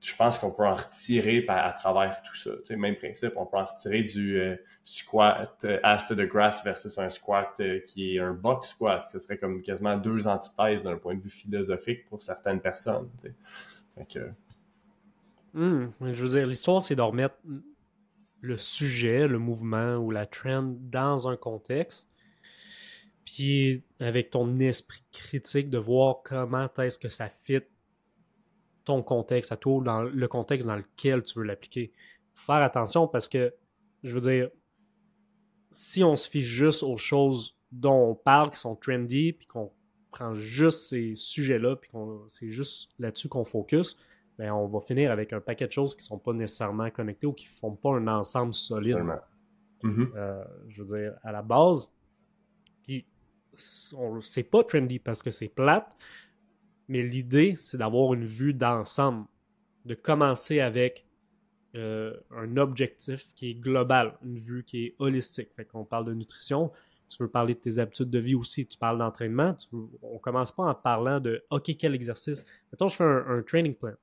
je 0.03 0.13
pense 0.17 0.37
qu'on 0.37 0.51
peut 0.51 0.65
en 0.65 0.75
retirer 0.75 1.45
à 1.47 1.71
travers 1.71 2.21
tout 2.23 2.35
ça. 2.35 2.49
Tu 2.57 2.65
sais, 2.65 2.75
même 2.75 2.97
principe, 2.97 3.31
on 3.37 3.45
peut 3.45 3.55
en 3.55 3.65
retirer 3.65 4.03
du 4.03 4.37
euh, 4.37 4.57
squat 4.83 5.57
euh, 5.63 5.79
as 5.81 6.05
to 6.07 6.13
the 6.13 6.27
grass 6.27 6.61
versus 6.61 6.97
un 6.97 7.07
squat 7.07 7.53
euh, 7.61 7.79
qui 7.79 8.15
est 8.15 8.19
un 8.19 8.33
box 8.33 8.71
squat. 8.71 9.07
Ce 9.09 9.19
serait 9.19 9.37
comme 9.37 9.61
quasiment 9.61 9.97
deux 9.97 10.27
antithèses 10.27 10.83
d'un 10.83 10.97
point 10.97 11.15
de 11.15 11.21
vue 11.21 11.29
philosophique 11.29 12.05
pour 12.09 12.21
certaines 12.21 12.59
personnes. 12.59 13.09
Tu 13.17 13.33
sais. 14.09 14.31
Hmm, 15.53 15.83
je 16.01 16.25
veux 16.25 16.29
dire, 16.37 16.47
l'histoire, 16.47 16.81
c'est 16.81 16.95
de 16.95 17.01
remettre 17.01 17.37
le 18.41 18.57
sujet, 18.57 19.29
le 19.29 19.39
mouvement 19.39 19.95
ou 19.95 20.11
la 20.11 20.25
trend 20.25 20.75
dans 20.81 21.29
un 21.29 21.37
contexte. 21.37 22.09
Puis 23.23 23.83
avec 24.01 24.31
ton 24.31 24.59
esprit 24.59 25.05
critique 25.13 25.69
de 25.69 25.77
voir 25.77 26.17
comment 26.25 26.67
est-ce 26.79 26.99
que 26.99 27.07
ça 27.07 27.29
fit 27.29 27.61
ton 28.85 29.01
contexte 29.01 29.51
à 29.51 29.57
toi, 29.57 29.81
dans 29.83 30.03
le 30.03 30.27
contexte 30.27 30.67
dans 30.67 30.75
lequel 30.75 31.23
tu 31.23 31.39
veux 31.39 31.45
l'appliquer. 31.45 31.91
Faire 32.35 32.55
attention 32.55 33.07
parce 33.07 33.27
que, 33.27 33.53
je 34.03 34.13
veux 34.13 34.21
dire, 34.21 34.49
si 35.71 36.03
on 36.03 36.15
se 36.15 36.29
fie 36.29 36.41
juste 36.41 36.83
aux 36.83 36.97
choses 36.97 37.57
dont 37.71 38.09
on 38.09 38.15
parle, 38.15 38.51
qui 38.51 38.57
sont 38.57 38.75
trendy, 38.75 39.33
puis 39.33 39.47
qu'on 39.47 39.71
prend 40.11 40.35
juste 40.35 40.89
ces 40.89 41.15
sujets-là, 41.15 41.75
puis 41.75 41.89
qu'on 41.89 42.23
c'est 42.27 42.51
juste 42.51 42.91
là-dessus 42.99 43.29
qu'on 43.29 43.43
focus, 43.43 43.97
ben 44.37 44.51
on 44.51 44.67
va 44.67 44.79
finir 44.79 45.11
avec 45.11 45.33
un 45.33 45.39
paquet 45.39 45.67
de 45.67 45.71
choses 45.71 45.95
qui 45.95 46.01
ne 46.03 46.07
sont 46.07 46.19
pas 46.19 46.33
nécessairement 46.33 46.89
connectées 46.89 47.27
ou 47.27 47.33
qui 47.33 47.47
ne 47.47 47.51
font 47.51 47.75
pas 47.75 47.91
un 47.91 48.07
ensemble 48.07 48.53
solide. 48.53 48.97
Mm-hmm. 49.83 50.15
Euh, 50.15 50.43
je 50.69 50.83
veux 50.83 50.97
dire, 50.97 51.13
à 51.23 51.31
la 51.31 51.41
base, 51.41 51.91
puis 52.83 53.05
c'est 53.55 54.43
pas 54.43 54.63
trendy 54.63 54.99
parce 54.99 55.21
que 55.21 55.29
c'est 55.29 55.49
plate, 55.49 55.95
mais 56.93 57.01
l'idée, 57.01 57.55
c'est 57.57 57.77
d'avoir 57.77 58.13
une 58.13 58.23
vue 58.23 58.53
d'ensemble, 58.53 59.25
de 59.85 59.95
commencer 59.95 60.59
avec 60.59 61.07
euh, 61.73 62.15
un 62.29 62.55
objectif 62.57 63.33
qui 63.33 63.49
est 63.49 63.55
global, 63.55 64.15
une 64.23 64.37
vue 64.37 64.63
qui 64.63 64.85
est 64.85 64.95
holistique. 64.99 65.49
Fait 65.55 65.65
qu'on 65.65 65.85
parle 65.85 66.05
de 66.05 66.13
nutrition, 66.13 66.71
tu 67.09 67.23
veux 67.23 67.29
parler 67.29 67.55
de 67.55 67.59
tes 67.59 67.79
habitudes 67.79 68.11
de 68.11 68.19
vie 68.19 68.35
aussi, 68.35 68.67
tu 68.67 68.77
parles 68.77 68.99
d'entraînement, 68.99 69.57
on 70.03 70.19
commence 70.19 70.51
pas 70.51 70.65
en 70.65 70.75
parlant 70.75 71.19
de 71.19 71.43
OK, 71.49 71.75
quel 71.79 71.95
exercice? 71.95 72.45
Mettons, 72.71 72.89
je 72.89 72.97
fais 72.97 73.03
un, 73.03 73.41
training 73.41 73.73
plan. 73.73 73.93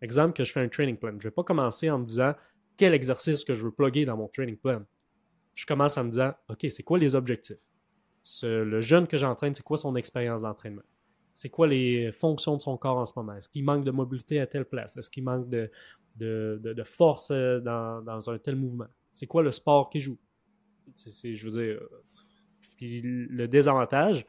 Exemple 0.00 0.34
que 0.34 0.44
je 0.44 0.52
fais 0.52 0.60
un 0.60 0.68
training 0.68 0.96
plan. 0.96 1.12
Je 1.18 1.24
vais 1.24 1.32
pas 1.32 1.42
commencer 1.42 1.90
en 1.90 1.98
me 1.98 2.06
disant 2.06 2.34
quel 2.76 2.94
exercice 2.94 3.44
que 3.44 3.52
je 3.52 3.64
veux 3.64 3.72
plugger 3.72 4.04
dans 4.04 4.16
mon 4.16 4.28
training 4.28 4.56
plan. 4.56 4.82
Je 5.56 5.66
commence 5.66 5.98
en 5.98 6.04
me 6.04 6.10
disant 6.10 6.34
OK, 6.48 6.66
c'est 6.70 6.84
quoi 6.84 6.98
les 7.00 7.16
objectifs? 7.16 7.66
le 8.44 8.80
jeune 8.80 9.08
que 9.08 9.16
j'entraîne, 9.16 9.54
c'est 9.56 9.64
quoi 9.64 9.76
son 9.76 9.96
expérience 9.96 10.42
d'entraînement? 10.42 10.82
C'est 11.40 11.48
quoi 11.48 11.66
les 11.66 12.12
fonctions 12.12 12.54
de 12.58 12.60
son 12.60 12.76
corps 12.76 12.98
en 12.98 13.06
ce 13.06 13.14
moment? 13.16 13.32
Est-ce 13.32 13.48
qu'il 13.48 13.64
manque 13.64 13.82
de 13.82 13.90
mobilité 13.90 14.40
à 14.40 14.46
telle 14.46 14.66
place? 14.66 14.98
Est-ce 14.98 15.08
qu'il 15.08 15.24
manque 15.24 15.48
de, 15.48 15.70
de, 16.16 16.82
force 16.84 17.30
euh, 17.30 17.60
dans, 17.60 18.30
un 18.30 18.38
tel 18.38 18.56
mouvement? 18.56 18.88
C'est 19.10 19.26
quoi 19.26 19.42
le 19.42 19.50
sport 19.50 19.88
qu'il 19.88 20.02
joue? 20.02 20.18
C'est, 20.94 21.34
je 21.34 21.48
veux 21.48 21.62
dire, 21.62 21.80
le 22.82 23.46
désavantage 23.46 24.26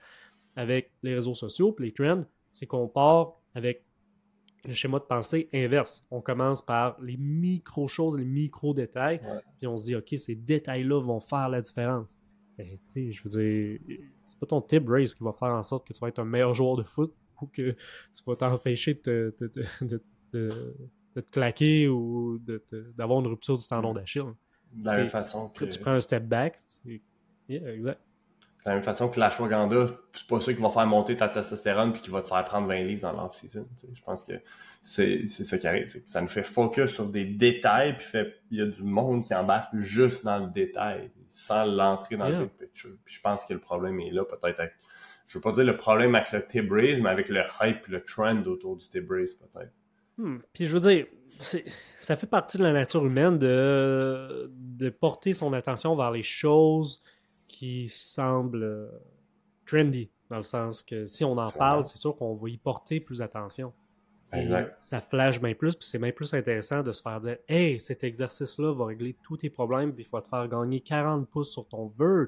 avec 0.55 0.93
les 1.03 1.13
réseaux 1.13 1.33
sociaux 1.33 1.75
les 1.79 1.91
trends, 1.91 2.23
c'est 2.49 2.65
qu'on 2.65 2.87
part 2.87 3.33
avec 3.55 3.83
le 4.63 4.71
schéma 4.71 4.99
de 4.99 5.03
pensée 5.03 5.49
inverse. 5.53 6.05
On 6.11 6.21
commence 6.21 6.61
par 6.61 6.97
les 7.01 7.17
micro-choses, 7.17 8.17
les 8.17 8.23
micro-détails, 8.23 9.19
puis 9.57 9.67
on 9.67 9.75
se 9.75 9.83
dit, 9.83 9.95
OK, 9.97 10.13
ces 10.15 10.35
détails-là 10.35 11.01
vont 11.01 11.19
faire 11.19 11.49
la 11.49 11.59
différence. 11.59 12.17
Ben, 12.95 13.11
je 13.11 13.23
veux 13.23 13.29
dire, 13.29 13.99
c'est 14.25 14.39
pas 14.39 14.45
ton 14.45 14.61
tip 14.61 14.87
race 14.87 15.13
qui 15.13 15.23
va 15.23 15.31
faire 15.33 15.49
en 15.49 15.63
sorte 15.63 15.87
que 15.87 15.93
tu 15.93 15.99
vas 15.99 16.07
être 16.07 16.19
un 16.19 16.25
meilleur 16.25 16.53
joueur 16.53 16.75
de 16.75 16.83
foot 16.83 17.13
ou 17.41 17.47
que 17.47 17.71
tu 17.71 18.23
vas 18.25 18.35
t'empêcher 18.35 18.99
de, 19.03 19.35
de, 19.39 20.03
te 21.15 21.31
claquer 21.31 21.87
ou 21.87 22.39
d'avoir 22.95 23.19
une 23.19 23.27
rupture 23.27 23.57
du 23.57 23.67
tendon 23.67 23.93
d'Achille. 23.93 24.23
De 24.73 24.85
la 24.85 24.97
même 24.97 25.09
façon 25.09 25.49
que... 25.49 25.65
Tu 25.65 25.79
prends 25.79 25.91
un 25.91 26.01
step 26.01 26.23
back. 26.23 26.57
Yeah, 27.49 27.73
exact. 27.73 27.99
De 28.63 28.69
la 28.69 28.75
même 28.75 28.83
façon 28.83 29.09
que 29.09 29.19
l'ashwagandha, 29.19 29.87
c'est 30.13 30.27
pas 30.27 30.39
ça 30.39 30.53
qui 30.53 30.61
va 30.61 30.69
faire 30.69 30.85
monter 30.85 31.15
ta 31.15 31.27
testostérone 31.27 31.93
puis 31.93 32.01
qui 32.01 32.11
va 32.11 32.21
te 32.21 32.27
faire 32.27 32.45
prendre 32.45 32.67
20 32.67 32.83
livres 32.83 33.01
dans 33.01 33.11
l'off-season. 33.11 33.65
Je 33.91 34.01
pense 34.03 34.23
que 34.23 34.33
c'est 34.83 35.27
ça 35.27 35.57
qui 35.57 35.65
arrive. 35.65 35.87
C'est 35.87 36.03
que 36.03 36.09
ça 36.09 36.21
nous 36.21 36.27
fait 36.27 36.43
focus 36.43 36.91
sur 36.91 37.07
des 37.07 37.25
détails 37.25 37.97
puis 37.97 38.05
fait 38.05 38.35
il 38.51 38.59
y 38.59 38.61
a 38.61 38.67
du 38.67 38.83
monde 38.83 39.23
qui 39.23 39.33
embarque 39.33 39.75
juste 39.77 40.23
dans 40.23 40.37
le 40.37 40.51
détail 40.51 41.09
sans 41.27 41.65
l'entrer 41.65 42.17
dans 42.17 42.29
le 42.29 42.37
big 42.37 42.49
picture. 42.49 42.91
Puis 43.03 43.15
je 43.15 43.21
pense 43.21 43.45
que 43.45 43.53
le 43.53 43.59
problème 43.59 43.99
est 43.99 44.11
là 44.11 44.25
peut-être 44.25 44.59
avec, 44.59 44.73
je 45.25 45.39
veux 45.39 45.41
pas 45.41 45.53
dire 45.53 45.63
le 45.63 45.77
problème 45.77 46.13
avec 46.13 46.31
le 46.31 46.45
T-Braze, 46.45 47.01
mais 47.01 47.09
avec 47.09 47.29
le 47.29 47.41
hype 47.61 47.87
le 47.87 48.03
trend 48.03 48.43
autour 48.43 48.77
du 48.77 48.87
T-Braze 48.87 49.33
peut-être. 49.35 49.73
Hmm. 50.17 50.37
Puis 50.53 50.65
je 50.65 50.73
veux 50.73 50.81
dire, 50.81 51.07
ça 51.35 52.15
fait 52.15 52.27
partie 52.27 52.59
de 52.59 52.63
la 52.63 52.73
nature 52.73 53.03
humaine 53.07 53.39
de, 53.39 54.51
de 54.53 54.89
porter 54.91 55.33
son 55.33 55.51
attention 55.53 55.95
vers 55.95 56.11
les 56.11 56.21
choses 56.21 57.01
qui 57.51 57.89
semble 57.89 58.63
euh, 58.63 58.87
trendy, 59.65 60.09
dans 60.29 60.37
le 60.37 60.43
sens 60.43 60.81
que 60.81 61.05
si 61.05 61.25
on 61.25 61.37
en 61.37 61.49
parle, 61.51 61.85
c'est 61.85 61.97
sûr 61.97 62.15
qu'on 62.15 62.33
va 62.35 62.49
y 62.49 62.57
porter 62.57 63.01
plus 63.01 63.21
attention. 63.21 63.73
Exact. 64.31 64.75
Ça 64.79 65.01
flash 65.01 65.41
bien 65.41 65.53
plus, 65.53 65.75
puis 65.75 65.85
c'est 65.85 65.99
bien 65.99 66.13
plus 66.13 66.33
intéressant 66.33 66.81
de 66.81 66.93
se 66.93 67.01
faire 67.01 67.19
dire 67.19 67.37
Hey, 67.49 67.81
cet 67.81 68.05
exercice-là 68.05 68.73
va 68.73 68.85
régler 68.85 69.17
tous 69.21 69.35
tes 69.35 69.49
problèmes, 69.49 69.93
puis 69.93 70.05
il 70.05 70.09
va 70.09 70.21
te 70.21 70.29
faire 70.29 70.47
gagner 70.47 70.79
40 70.79 71.29
pouces 71.29 71.51
sur 71.51 71.67
ton 71.67 71.87
vert, 71.87 72.27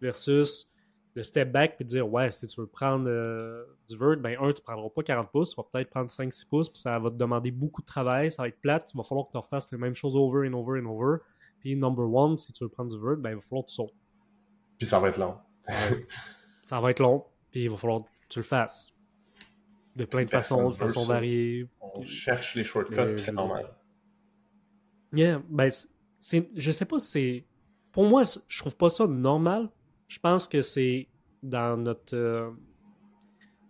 versus 0.00 0.68
de 1.14 1.22
step 1.22 1.52
back 1.52 1.76
puis 1.76 1.84
de 1.84 1.90
dire 1.90 2.12
Ouais, 2.12 2.32
si 2.32 2.48
tu 2.48 2.60
veux 2.60 2.66
prendre 2.66 3.06
euh, 3.08 3.64
du 3.88 3.96
vert, 3.96 4.16
ben 4.16 4.36
un, 4.40 4.52
tu 4.52 4.60
prendras 4.60 4.88
pas 4.90 5.04
40 5.04 5.30
pouces, 5.30 5.50
tu 5.50 5.56
vas 5.56 5.66
peut-être 5.70 5.90
prendre 5.90 6.10
5-6 6.10 6.48
pouces, 6.48 6.68
puis 6.68 6.80
ça 6.80 6.98
va 6.98 7.10
te 7.10 7.16
demander 7.16 7.52
beaucoup 7.52 7.80
de 7.80 7.86
travail, 7.86 8.32
ça 8.32 8.42
va 8.42 8.48
être 8.48 8.60
plate, 8.60 8.90
il 8.92 8.96
va 8.96 9.04
falloir 9.04 9.28
que 9.28 9.30
tu 9.30 9.38
refasses 9.38 9.70
les 9.70 9.78
mêmes 9.78 9.94
choses 9.94 10.16
over 10.16 10.48
and 10.48 10.54
over 10.54 10.80
and 10.80 10.86
over. 10.86 11.18
Puis 11.60 11.76
number 11.76 12.12
one, 12.12 12.36
si 12.36 12.52
tu 12.52 12.64
veux 12.64 12.70
prendre 12.70 12.90
du 12.90 13.00
vert, 13.00 13.16
ben 13.16 13.30
il 13.30 13.36
va 13.36 13.40
falloir 13.40 13.64
que 13.64 13.70
tu 13.70 13.76
sautes. 13.76 13.94
Puis 14.78 14.86
ça 14.86 14.98
va 14.98 15.08
être 15.08 15.18
long. 15.18 15.36
ça 16.64 16.80
va 16.80 16.90
être 16.90 17.00
long, 17.00 17.24
puis 17.50 17.64
il 17.64 17.70
va 17.70 17.76
falloir 17.76 18.02
que 18.02 18.08
tu 18.28 18.38
le 18.38 18.44
fasses. 18.44 18.92
De 19.94 20.04
plein 20.04 20.24
de 20.24 20.30
façons, 20.30 20.68
de 20.68 20.74
façon 20.74 21.06
variée. 21.06 21.66
On 21.80 22.02
cherche 22.02 22.54
les 22.54 22.64
shortcuts, 22.64 23.14
puis 23.14 23.20
c'est 23.20 23.32
normal. 23.32 23.74
Yeah, 25.12 25.40
ben, 25.48 25.70
c'est, 26.18 26.50
je 26.54 26.70
sais 26.70 26.84
pas 26.84 26.98
si 26.98 27.10
c'est. 27.10 27.44
Pour 27.92 28.04
moi, 28.04 28.22
je 28.48 28.58
trouve 28.58 28.76
pas 28.76 28.90
ça 28.90 29.06
normal. 29.06 29.70
Je 30.08 30.18
pense 30.18 30.46
que 30.46 30.60
c'est 30.60 31.08
dans 31.42 31.78
notre 31.78 32.14
euh, 32.14 32.50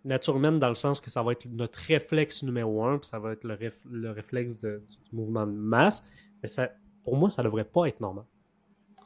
nature 0.04 0.36
humaine, 0.36 0.58
dans 0.58 0.68
le 0.68 0.74
sens 0.74 1.00
que 1.00 1.10
ça 1.10 1.22
va 1.22 1.32
être 1.32 1.46
notre 1.46 1.78
réflexe 1.78 2.42
numéro 2.42 2.84
un, 2.84 2.98
puis 2.98 3.08
ça 3.08 3.20
va 3.20 3.32
être 3.32 3.44
le, 3.44 3.56
le 3.90 4.10
réflexe 4.10 4.58
de, 4.58 4.82
du 4.88 5.16
mouvement 5.16 5.46
de 5.46 5.52
masse. 5.52 6.02
Mais 6.42 6.48
ça, 6.48 6.70
pour 7.04 7.16
moi, 7.16 7.30
ça 7.30 7.42
devrait 7.42 7.64
pas 7.64 7.86
être 7.86 8.00
normal. 8.00 8.24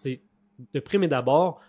de 0.04 0.80
prime 0.80 1.04
et 1.04 1.08
d'abord, 1.08 1.60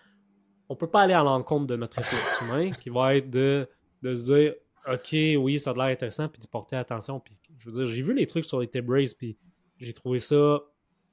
on 0.72 0.76
peut 0.76 0.86
pas 0.86 1.02
aller 1.02 1.12
à 1.12 1.22
l'encontre 1.22 1.66
de 1.66 1.76
notre 1.76 1.98
réflexe 1.98 2.40
humain 2.40 2.70
qui 2.70 2.88
va 2.88 3.14
être 3.14 3.28
de, 3.28 3.68
de 4.00 4.14
se 4.14 4.32
dire 4.32 4.54
OK, 4.90 5.12
oui, 5.12 5.60
ça 5.60 5.70
a 5.70 5.74
l'air 5.74 5.84
intéressant, 5.84 6.28
puis 6.28 6.40
d'y 6.40 6.48
porter 6.48 6.76
attention. 6.76 7.20
Puis, 7.20 7.36
je 7.58 7.66
veux 7.66 7.72
dire, 7.72 7.86
j'ai 7.86 8.00
vu 8.00 8.14
les 8.14 8.26
trucs 8.26 8.46
sur 8.46 8.58
les 8.58 8.68
tip 8.68 8.86
puis 9.18 9.36
j'ai 9.76 9.92
trouvé 9.92 10.18
ça 10.18 10.60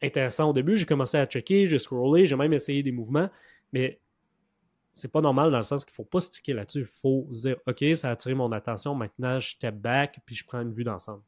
intéressant 0.02 0.50
au 0.50 0.54
début. 0.54 0.78
J'ai 0.78 0.86
commencé 0.86 1.17
à 1.17 1.26
checker, 1.26 1.65
j'ai 1.65 1.78
scrollé, 1.78 2.26
j'ai 2.26 2.38
même 2.38 2.54
essayé 2.54 2.82
des 2.82 2.93
mouvements, 2.93 3.30
mais 3.74 4.00
c'est 4.93 5.12
pas 5.12 5.19
normal 5.19 5.52
dans 5.52 5.58
le 5.58 5.63
sens 5.63 5.84
qu'il 5.84 5.93
faut 5.93 6.06
pas 6.06 6.22
sticker 6.22 6.54
là-dessus. 6.54 6.80
Il 6.80 6.86
faut 6.86 7.28
dire 7.30 7.58
OK, 7.67 7.84
ça 7.95 8.08
a 8.08 8.12
attiré 8.12 8.36
mon 8.36 8.54
attention, 8.54 8.95
maintenant 8.95 9.41
je 9.41 9.50
step 9.50 9.76
back, 9.76 10.22
puis 10.26 10.36
je 10.36 10.45
prends 10.45 10.62
une 10.62 10.72
vue 10.72 10.86
d'ensemble. 10.86 11.22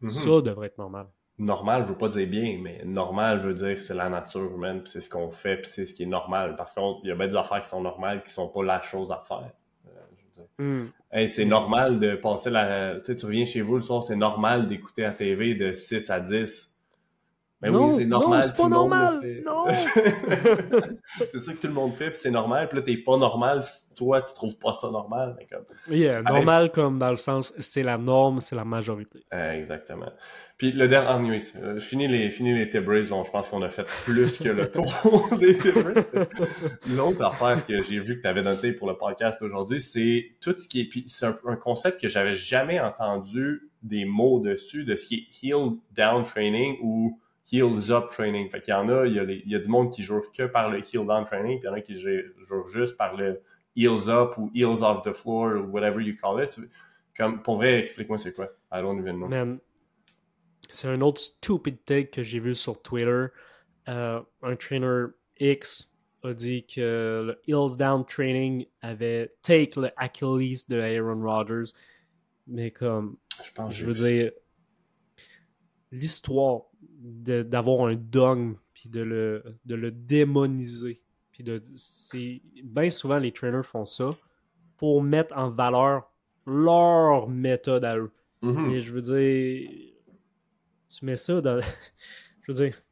Mhm. 0.00 0.08
Ça 0.08 0.40
devrait 0.40 0.68
être 0.68 0.78
normal 0.78 1.06
normal 1.38 1.84
veut 1.84 1.96
pas 1.96 2.08
dire 2.08 2.28
bien, 2.28 2.58
mais 2.62 2.82
normal 2.84 3.40
veut 3.40 3.54
dire 3.54 3.74
que 3.74 3.80
c'est 3.80 3.94
la 3.94 4.08
nature 4.08 4.52
humaine, 4.54 4.82
puis 4.82 4.92
c'est 4.92 5.00
ce 5.00 5.10
qu'on 5.10 5.30
fait, 5.30 5.56
puis 5.56 5.70
c'est 5.70 5.86
ce 5.86 5.94
qui 5.94 6.04
est 6.04 6.06
normal. 6.06 6.56
Par 6.56 6.72
contre, 6.72 7.00
il 7.04 7.08
y 7.08 7.12
a 7.12 7.14
bien 7.14 7.28
des 7.28 7.36
affaires 7.36 7.62
qui 7.62 7.68
sont 7.68 7.82
normales, 7.82 8.22
qui 8.22 8.32
sont 8.32 8.48
pas 8.48 8.62
la 8.62 8.80
chose 8.80 9.10
à 9.10 9.22
faire. 9.26 9.50
Euh, 10.60 10.84
hmm. 10.84 11.26
c'est 11.26 11.44
normal 11.44 11.98
de 11.98 12.16
passer 12.16 12.50
la... 12.50 12.96
Tu 12.96 13.06
sais, 13.06 13.16
tu 13.16 13.26
reviens 13.26 13.44
chez 13.44 13.62
vous 13.62 13.76
le 13.76 13.82
soir, 13.82 14.02
c'est 14.02 14.16
normal 14.16 14.68
d'écouter 14.68 15.02
la 15.02 15.12
TV 15.12 15.54
de 15.54 15.72
6 15.72 16.10
à 16.10 16.20
10 16.20 16.73
ben 17.70 17.72
non, 17.72 17.86
oui, 17.88 17.94
c'est 17.96 18.06
normal. 18.06 18.44
c'est 18.44 18.56
pas 18.56 18.68
normal. 18.68 19.20
Non! 19.44 19.64
c'est 21.28 21.38
ça 21.38 21.52
que 21.52 21.58
tout 21.58 21.66
le 21.66 21.72
monde 21.72 21.94
fait, 21.94 22.10
puis 22.10 22.18
c'est 22.18 22.30
normal. 22.30 22.68
Puis 22.68 22.78
là, 22.78 22.84
t'es 22.84 22.96
pas 22.96 23.16
normal 23.16 23.62
si 23.62 23.94
toi, 23.94 24.22
tu 24.22 24.34
trouves 24.34 24.58
pas 24.58 24.74
ça 24.74 24.90
normal. 24.90 25.36
Mais 25.38 25.46
comme, 25.46 25.64
yeah, 25.94 26.22
normal 26.22 26.70
comme 26.70 26.98
dans 26.98 27.10
le 27.10 27.16
sens, 27.16 27.52
c'est 27.58 27.82
la 27.82 27.98
norme, 27.98 28.40
c'est 28.40 28.56
la 28.56 28.64
majorité. 28.64 29.20
exactement. 29.32 30.10
Puis 30.56 30.70
le 30.70 30.86
dernier, 30.86 31.40
euh, 31.56 31.80
fini 31.80 32.06
les, 32.06 32.30
fini 32.30 32.54
les 32.54 32.70
je 32.70 33.30
pense 33.30 33.48
qu'on 33.48 33.62
a 33.62 33.68
fait 33.68 33.86
plus 34.04 34.38
que 34.38 34.48
le 34.48 34.70
tour 34.70 35.28
des 35.40 35.58
Tibris. 35.58 35.94
L'autre 36.96 37.24
affaire 37.24 37.66
que 37.66 37.82
j'ai 37.82 37.98
vu 37.98 38.16
que 38.16 38.22
tu 38.22 38.28
avais 38.28 38.42
noté 38.42 38.72
pour 38.72 38.88
le 38.88 38.96
podcast 38.96 39.42
aujourd'hui, 39.42 39.80
c'est 39.80 40.36
tout 40.40 40.54
ce 40.56 40.68
qui 40.68 40.82
est, 40.82 40.84
puis 40.84 41.04
c'est 41.08 41.26
un, 41.26 41.56
concept 41.56 42.00
que 42.00 42.06
j'avais 42.06 42.34
jamais 42.34 42.78
entendu 42.78 43.68
des 43.82 44.04
mots 44.04 44.38
dessus, 44.38 44.84
de 44.84 44.94
ce 44.94 45.06
qui 45.06 45.14
est 45.14 45.46
heel 45.46 45.72
down 45.92 46.22
training 46.22 46.76
ou 46.82 47.18
heels 47.50 47.90
up 47.90 48.10
training. 48.10 48.50
Fait 48.50 48.60
qu'il 48.60 48.72
y 48.72 48.76
en 48.76 48.88
a, 48.88 49.06
il 49.06 49.14
y 49.14 49.18
a, 49.18 49.24
il 49.24 49.48
y 49.48 49.54
a 49.54 49.58
du 49.58 49.68
monde 49.68 49.92
qui 49.92 50.02
joue 50.02 50.22
que 50.36 50.44
par 50.44 50.70
le 50.70 50.78
heel 50.78 51.06
down 51.06 51.24
training, 51.24 51.58
puis 51.58 51.68
il 51.68 51.70
y 51.70 51.72
en 51.72 51.74
a 51.74 51.80
qui 51.80 51.98
jouent 51.98 52.66
juste 52.72 52.96
par 52.96 53.16
le 53.16 53.40
heels 53.76 54.08
up 54.08 54.38
ou 54.38 54.50
heels 54.54 54.82
off 54.82 55.02
the 55.02 55.12
floor 55.12 55.56
ou 55.56 55.70
whatever 55.70 56.00
you 56.00 56.14
call 56.20 56.42
it. 56.42 56.58
Comme, 57.16 57.42
pour 57.42 57.56
vrai, 57.56 57.80
explique-moi 57.80 58.18
c'est 58.18 58.34
quoi. 58.34 58.48
I 58.72 58.80
don't 58.80 58.98
even 58.98 59.16
know. 59.16 59.28
Man, 59.28 59.60
c'est 60.68 60.88
un 60.88 61.00
autre 61.00 61.20
stupid 61.20 61.84
take 61.84 62.10
que 62.10 62.22
j'ai 62.22 62.38
vu 62.38 62.54
sur 62.54 62.80
Twitter. 62.82 63.26
Euh, 63.88 64.20
un 64.42 64.56
trainer 64.56 65.06
X 65.38 65.90
a 66.22 66.32
dit 66.32 66.66
que 66.66 67.22
le 67.26 67.40
Hills 67.46 67.76
Down 67.76 68.04
Training 68.04 68.66
avait 68.80 69.34
take 69.42 69.78
le 69.78 69.90
Achilles 69.96 70.64
de 70.68 70.80
Aaron 70.80 71.22
Rodgers. 71.22 71.72
Mais 72.46 72.70
comme, 72.70 73.16
je, 73.70 73.84
veux 73.84 73.94
dire, 73.94 74.32
l'histoire 75.90 76.62
d'avoir 77.04 77.86
un 77.86 77.96
dogme 77.96 78.56
puis 78.72 78.88
de 78.88 79.02
le, 79.02 79.44
de 79.66 79.74
le 79.74 79.90
démoniser. 79.90 81.02
Puis 81.32 81.44
de, 81.44 81.62
c'est 81.74 82.40
bien 82.62 82.90
souvent 82.90 83.18
les 83.18 83.32
trainers 83.32 83.64
font 83.64 83.84
ça 83.84 84.10
pour 84.76 85.02
mettre 85.02 85.36
en 85.36 85.50
valeur 85.50 86.10
leur 86.46 87.28
méthode 87.28 87.84
à 87.84 87.96
eux. 87.96 88.10
Mm-hmm. 88.42 88.68
Mais 88.68 88.80
je 88.80 88.92
veux 88.92 89.02
dire, 89.02 89.70
tu 90.88 91.04
mets 91.04 91.16
ça 91.16 91.40
dans. 91.40 91.60
je 92.42 92.52
veux 92.52 92.64
dire, 92.64 92.82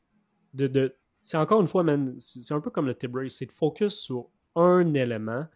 de, 0.55 0.67
de 0.67 0.97
c'est 1.23 1.37
encore 1.37 1.61
une 1.61 1.67
fois, 1.67 1.85
c'est 2.19 2.53
un 2.53 2.61
peu 2.61 2.71
comme 2.71 2.87
le 2.87 2.97
race, 3.13 3.33
c'est 3.35 3.47
de 3.47 3.53
focus 3.53 3.95
sur 3.95 4.29
un 4.57 4.93
élément, 4.95 5.47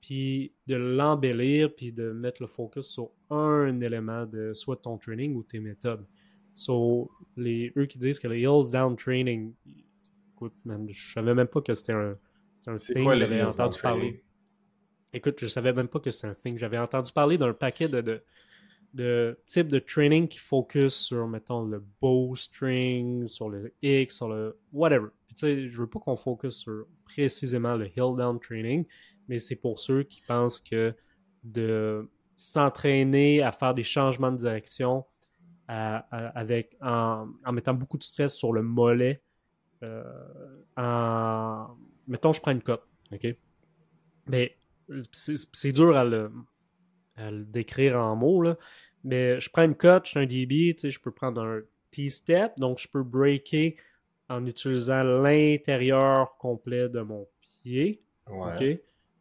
puis 0.00 0.52
de 0.66 0.74
l'embellir, 0.74 1.74
puis 1.74 1.92
de 1.92 2.10
mettre 2.10 2.42
le 2.42 2.48
focus 2.48 2.86
sur 2.86 3.10
un 3.30 3.80
élément 3.80 4.26
de 4.26 4.52
soit 4.52 4.76
ton 4.76 4.98
training 4.98 5.36
ou 5.36 5.44
tes 5.44 5.60
méthodes. 5.60 6.04
So, 6.54 7.10
les, 7.36 7.72
eux 7.76 7.86
qui 7.86 7.98
disent 7.98 8.18
que 8.18 8.28
le 8.28 8.38
Hills 8.38 8.70
Down 8.70 8.96
Training, 8.96 9.54
écoute, 10.34 10.54
man, 10.64 10.86
je 10.88 11.12
savais 11.12 11.34
même 11.34 11.46
pas 11.46 11.60
que 11.60 11.72
c'était 11.74 11.92
un, 11.92 12.16
un 12.66 12.76
thing, 12.76 13.14
j'avais 13.14 13.42
entendu 13.42 13.78
parler. 13.80 14.24
Écoute, 15.14 15.38
je 15.38 15.46
savais 15.46 15.72
même 15.72 15.88
pas 15.88 16.00
que 16.00 16.10
c'était 16.10 16.28
un 16.28 16.34
thing. 16.34 16.58
J'avais 16.58 16.78
entendu 16.78 17.12
parler 17.12 17.36
d'un 17.36 17.52
paquet 17.52 17.88
de, 17.88 18.00
de, 18.00 18.22
de 18.94 19.38
type 19.46 19.68
de 19.68 19.78
training 19.78 20.26
qui 20.28 20.38
focus 20.38 20.94
sur, 20.94 21.26
mettons, 21.26 21.64
le 21.64 21.84
bowstring, 22.00 23.28
sur 23.28 23.48
le 23.48 23.74
X, 23.82 24.16
sur 24.16 24.28
le 24.28 24.58
whatever. 24.72 25.08
Puis, 25.26 25.34
tu 25.34 25.40
sais, 25.40 25.68
je 25.68 25.78
veux 25.80 25.86
pas 25.86 25.98
qu'on 25.98 26.16
focus 26.16 26.56
sur 26.56 26.86
précisément 27.04 27.76
le 27.76 27.88
hill 27.88 28.14
down 28.16 28.40
training, 28.40 28.86
mais 29.28 29.38
c'est 29.38 29.56
pour 29.56 29.78
ceux 29.78 30.02
qui 30.02 30.22
pensent 30.22 30.60
que 30.60 30.94
de 31.44 32.08
s'entraîner 32.36 33.42
à 33.42 33.52
faire 33.52 33.74
des 33.74 33.82
changements 33.82 34.32
de 34.32 34.38
direction 34.38 35.04
avec, 35.68 36.76
en, 36.80 37.28
mettant 37.52 37.74
beaucoup 37.74 37.98
de 37.98 38.02
stress 38.02 38.34
sur 38.34 38.52
le 38.52 38.62
mollet, 38.62 39.22
euh, 39.82 40.02
en, 40.76 41.68
mettons, 42.06 42.32
je 42.32 42.40
prends 42.40 42.52
une 42.52 42.62
cote, 42.62 42.86
OK? 43.12 43.26
Mais 44.26 44.56
c'est 45.12 45.72
dur 45.72 45.96
à 45.96 46.04
le, 46.04 46.30
à 47.16 47.30
le 47.30 47.44
décrire 47.44 47.98
en 47.98 48.16
mots, 48.16 48.42
là. 48.42 48.56
Mais 49.04 49.40
je 49.40 49.50
prends 49.50 49.64
une 49.64 49.74
cote, 49.74 50.04
je 50.06 50.10
suis 50.10 50.20
un 50.20 50.26
DB, 50.26 50.76
je 50.82 50.98
peux 51.00 51.10
prendre 51.10 51.42
un 51.42 51.60
T-step, 51.90 52.52
donc 52.58 52.78
je 52.78 52.88
peux 52.88 53.02
breaker 53.02 53.76
en 54.28 54.46
utilisant 54.46 55.02
l'intérieur 55.02 56.36
complet 56.38 56.88
de 56.88 57.00
mon 57.00 57.26
pied. 57.62 58.02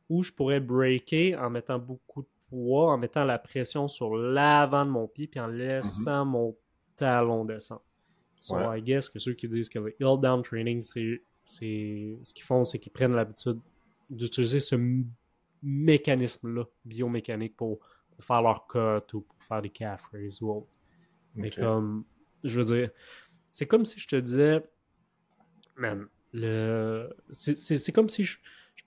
Ou 0.09 0.23
je 0.23 0.31
pourrais 0.31 0.59
breaker 0.59 1.35
en 1.37 1.49
mettant 1.49 1.79
beaucoup 1.79 2.21
de 2.21 2.27
poids, 2.51 2.91
en 2.91 2.97
mettant 2.97 3.23
la 3.23 3.39
pression 3.39 3.87
sur 3.87 4.15
l'avant 4.15 4.85
de 4.85 4.91
mon 4.91 5.07
pied, 5.07 5.27
puis 5.27 5.39
en 5.39 5.47
laissant 5.47 6.25
mhm. 6.25 6.31
mon 6.31 6.57
talon 6.97 7.45
descendre. 7.45 7.83
So, 8.39 8.57
I 8.73 8.81
guess 8.81 9.07
que 9.07 9.19
ceux 9.19 9.33
qui 9.33 9.47
disent 9.47 9.69
que 9.69 9.79
le 9.79 9.95
hill 9.99 10.17
down 10.19 10.41
training, 10.41 10.81
c'est 10.81 11.21
ce 11.45 12.33
qu'ils 12.33 12.43
font, 12.43 12.63
c'est 12.63 12.79
qu'ils 12.79 12.91
prennent 12.91 13.13
l'habitude 13.13 13.59
d'utiliser 14.09 14.59
ce 14.59 14.75
mécanisme-là, 15.61 16.65
biomécanique, 16.83 17.55
pour, 17.55 17.79
faire 18.19 18.41
leur 18.43 18.67
cut 18.67 19.15
ou 19.15 19.21
pour 19.21 19.43
faire 19.43 19.63
des 19.63 19.69
calf 19.69 20.07
raises 20.11 20.41
ou 20.43 20.51
autre. 20.51 20.79
Mais 21.35 21.49
comme, 21.49 22.03
je 22.43 22.59
veux 22.59 22.75
dire, 22.75 22.89
c'est 23.51 23.65
comme 23.65 23.85
si 23.85 23.99
je 23.99 24.07
te 24.07 24.15
disais, 24.15 24.63
man, 25.75 26.07
le... 26.33 27.09
c'est 27.31 27.91
comme 27.91 28.09
si 28.09 28.23
je, 28.23 28.37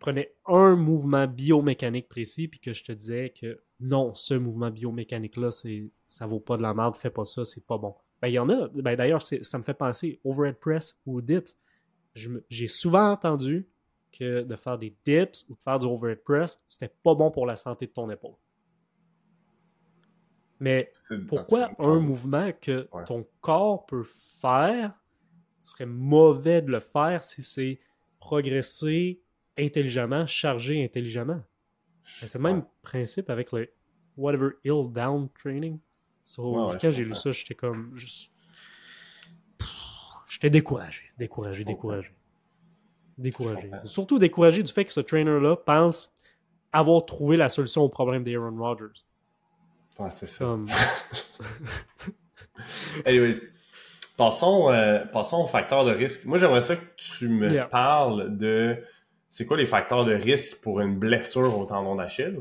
prenais 0.04 0.34
un 0.44 0.76
mouvement 0.76 1.26
biomécanique 1.26 2.10
précis 2.10 2.46
puis 2.46 2.60
que 2.60 2.74
je 2.74 2.84
te 2.84 2.92
disais 2.92 3.30
que 3.30 3.62
non, 3.80 4.12
ce 4.12 4.34
mouvement 4.34 4.70
biomécanique-là, 4.70 5.48
ça 6.08 6.26
vaut 6.26 6.40
pas 6.40 6.58
de 6.58 6.62
la 6.62 6.74
merde, 6.74 6.94
fais 6.94 7.08
pas 7.08 7.24
ça, 7.24 7.46
c'est 7.46 7.64
pas 7.64 7.78
bon. 7.78 7.94
Ben, 8.20 8.28
il 8.28 8.34
y 8.34 8.38
en 8.38 8.50
a, 8.50 8.68
ben, 8.68 8.96
d'ailleurs, 8.96 9.22
ça 9.22 9.58
me 9.58 9.62
fait 9.62 9.72
penser 9.72 10.20
overhead 10.22 10.56
press 10.56 11.00
ou 11.06 11.22
dips. 11.22 11.56
J'ai 12.14 12.66
souvent 12.66 13.12
entendu 13.12 13.66
que 14.12 14.42
de 14.42 14.56
faire 14.56 14.76
des 14.76 14.94
dips 15.06 15.46
ou 15.48 15.54
de 15.54 15.62
faire 15.62 15.78
du 15.78 15.86
overhead 15.86 16.22
press, 16.22 16.62
c'était 16.68 16.92
pas 17.02 17.14
bon 17.14 17.30
pour 17.30 17.46
la 17.46 17.56
santé 17.56 17.86
de 17.86 17.92
ton 17.92 18.10
épaule. 18.10 18.36
Mais 20.60 20.92
pourquoi 21.28 21.70
un 21.78 21.98
mouvement 21.98 22.50
que 22.60 22.90
ton 23.06 23.26
corps 23.40 23.86
peut 23.86 24.04
faire 24.04 24.92
serait 25.62 25.86
mauvais 25.86 26.60
de 26.60 26.70
le 26.70 26.80
faire 26.80 27.24
si 27.24 27.42
c'est 27.42 27.80
progresser 28.20 29.23
intelligemment, 29.58 30.26
charger 30.26 30.84
intelligemment? 30.84 31.42
C'est 32.04 32.34
le 32.34 32.40
même 32.40 32.64
principe 32.82 33.30
avec 33.30 33.52
le 33.52 33.70
whatever 34.16 34.50
ill 34.64 34.90
down 34.92 35.28
training. 35.38 35.78
quand 36.36 36.90
j'ai 36.90 37.04
lu 37.04 37.14
ça, 37.14 37.30
j'étais 37.32 37.54
comme 37.54 37.96
juste. 37.96 38.30
J'étais 40.28 40.50
découragé, 40.50 41.04
découragé, 41.16 41.64
découragé. 41.64 42.10
Découragé. 43.16 43.70
Surtout 43.84 44.18
découragé 44.18 44.62
du 44.62 44.72
fait 44.72 44.84
que 44.84 44.92
ce 44.92 45.00
trainer-là 45.00 45.56
pense 45.56 46.12
avoir 46.72 47.06
trouvé 47.06 47.36
la 47.36 47.48
solution 47.48 47.82
au 47.82 47.88
problème 47.88 48.24
d'Aaron 48.24 48.56
Rodgers. 48.58 49.04
Ouais, 49.98 50.08
c'est 50.12 50.26
ça. 50.26 50.56
Anyways, 53.06 53.36
passons, 54.16 54.70
euh, 54.70 55.04
passons 55.06 55.44
aux 55.44 55.46
facteurs 55.46 55.84
de 55.84 55.92
risque. 55.92 56.24
Moi, 56.24 56.38
j'aimerais 56.38 56.62
ça 56.62 56.74
que 56.74 56.84
tu 56.96 57.28
me 57.28 57.68
parles 57.68 58.36
de 58.36 58.82
c'est 59.34 59.46
quoi 59.46 59.56
les 59.56 59.66
facteurs 59.66 60.04
de 60.04 60.14
risque 60.14 60.60
pour 60.60 60.80
une 60.80 60.96
blessure 60.96 61.58
au 61.58 61.64
tendon 61.66 61.96
d'Achille? 61.96 62.38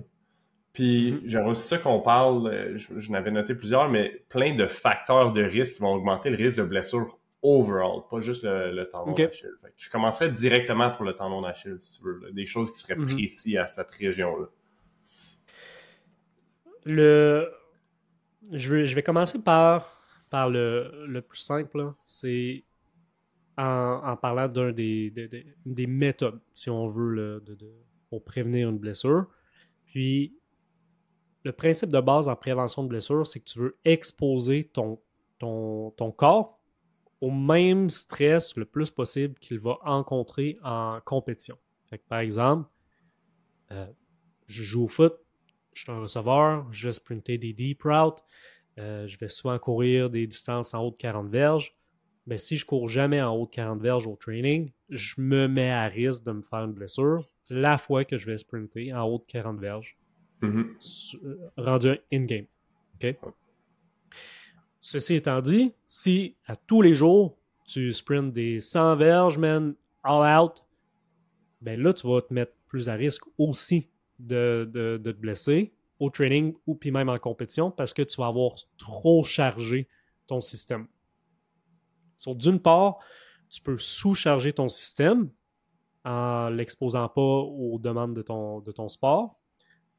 Puis 0.73 1.13
mm-hmm. 1.13 1.21
j'aimerais 1.25 1.49
aussi 1.49 1.67
ça 1.67 1.79
qu'on 1.79 1.99
parle, 1.99 2.47
euh, 2.47 2.77
je, 2.77 3.11
n'avais 3.11 3.31
noté 3.31 3.55
plusieurs, 3.55 3.89
mais 3.89 4.23
plein 4.29 4.53
de 4.53 4.67
facteurs 4.67 5.33
de 5.33 5.41
risque 5.41 5.77
qui 5.77 5.81
vont 5.81 5.93
augmenter 5.93 6.29
le 6.29 6.37
risque 6.37 6.57
de 6.57 6.63
blessure 6.63 7.17
overall, 7.41 8.03
pas 8.11 8.19
juste 8.19 8.43
le, 8.43 8.87
tendon 8.91 9.13
d'Achille. 9.13 9.49
Je 9.75 9.89
commencerai 9.89 10.29
directement 10.29 10.91
pour 10.91 11.03
le 11.03 11.15
tendon 11.15 11.41
d'Achille, 11.41 11.77
si 11.79 11.97
tu 11.97 12.05
veux, 12.05 12.31
des 12.31 12.45
choses 12.45 12.71
qui 12.71 12.79
seraient 12.79 12.93
mm-hmm. 12.93 13.15
précises 13.15 13.57
à 13.57 13.65
cette 13.65 13.89
région-là 13.89 14.45
le, 16.85 17.49
je, 18.51 18.71
vais, 18.71 18.85
je 18.85 18.93
vais 18.93 19.01
commencer 19.01 19.41
par, 19.41 19.99
par 20.29 20.47
le, 20.47 21.05
le 21.07 21.21
plus 21.23 21.39
simple. 21.39 21.93
C'est 22.05 22.65
en, 23.58 24.18
parlant 24.18 24.47
d'un 24.47 24.72
des, 24.72 25.12
des, 25.12 25.45
des, 25.66 25.88
méthodes, 25.88 26.39
si 26.56 26.70
on 26.70 26.88
veut, 26.88 27.43
pour 28.10 28.24
prévenir 28.24 28.70
une 28.70 28.80
blessure. 28.80 29.28
Puis, 29.86 30.36
le 31.43 31.51
principe 31.51 31.89
de 31.89 31.99
base 31.99 32.28
en 32.30 32.36
prévention 32.36 32.84
de 32.84 32.88
blessure, 32.88 33.26
c'est 33.26 33.39
que 33.39 33.45
tu 33.45 33.60
veux 33.60 33.78
exposer 33.86 34.70
ton, 34.74 34.99
ton, 35.39 35.91
ton 35.91 36.12
corps 36.12 36.60
au 37.22 37.32
même 37.32 37.89
stress 37.89 38.58
le 38.58 38.66
plus 38.66 38.91
possible 38.91 39.36
qu'il 39.39 39.60
va 39.60 39.78
rencontrer 39.82 40.58
en 40.62 40.99
compétition. 41.06 41.58
Par 42.10 42.20
exemple, 42.20 42.70
euh, 43.72 43.88
je 44.47 44.64
joue 44.64 44.84
au 44.84 44.88
foot, 44.88 45.14
je 45.74 45.84
suis 45.84 45.91
un 45.91 45.99
receveur, 46.01 46.68
je 46.72 46.88
vais 46.88 46.91
sprinter 46.91 47.38
des 47.38 47.54
deep 47.54 47.84
routes, 47.84 48.22
euh, 48.78 49.08
je 49.08 49.18
vais 49.18 49.28
souvent 49.28 49.58
courir 49.58 50.10
des 50.10 50.28
distances 50.28 50.74
en 50.74 50.84
haut 50.84 50.91
de 50.91 50.97
40 50.97 51.30
verges. 51.30 51.76
Mais 52.26 52.38
si 52.38 52.57
je 52.57 52.65
cours 52.65 52.88
jamais 52.88 53.21
en 53.21 53.36
haut 53.36 53.45
de 53.45 53.51
40 53.51 53.82
verges 53.82 54.07
au 54.07 54.15
training, 54.15 54.71
je 54.89 55.15
me 55.17 55.47
mets 55.47 55.71
à 55.71 55.84
risque 55.84 56.24
de 56.24 56.32
me 56.32 56.41
faire 56.41 56.63
une 56.65 56.74
blessure 56.74 57.30
la 57.49 57.78
fois 57.78 58.05
que 58.05 58.17
je 58.17 58.26
vais 58.26 58.38
sprinter 58.38 58.93
en 58.93 59.03
haut 59.03 59.19
de 59.19 59.26
40 59.28 59.59
verges, 59.59 59.97
mm-hmm. 60.41 61.26
euh, 61.26 61.51
rendu 61.57 61.89
in-game. 62.11 62.45
Ceci 64.80 65.15
étant 65.15 65.41
dit, 65.41 65.74
si 65.88 66.36
à 66.45 66.55
tous 66.55 66.82
les 66.82 66.93
jours 66.93 67.38
tu 67.65 67.91
sprints 67.93 68.34
des 68.34 68.59
100 68.59 68.95
verges, 68.97 69.38
man, 69.38 69.76
all 70.03 70.41
out, 70.41 70.63
ben 71.61 71.82
là, 71.82 71.93
tu 71.93 72.07
vas 72.07 72.21
te 72.21 72.34
mettre 72.34 72.53
plus 72.67 72.89
à 72.89 72.93
risque 72.93 73.24
aussi 73.38 73.89
de, 74.19 74.69
te 74.74 75.11
blesser 75.11 75.74
au 75.99 76.09
training 76.09 76.53
ou 76.67 76.76
puis 76.76 76.91
même 76.91 77.09
en 77.09 77.17
compétition 77.17 77.71
parce 77.71 77.93
que 77.93 78.01
tu 78.01 78.17
vas 78.17 78.28
avoir 78.28 78.53
trop 78.78 79.24
chargé 79.24 79.88
ton 80.28 80.41
système. 80.41 80.88
D'une 82.28 82.59
part, 82.59 82.97
tu 83.49 83.61
peux 83.61 83.78
sous-charger 83.78 84.53
ton 84.53 84.67
système 84.67 85.30
en 86.05 86.49
l'exposant 86.49 87.07
pas 87.07 87.21
aux 87.21 87.80
demandes 87.80 88.15
de 88.15 88.21
ton, 88.21 88.59
de 88.59 88.71
ton 88.71 88.89
sport 88.89 89.39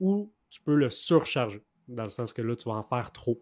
ou 0.01 0.33
tu 0.51 0.61
peux 0.61 0.75
le 0.75 0.91
surcharger 0.91 1.63
dans 1.89 2.05
le 2.05 2.11
sens 2.11 2.33
que 2.33 2.43
là, 2.43 2.57
tu 2.57 2.69
vas 2.69 2.77
en 2.77 2.83
faire 2.83 3.13
trop. 3.13 3.41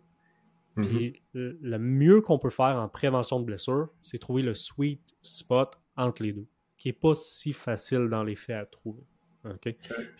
Mm-hmm. 0.76 1.20
le 1.34 1.78
mieux 1.78 2.22
qu'on 2.22 2.38
peut 2.38 2.48
faire 2.48 2.76
en 2.78 2.88
prévention 2.88 3.38
de 3.40 3.44
blessure, 3.44 3.90
c'est 4.00 4.16
trouver 4.16 4.40
le 4.40 4.54
sweet 4.54 5.02
spot 5.20 5.78
entre 5.98 6.22
les 6.22 6.32
deux, 6.32 6.46
qui 6.78 6.88
n'est 6.88 6.94
pas 6.94 7.14
si 7.14 7.52
facile 7.52 8.08
dans 8.08 8.24
les 8.24 8.36
faits 8.36 8.56
à 8.56 8.64
trouver 8.64 9.04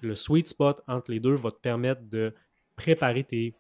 le 0.00 0.14
sweet 0.14 0.48
spot 0.48 0.82
entre 0.86 1.10
les 1.10 1.20
deux 1.20 1.34
va 1.34 1.50
te 1.50 1.60
permettre 1.60 2.02
de 2.08 2.34
préparer 2.76 3.24
tes 3.24 3.54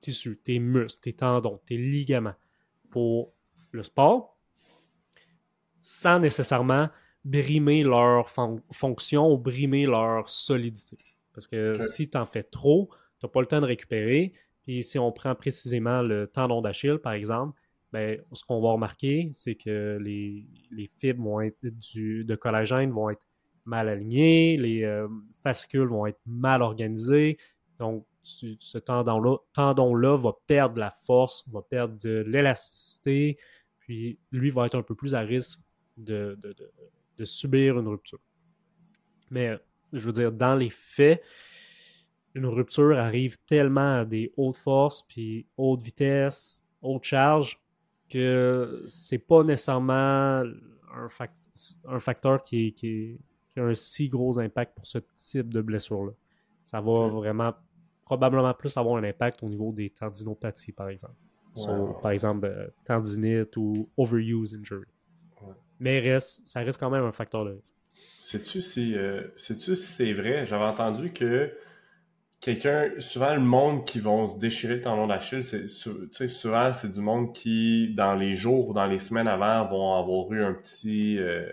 tissus, 0.00 0.38
tes 0.42 0.58
muscles, 0.58 1.00
tes 1.00 1.12
tendons, 1.12 1.60
tes 1.66 1.76
ligaments 1.76 2.36
pour 2.90 3.32
le 3.72 3.82
sport 3.82 4.37
sans 5.90 6.18
nécessairement 6.18 6.90
brimer 7.24 7.82
leur 7.82 8.28
fonction 8.72 9.32
ou 9.32 9.38
brimer 9.38 9.86
leur 9.86 10.28
solidité. 10.28 10.98
Parce 11.32 11.46
que 11.46 11.80
si 11.80 12.10
tu 12.10 12.18
en 12.18 12.26
fais 12.26 12.42
trop, 12.42 12.90
tu 13.18 13.24
n'as 13.24 13.30
pas 13.30 13.40
le 13.40 13.46
temps 13.46 13.62
de 13.62 13.66
récupérer. 13.66 14.34
Puis 14.64 14.84
si 14.84 14.98
on 14.98 15.10
prend 15.12 15.34
précisément 15.34 16.02
le 16.02 16.26
tendon 16.26 16.60
d'Achille, 16.60 16.98
par 16.98 17.14
exemple, 17.14 17.58
ben, 17.90 18.20
ce 18.32 18.44
qu'on 18.44 18.60
va 18.60 18.72
remarquer, 18.72 19.30
c'est 19.32 19.54
que 19.54 19.96
les, 19.98 20.46
fibres 20.98 21.24
vont 21.24 21.40
être 21.40 21.64
du, 21.64 22.22
de 22.22 22.36
collagène 22.36 22.90
vont 22.90 23.08
être 23.08 23.26
mal 23.64 23.88
alignées, 23.88 24.58
les 24.58 24.84
euh, 24.84 25.08
fascicules 25.42 25.88
vont 25.88 26.04
être 26.04 26.20
mal 26.26 26.60
organisés. 26.60 27.38
Donc, 27.78 28.04
ce 28.22 28.76
tendon-là 28.76 29.38
tendon 29.54 29.94
-là 29.96 30.20
va 30.20 30.34
perdre 30.46 30.78
la 30.78 30.90
force, 30.90 31.48
va 31.48 31.62
perdre 31.62 31.98
de 31.98 32.22
l'élasticité, 32.26 33.38
puis 33.78 34.18
lui 34.32 34.50
va 34.50 34.66
être 34.66 34.74
un 34.74 34.82
peu 34.82 34.94
plus 34.94 35.14
à 35.14 35.20
risque 35.20 35.60
de, 35.98 36.38
de, 37.18 37.24
subir 37.24 37.78
une 37.78 37.88
rupture. 37.88 38.20
Mais, 39.30 39.58
je 39.92 40.06
veux 40.06 40.12
dire, 40.12 40.32
dans 40.32 40.54
les 40.54 40.70
faits, 40.70 41.22
une 42.34 42.46
rupture 42.46 42.96
arrive 42.96 43.36
tellement 43.46 44.00
à 44.00 44.04
des 44.04 44.32
hautes 44.36 44.56
forces, 44.56 45.02
puis 45.02 45.46
hautes 45.56 45.82
vitesses, 45.82 46.64
hautes 46.80 47.04
charges, 47.04 47.60
que 48.08 48.84
c'est 48.86 49.18
pas 49.18 49.42
nécessairement 49.42 50.42
un, 50.42 51.08
un 51.86 51.98
facteur 51.98 52.42
qui, 52.42 52.72
qui, 52.72 53.18
a 53.56 53.62
un 53.62 53.74
si 53.74 54.08
gros 54.08 54.38
impact 54.38 54.76
pour 54.76 54.86
ce 54.86 54.98
type 55.16 55.52
de 55.52 55.60
blessure-là. 55.60 56.12
Ça 56.62 56.80
va 56.80 57.08
vraiment 57.08 57.54
probablement 58.04 58.54
plus 58.54 58.76
avoir 58.76 58.96
un 58.96 59.04
impact 59.04 59.42
au 59.42 59.48
niveau 59.48 59.72
des 59.72 59.90
tendinopathies, 59.90 60.72
par 60.72 60.88
exemple. 60.88 61.14
par 62.00 62.12
exemple, 62.12 62.46
euh, 62.46 62.68
tendinite 62.84 63.56
ou 63.56 63.88
overuse 63.96 64.54
injury. 64.54 64.86
Mais 65.80 66.18
ça 66.20 66.60
reste 66.60 66.80
quand 66.80 66.90
même 66.90 67.04
un 67.04 67.12
facteur 67.12 67.44
de 67.44 67.52
risque. 67.52 67.74
Sais-tu 68.20 68.62
si 68.62 68.96
euh, 68.96 69.22
c'est 69.36 70.12
vrai? 70.12 70.44
J'avais 70.44 70.64
entendu 70.64 71.12
que 71.12 71.52
quelqu'un, 72.40 72.90
souvent 72.98 73.34
le 73.34 73.40
monde 73.40 73.84
qui 73.84 74.00
vont 74.00 74.28
se 74.28 74.38
déchirer 74.38 74.76
le 74.76 74.82
tendon 74.82 75.06
d'Achille, 75.06 75.42
souvent 75.68 76.72
c'est 76.72 76.90
du 76.90 77.00
monde 77.00 77.32
qui, 77.32 77.94
dans 77.94 78.14
les 78.14 78.34
jours 78.34 78.68
ou 78.68 78.72
dans 78.74 78.86
les 78.86 78.98
semaines 78.98 79.28
avant, 79.28 79.66
vont 79.66 79.94
avoir 79.94 80.32
eu 80.32 80.44
un 80.44 80.52
petit 80.52 81.18
euh, 81.18 81.50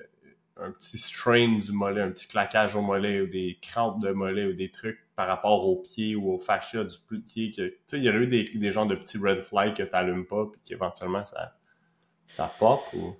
un 0.57 0.71
petit 0.71 0.97
strain 0.97 1.57
du 1.57 1.71
mollet, 1.71 2.01
un 2.01 2.11
petit 2.11 2.27
claquage 2.27 2.75
au 2.75 2.81
mollet 2.81 3.21
ou 3.21 3.27
des 3.27 3.57
crampes 3.61 4.01
de 4.01 4.11
mollet 4.11 4.45
ou 4.45 4.53
des 4.53 4.71
trucs 4.71 4.99
par 5.15 5.27
rapport 5.27 5.67
au 5.67 5.81
pied 5.81 6.15
ou 6.15 6.31
au 6.31 6.39
fascia 6.39 6.83
du 6.83 7.21
pied. 7.21 7.51
Que, 7.51 7.75
il 7.93 8.03
y 8.03 8.09
aurait 8.09 8.19
eu 8.19 8.27
des, 8.27 8.43
des 8.43 8.71
genres 8.71 8.87
de 8.87 8.95
petits 8.95 9.17
red 9.17 9.43
flags 9.43 9.75
que 9.75 9.83
tu 9.83 9.91
n'allumes 9.91 10.25
pas 10.25 10.45
puis 10.45 10.61
qu'éventuellement 10.63 11.25
ça, 11.25 11.57
ça 12.29 12.53
porte 12.59 12.93
ou? 12.93 13.15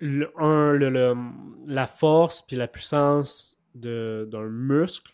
Le, 0.00 0.30
un, 0.38 0.72
le, 0.72 1.14
la 1.66 1.86
force 1.86 2.42
puis 2.42 2.56
la 2.56 2.68
puissance 2.68 3.58
d'un 3.74 4.48
muscle 4.48 5.12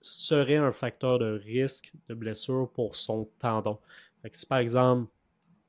serait 0.00 0.56
un 0.56 0.72
facteur 0.72 1.18
de 1.18 1.40
risque 1.44 1.92
de 2.08 2.14
blessure 2.14 2.70
pour 2.74 2.96
son 2.96 3.28
tendon. 3.38 3.78
si 4.32 4.46
par 4.46 4.58
exemple 4.58 5.10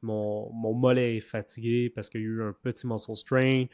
mon, 0.02 0.52
mon, 0.52 0.74
mollet 0.74 1.18
est 1.18 1.22
fatigué 1.22 1.90
parce 1.90 2.10
qu'il 2.10 2.22
y 2.22 2.24
a 2.24 2.28
eu 2.28 2.44
un 2.44 2.54
petit 2.54 2.88
muscle 2.88 3.16
strain 3.16 3.66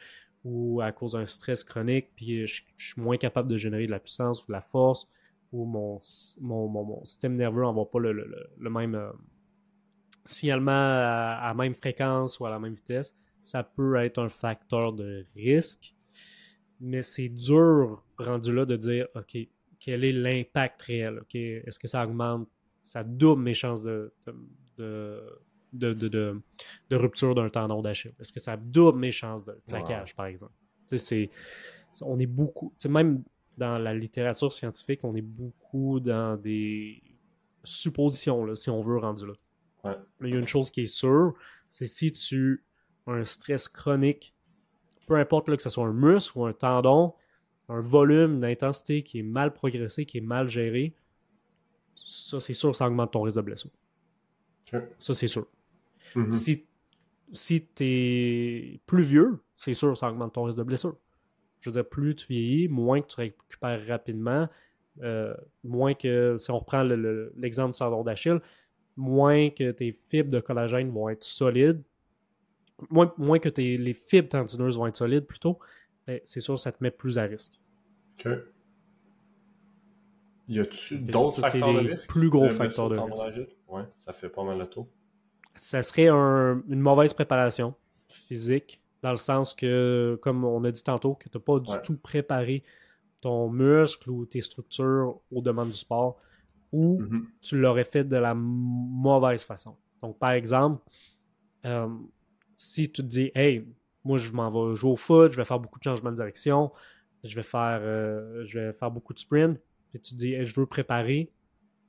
ou 0.44 0.80
à 0.80 0.92
cause 0.92 1.12
d'un 1.12 1.26
stress 1.26 1.64
chronique, 1.64 2.10
puis 2.14 2.46
je, 2.46 2.62
suis 2.78 3.00
moins 3.00 3.16
capable 3.16 3.48
de 3.48 3.58
générer 3.58 3.86
de 3.86 3.90
la 3.90 4.00
puissance 4.00 4.42
ou 4.42 4.46
de 4.46 4.52
la 4.52 4.62
force, 4.62 5.08
ou 5.52 5.64
mon, 5.64 5.98
mon, 6.40 6.68
mon, 6.68 7.04
système 7.04 7.34
nerveux 7.34 7.62
n'envoie 7.62 7.90
pas 7.90 7.98
le, 7.98 8.12
le, 8.12 8.50
le 8.58 8.70
même 8.70 8.94
euh, 8.94 9.10
signalement 10.24 10.70
à, 10.70 11.40
à, 11.42 11.48
la 11.48 11.54
même 11.54 11.74
fréquence 11.74 12.38
ou 12.40 12.46
à 12.46 12.50
la 12.50 12.58
même 12.58 12.74
vitesse, 12.74 13.14
ça 13.42 13.62
peut 13.62 13.96
être 13.96 14.18
un 14.18 14.28
facteur 14.28 14.92
de 14.92 15.24
risque, 15.34 15.94
mais 16.80 17.02
c'est 17.02 17.28
dur 17.28 18.04
rendu 18.18 18.54
là 18.54 18.64
de 18.64 18.76
dire, 18.76 19.06
OK, 19.14 19.36
quel 19.78 20.04
est 20.04 20.12
l'impact 20.12 20.82
réel? 20.82 21.18
OK, 21.20 21.34
est-ce 21.34 21.78
que 21.78 21.88
ça 21.88 22.04
augmente, 22.04 22.48
ça 22.82 23.02
double 23.02 23.42
mes 23.42 23.54
chances 23.54 23.82
de, 23.82 24.12
de, 24.76 25.22
de, 25.72 25.92
de, 25.94 26.40
de 26.90 26.96
rupture 26.96 27.34
d'un 27.34 27.48
tendon 27.48 27.82
d'Achille? 27.82 28.14
Est-ce 28.20 28.32
que 28.32 28.40
ça 28.40 28.56
double 28.56 28.98
mes 28.98 29.12
chances 29.12 29.44
de 29.44 29.58
claquage, 29.68 30.14
par 30.14 30.26
exemple? 30.26 30.52
C'est, 30.96 31.30
on 32.02 32.18
est 32.18 32.26
beaucoup, 32.26 32.72
même 32.88 33.22
dans 33.56 33.78
la 33.78 33.94
littérature 33.94 34.52
scientifique, 34.52 35.00
on 35.02 35.14
est 35.14 35.22
beaucoup 35.22 36.00
dans 36.00 36.36
des 36.36 37.02
suppositions, 37.62 38.44
là, 38.44 38.54
si 38.54 38.70
on 38.70 38.80
veut, 38.80 38.98
rendu 38.98 39.26
là. 39.26 39.34
Mais 40.18 40.28
il 40.28 40.34
y 40.34 40.36
a 40.36 40.40
une 40.40 40.48
chose 40.48 40.70
qui 40.70 40.82
est 40.82 40.86
sûre, 40.86 41.34
c'est 41.68 41.86
si 41.86 42.12
tu 42.12 42.64
un 43.06 43.24
stress 43.24 43.68
chronique, 43.68 44.34
peu 45.06 45.16
importe 45.16 45.48
là, 45.48 45.56
que 45.56 45.62
ce 45.62 45.68
soit 45.68 45.86
un 45.86 45.92
muscle 45.92 46.38
ou 46.38 46.46
un 46.46 46.52
tendon, 46.52 47.14
un 47.68 47.80
volume 47.80 48.40
d'intensité 48.40 49.02
qui 49.02 49.20
est 49.20 49.24
mal 49.24 49.52
progressé, 49.52 50.06
qui 50.06 50.18
est 50.18 50.22
mal 50.22 50.48
géré, 50.48 50.94
ça, 51.94 52.40
c'est 52.40 52.54
sûr, 52.54 52.74
ça 52.74 52.86
augmente 52.86 53.12
ton 53.12 53.22
risque 53.22 53.36
de 53.36 53.42
blessure. 53.42 53.70
Ça, 54.98 55.14
c'est 55.14 55.28
sûr. 55.28 55.46
Mm-hmm. 56.14 56.30
Si, 56.30 56.66
si 57.32 57.66
tu 57.66 57.84
es 57.84 58.80
plus 58.86 59.02
vieux, 59.02 59.40
c'est 59.56 59.74
sûr, 59.74 59.96
ça 59.96 60.10
augmente 60.10 60.32
ton 60.34 60.44
risque 60.44 60.58
de 60.58 60.62
blessure. 60.62 60.96
Je 61.60 61.70
veux 61.70 61.74
dire, 61.74 61.88
plus 61.88 62.14
tu 62.14 62.26
vieillis, 62.28 62.68
moins 62.68 63.00
que 63.00 63.08
tu 63.08 63.16
récupères 63.16 63.86
rapidement, 63.86 64.48
euh, 65.02 65.34
moins 65.62 65.94
que, 65.94 66.36
si 66.38 66.50
on 66.50 66.58
reprend 66.58 66.82
l'exemple 66.82 67.72
du 67.72 67.78
tendon 67.78 68.02
d'Achille, 68.02 68.40
moins 68.96 69.50
que 69.50 69.70
tes 69.70 69.92
fibres 70.08 70.30
de 70.30 70.40
collagène 70.40 70.90
vont 70.90 71.08
être 71.08 71.24
solides, 71.24 71.82
moins, 72.90 73.38
que 73.38 73.48
tes, 73.48 73.76
les 73.76 73.94
fibres 73.94 74.28
tendineuses 74.28 74.78
vont 74.78 74.86
être 74.86 74.96
solides 74.96 75.26
plutôt, 75.26 75.58
c'est 76.24 76.40
sûr 76.40 76.58
ça 76.58 76.72
te 76.72 76.82
met 76.82 76.90
plus 76.90 77.18
à 77.18 77.24
risque. 77.24 77.60
OK. 78.18 78.32
Y 80.48 80.58
a-tu 80.58 80.98
d'autres 80.98 81.40
facteurs 81.42 81.72
de 81.74 81.88
risque? 81.90 82.08
plus 82.08 82.28
gros 82.28 82.48
facteurs 82.48 82.88
de 82.88 82.98
risque. 82.98 83.48
Ouais, 83.68 83.84
ça 84.00 84.12
fait 84.12 84.28
pas 84.28 84.42
mal 84.42 84.58
le 84.58 84.66
tour. 84.66 84.88
Ça 85.54 85.82
serait 85.82 86.08
une 86.08 86.80
mauvaise 86.80 87.14
préparation 87.14 87.74
physique, 88.08 88.82
dans 89.02 89.12
le 89.12 89.16
sens 89.16 89.54
que, 89.54 90.18
comme 90.22 90.44
on 90.44 90.64
a 90.64 90.70
dit 90.70 90.82
tantôt, 90.82 91.14
que 91.14 91.28
tu 91.28 91.38
n'as 91.38 91.42
pas 91.42 91.58
du 91.60 91.72
tout 91.84 91.96
préparé 91.96 92.64
ton 93.20 93.48
muscle 93.48 94.10
ou 94.10 94.26
tes 94.26 94.40
structures 94.40 95.20
aux 95.30 95.42
demandes 95.42 95.70
du 95.70 95.76
sport, 95.76 96.16
ou 96.72 97.00
mm-hmm. 97.00 97.24
tu 97.42 97.58
l'aurais 97.58 97.84
fait 97.84 98.04
de 98.04 98.16
la 98.16 98.34
mauvaise 98.34 99.44
façon. 99.44 99.76
Donc, 100.02 100.18
par 100.18 100.32
exemple, 100.32 100.82
euh, 101.64 101.88
si 102.62 102.92
tu 102.92 103.00
te 103.00 103.06
dis, 103.06 103.32
hey, 103.34 103.66
moi, 104.04 104.18
je 104.18 104.32
m'en 104.32 104.50
vais 104.50 104.76
jouer 104.76 104.90
au 104.90 104.96
foot, 104.96 105.32
je 105.32 105.38
vais 105.38 105.46
faire 105.46 105.58
beaucoup 105.58 105.78
de 105.78 105.84
changements 105.84 106.10
de 106.10 106.16
direction, 106.16 106.70
je 107.24 107.34
vais 107.34 107.42
faire, 107.42 107.80
euh, 107.82 108.44
je 108.44 108.58
vais 108.58 108.72
faire 108.74 108.90
beaucoup 108.90 109.14
de 109.14 109.18
sprint, 109.18 109.58
puis 109.88 109.98
tu 109.98 110.12
te 110.12 110.18
dis, 110.18 110.34
hey, 110.34 110.44
je 110.44 110.60
veux 110.60 110.66
préparer 110.66 111.32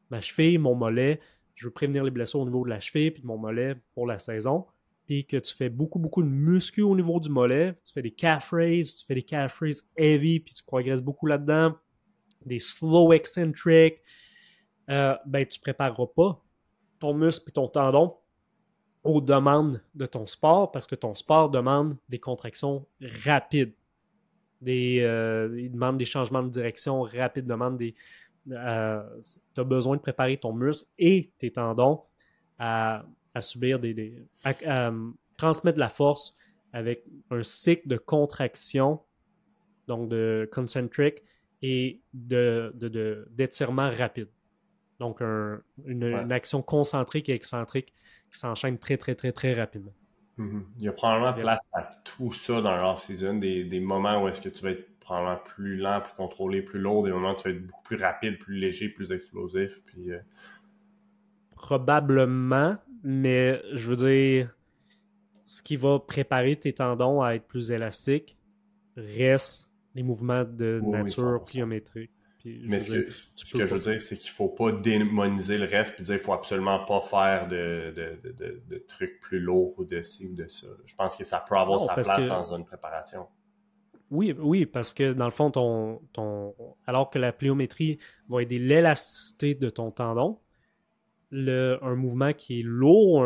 ma 0.09 0.22
cheville, 0.22 0.57
mon 0.59 0.74
mollet, 0.74 1.19
je 1.55 1.67
veux 1.67 1.74
prévenir 1.74 2.05
les 2.05 2.09
blessures 2.09 2.39
au 2.39 2.45
niveau 2.45 2.63
de 2.63 2.69
la 2.69 2.80
cheville 2.80 3.11
puis 3.11 3.22
de 3.22 3.28
mon 3.28 3.38
mollet 3.38 3.76
pour 3.93 4.07
la 4.07 4.17
saison, 4.17 4.65
puis 5.05 5.26
que 5.26 5.36
tu 5.36 5.53
fais 5.53 5.67
beaucoup, 5.67 5.99
beaucoup 5.99 6.24
de 6.24 6.30
muscu 6.30 6.84
au 6.84 6.95
niveau 6.95 7.19
du 7.19 7.30
mollet, 7.30 7.76
tu 7.86 7.91
fais 7.91 8.01
des 8.01 8.11
calf 8.11 8.51
raises, 8.51 8.95
tu 8.95 9.05
fais 9.05 9.15
des 9.15 9.24
calf 9.24 9.59
raises 9.59 9.89
heavy, 9.97 10.39
puis 10.39 10.53
tu 10.53 10.63
progresses 10.63 11.01
beaucoup 11.01 11.28
là-dedans, 11.28 11.76
des 12.45 12.59
slow 12.59 13.11
eccentric, 13.11 13.95
euh, 14.89 15.17
ben 15.26 15.45
tu 15.45 15.59
prépareras 15.59 16.07
pas 16.15 16.41
ton 16.97 17.13
muscle 17.13 17.49
et 17.49 17.51
ton 17.51 17.67
tendon 17.67 18.15
aux 19.04 19.22
demandes 19.22 19.82
de 19.95 20.06
ton 20.06 20.26
sport 20.26 20.72
parce 20.72 20.88
que 20.88 20.95
ton 20.95 21.16
sport 21.16 21.49
demande 21.49 21.97
des 22.10 22.20
contractions 22.20 22.86
rapides. 23.24 23.74
Des, 24.62 24.99
euh, 25.02 25.60
il 25.60 25.72
demande 25.72 25.97
des 25.97 26.06
changements 26.06 26.43
de 26.43 26.49
direction 26.49 27.02
rapides, 27.02 27.47
demande 27.47 27.78
des. 27.78 27.95
Euh, 28.52 29.02
tu 29.56 29.62
as 29.62 29.64
besoin 29.64 29.97
de 29.97 30.02
préparer 30.02 30.38
ton 30.38 30.54
muscle 30.54 30.88
et 30.99 31.32
tes 31.39 31.52
tendons 31.52 32.02
à, 32.60 33.04
subir 33.39 33.80
des. 33.80 34.24
à, 34.43 34.54
euh, 34.68 35.10
transmettre 35.38 35.78
de 35.78 35.80
la 35.80 35.89
force 35.89 36.36
avec 36.74 37.04
un 37.32 37.41
cycle 37.41 37.88
de 37.88 37.97
contraction, 37.97 38.99
donc 39.88 40.10
de 40.10 40.47
concentric 40.54 41.24
et 41.64 41.99
d'étirement 42.14 43.89
de, 43.89 43.97
rapide. 43.97 44.28
Donc, 44.99 45.20
une, 45.22 46.32
action 46.32 46.62
concentrique 46.62 47.28
et 47.30 47.34
excentrique 47.34 47.91
qui 48.32 48.39
s'enchaîne 48.39 48.77
très, 48.77 48.97
très, 48.97 49.15
très, 49.15 49.32
très 49.32 49.53
rapidement. 49.53 49.93
Mm-hmm. 50.38 50.63
Il 50.77 50.84
y 50.84 50.88
a 50.88 50.93
probablement 50.93 51.34
place 51.34 51.59
à 51.73 51.84
tout 52.03 52.32
ça 52.32 52.61
dans 52.61 52.75
l'off-season, 52.77 53.36
des, 53.36 53.63
des, 53.63 53.79
moments 53.79 54.23
où 54.23 54.27
est-ce 54.27 54.41
que 54.41 54.49
tu 54.49 54.63
vas 54.63 54.71
être 54.71 54.99
probablement 54.99 55.39
plus 55.43 55.77
lent, 55.77 56.01
plus 56.01 56.13
contrôlé, 56.13 56.61
plus 56.61 56.79
lourd, 56.79 57.03
des 57.03 57.11
moments 57.11 57.34
où 57.34 57.36
tu 57.36 57.43
vas 57.43 57.55
être 57.55 57.65
beaucoup 57.65 57.84
plus 57.84 57.97
rapide, 57.97 58.39
plus 58.39 58.55
léger, 58.55 58.89
plus 58.89 59.11
explosif. 59.11 59.82
Puis, 59.86 60.11
euh, 60.11 60.19
Probablement, 61.55 62.77
mais 63.03 63.61
je 63.73 63.89
veux 63.89 64.07
dire, 64.07 64.55
ce 65.45 65.61
qui 65.61 65.75
va 65.75 65.99
préparer 65.99 66.55
tes 66.55 66.73
tendons 66.73 67.21
à 67.21 67.36
être 67.36 67.45
plus 67.45 67.71
élastiques 67.71 68.38
reste 68.95 69.69
les 69.93 70.03
mouvements 70.03 70.43
de 70.45 70.82
nature 70.84 71.43
pliométrique. 71.43 72.11
Mais 72.45 72.79
ce, 72.79 72.91
que, 73.51 73.65
je 73.65 73.73
veux 73.73 73.79
dire, 73.79 74.01
c'est 74.01 74.17
qu'il 74.17 74.31
faut 74.31 74.49
pas 74.49 74.71
démoniser 74.71 75.57
le 75.57 75.65
reste 75.65 75.99
et 75.99 76.03
dire 76.03 76.15
qu'il 76.15 76.23
faut 76.23 76.33
absolument 76.33 76.85
pas 76.85 77.01
faire 77.01 77.47
de, 77.47 77.93
de, 77.95 78.85
trucs 78.87 79.19
plus 79.21 79.39
lourds 79.39 79.73
ou 79.77 79.85
de 79.85 80.01
ci 80.01 80.27
ou 80.27 80.35
de 80.35 80.47
ça. 80.47 80.67
Je 80.85 80.95
pense 80.95 81.15
que 81.15 81.23
ça 81.23 81.45
peut 81.47 81.55
avoir 81.55 81.81
sa 81.81 81.93
place 81.93 82.27
dans 82.27 82.55
une 82.55 82.65
préparation. 82.65 83.27
Oui, 84.09 84.35
oui, 84.37 84.65
parce 84.65 84.93
que 84.93 85.13
dans 85.13 85.25
le 85.25 85.31
fond, 85.31 85.51
ton, 85.51 86.01
ton, 86.11 86.53
alors 86.85 87.09
que 87.09 87.17
la 87.17 87.31
pliométrie 87.31 87.97
va 88.27 88.41
aider 88.41 88.59
l'élasticité 88.59 89.55
de 89.55 89.69
ton 89.69 89.91
tendon, 89.91 90.39
le, 91.29 91.79
un 91.81 91.95
mouvement 91.95 92.33
qui 92.33 92.59
est 92.59 92.63
lourd 92.63 93.25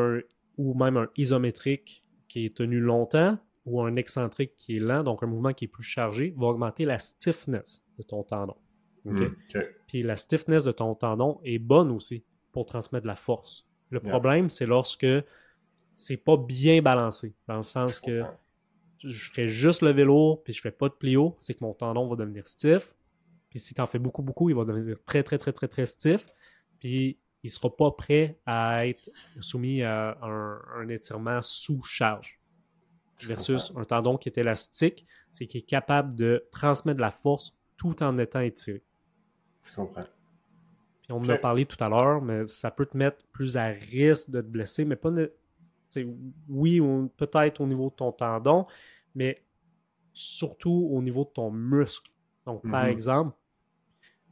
ou 0.58 0.74
même 0.76 0.98
un 0.98 1.08
isométrique 1.18 2.06
qui 2.28 2.46
est 2.46 2.56
tenu 2.56 2.80
longtemps 2.80 3.40
ou 3.66 3.82
un 3.82 3.96
excentrique 3.96 4.56
qui 4.58 4.78
est 4.78 4.80
lent, 4.80 5.04
donc 5.04 5.24
un 5.24 5.28
mouvement 5.28 5.54
qui 5.54 5.66
est 5.66 5.70
plus 5.70 5.84
chargé, 5.84 6.34
va 6.38 6.48
augmenter 6.48 6.86
la 6.86 7.00
stiffness 7.00 7.84
de 7.98 8.04
ton 8.04 8.24
tendon. 8.24 8.56
Hmm, 9.06 9.28
Puis 9.88 10.02
la 10.02 10.16
stiffness 10.16 10.64
de 10.64 10.72
ton 10.72 10.96
tendon 10.96 11.40
est 11.44 11.60
bonne 11.60 11.92
aussi 11.92 12.24
pour 12.52 12.66
transmettre 12.66 13.04
de 13.04 13.08
la 13.08 13.16
force. 13.16 13.68
Le 13.92 14.00
problème, 14.00 14.50
c'est 14.50 14.66
lorsque 14.66 15.06
c'est 15.96 16.18
pas 16.18 16.38
bien 16.38 16.82
balancé, 16.82 17.36
dans 17.48 17.58
le 17.58 17.64
sens 17.64 18.02
que 18.02 18.24
je 19.04 19.30
ferais 19.30 19.48
juste 19.48 19.82
le 19.82 19.92
vélo, 19.92 20.42
puis 20.44 20.54
je 20.54 20.62
fais 20.62 20.72
pas 20.72 20.90
de 20.90 20.94
plio, 20.94 21.36
c'est 21.40 21.54
que 21.54 21.64
mon 21.64 21.74
tendon 21.74 22.08
va 22.08 22.16
devenir 22.16 22.48
stiff. 22.48 22.96
Puis 23.50 23.60
si 23.60 23.74
tu 23.74 23.82
en 23.82 23.88
fais 23.88 24.00
beaucoup, 24.00 24.24
beaucoup, 24.24 24.50
il 24.50 24.56
va 24.56 24.66
devenir 24.66 24.98
très, 25.06 25.24
très, 25.24 25.38
très, 25.38 25.54
très, 25.54 25.68
très 25.68 25.86
stiff. 25.86 26.26
Puis 26.80 27.18
il 27.44 27.52
sera 27.52 27.74
pas 27.76 27.92
prêt 27.92 28.40
à 28.46 28.88
être 28.88 29.10
soumis 29.40 29.84
à 29.84 30.18
un, 30.22 30.88
étirement 30.90 31.42
sous 31.42 31.82
charge. 31.84 32.40
Versus 33.22 33.72
un 33.78 33.86
tendon 33.86 34.18
qui 34.18 34.28
est 34.28 34.38
élastique, 34.38 35.06
c'est 35.32 35.46
qu'il 35.46 35.60
est 35.60 35.66
capable 35.66 36.16
de 36.16 36.46
transmettre 36.52 36.98
de 36.98 37.02
la 37.02 37.12
force 37.12 37.56
tout 37.78 38.04
en 38.04 38.18
étant 38.18 38.42
étiré. 38.42 38.84
Je 39.66 39.76
comprends. 39.76 40.06
Puis 41.02 41.12
on 41.12 41.18
en 41.18 41.30
a 41.30 41.38
parlé 41.38 41.66
tout 41.66 41.82
à 41.84 41.90
l'heure, 41.90 42.22
mais 42.22 42.48
ça 42.48 42.72
peut 42.72 42.86
te 42.86 42.98
mettre 42.98 43.26
plus 43.32 43.58
à 43.58 43.66
risque 43.66 44.30
de 44.32 44.42
te 44.42 44.48
blesser, 44.48 44.86
mais 44.86 44.96
pas, 44.96 45.12
oui, 46.50 46.82
peut-être 47.16 47.62
au 47.62 47.68
niveau 47.68 47.90
de 47.90 47.96
ton 47.96 48.12
tendon, 48.12 48.66
mais 49.14 49.44
surtout 50.14 50.90
au 50.92 51.02
niveau 51.02 51.24
de 51.26 51.30
ton 51.30 51.52
muscle. 51.52 52.10
Donc, 52.46 52.70
par 52.70 52.86
mhm. 52.86 52.90
exemple, 52.90 53.38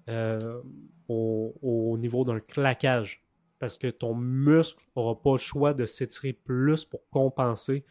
euh, 0.10 0.62
au, 1.08 1.96
niveau 1.98 2.24
d'un 2.24 2.40
claquage, 2.40 3.24
parce 3.60 3.78
que 3.78 3.88
ton 3.88 4.16
muscle 4.16 4.84
n'aura 4.96 5.22
pas 5.22 5.34
le 5.34 5.38
choix 5.38 5.74
de 5.74 5.86
s'étirer 5.86 6.34
plus 6.34 6.86
pour 6.86 7.08
compenser 7.10 7.86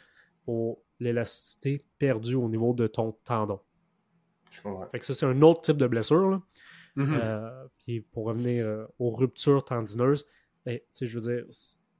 pour 0.44 0.82
l'élasticité 0.98 1.84
perdue 1.98 2.34
au 2.34 2.48
niveau 2.48 2.74
de 2.74 2.86
ton 2.86 3.12
tendon. 3.24 3.60
Fait 4.90 4.98
que 4.98 5.04
ça, 5.04 5.14
c'est 5.14 5.24
un 5.24 5.40
autre 5.40 5.62
type 5.62 5.78
de 5.78 5.86
blessure. 5.86 6.42
Mhm. 6.96 7.18
Euh, 7.20 7.66
puis 7.78 8.00
pour 8.00 8.26
revenir 8.26 8.66
euh, 8.66 8.86
aux 8.98 9.10
ruptures 9.10 9.64
tendineuses, 9.64 10.26
ben, 10.64 10.78
je 11.00 11.18
veux 11.18 11.34
dire, 11.34 11.44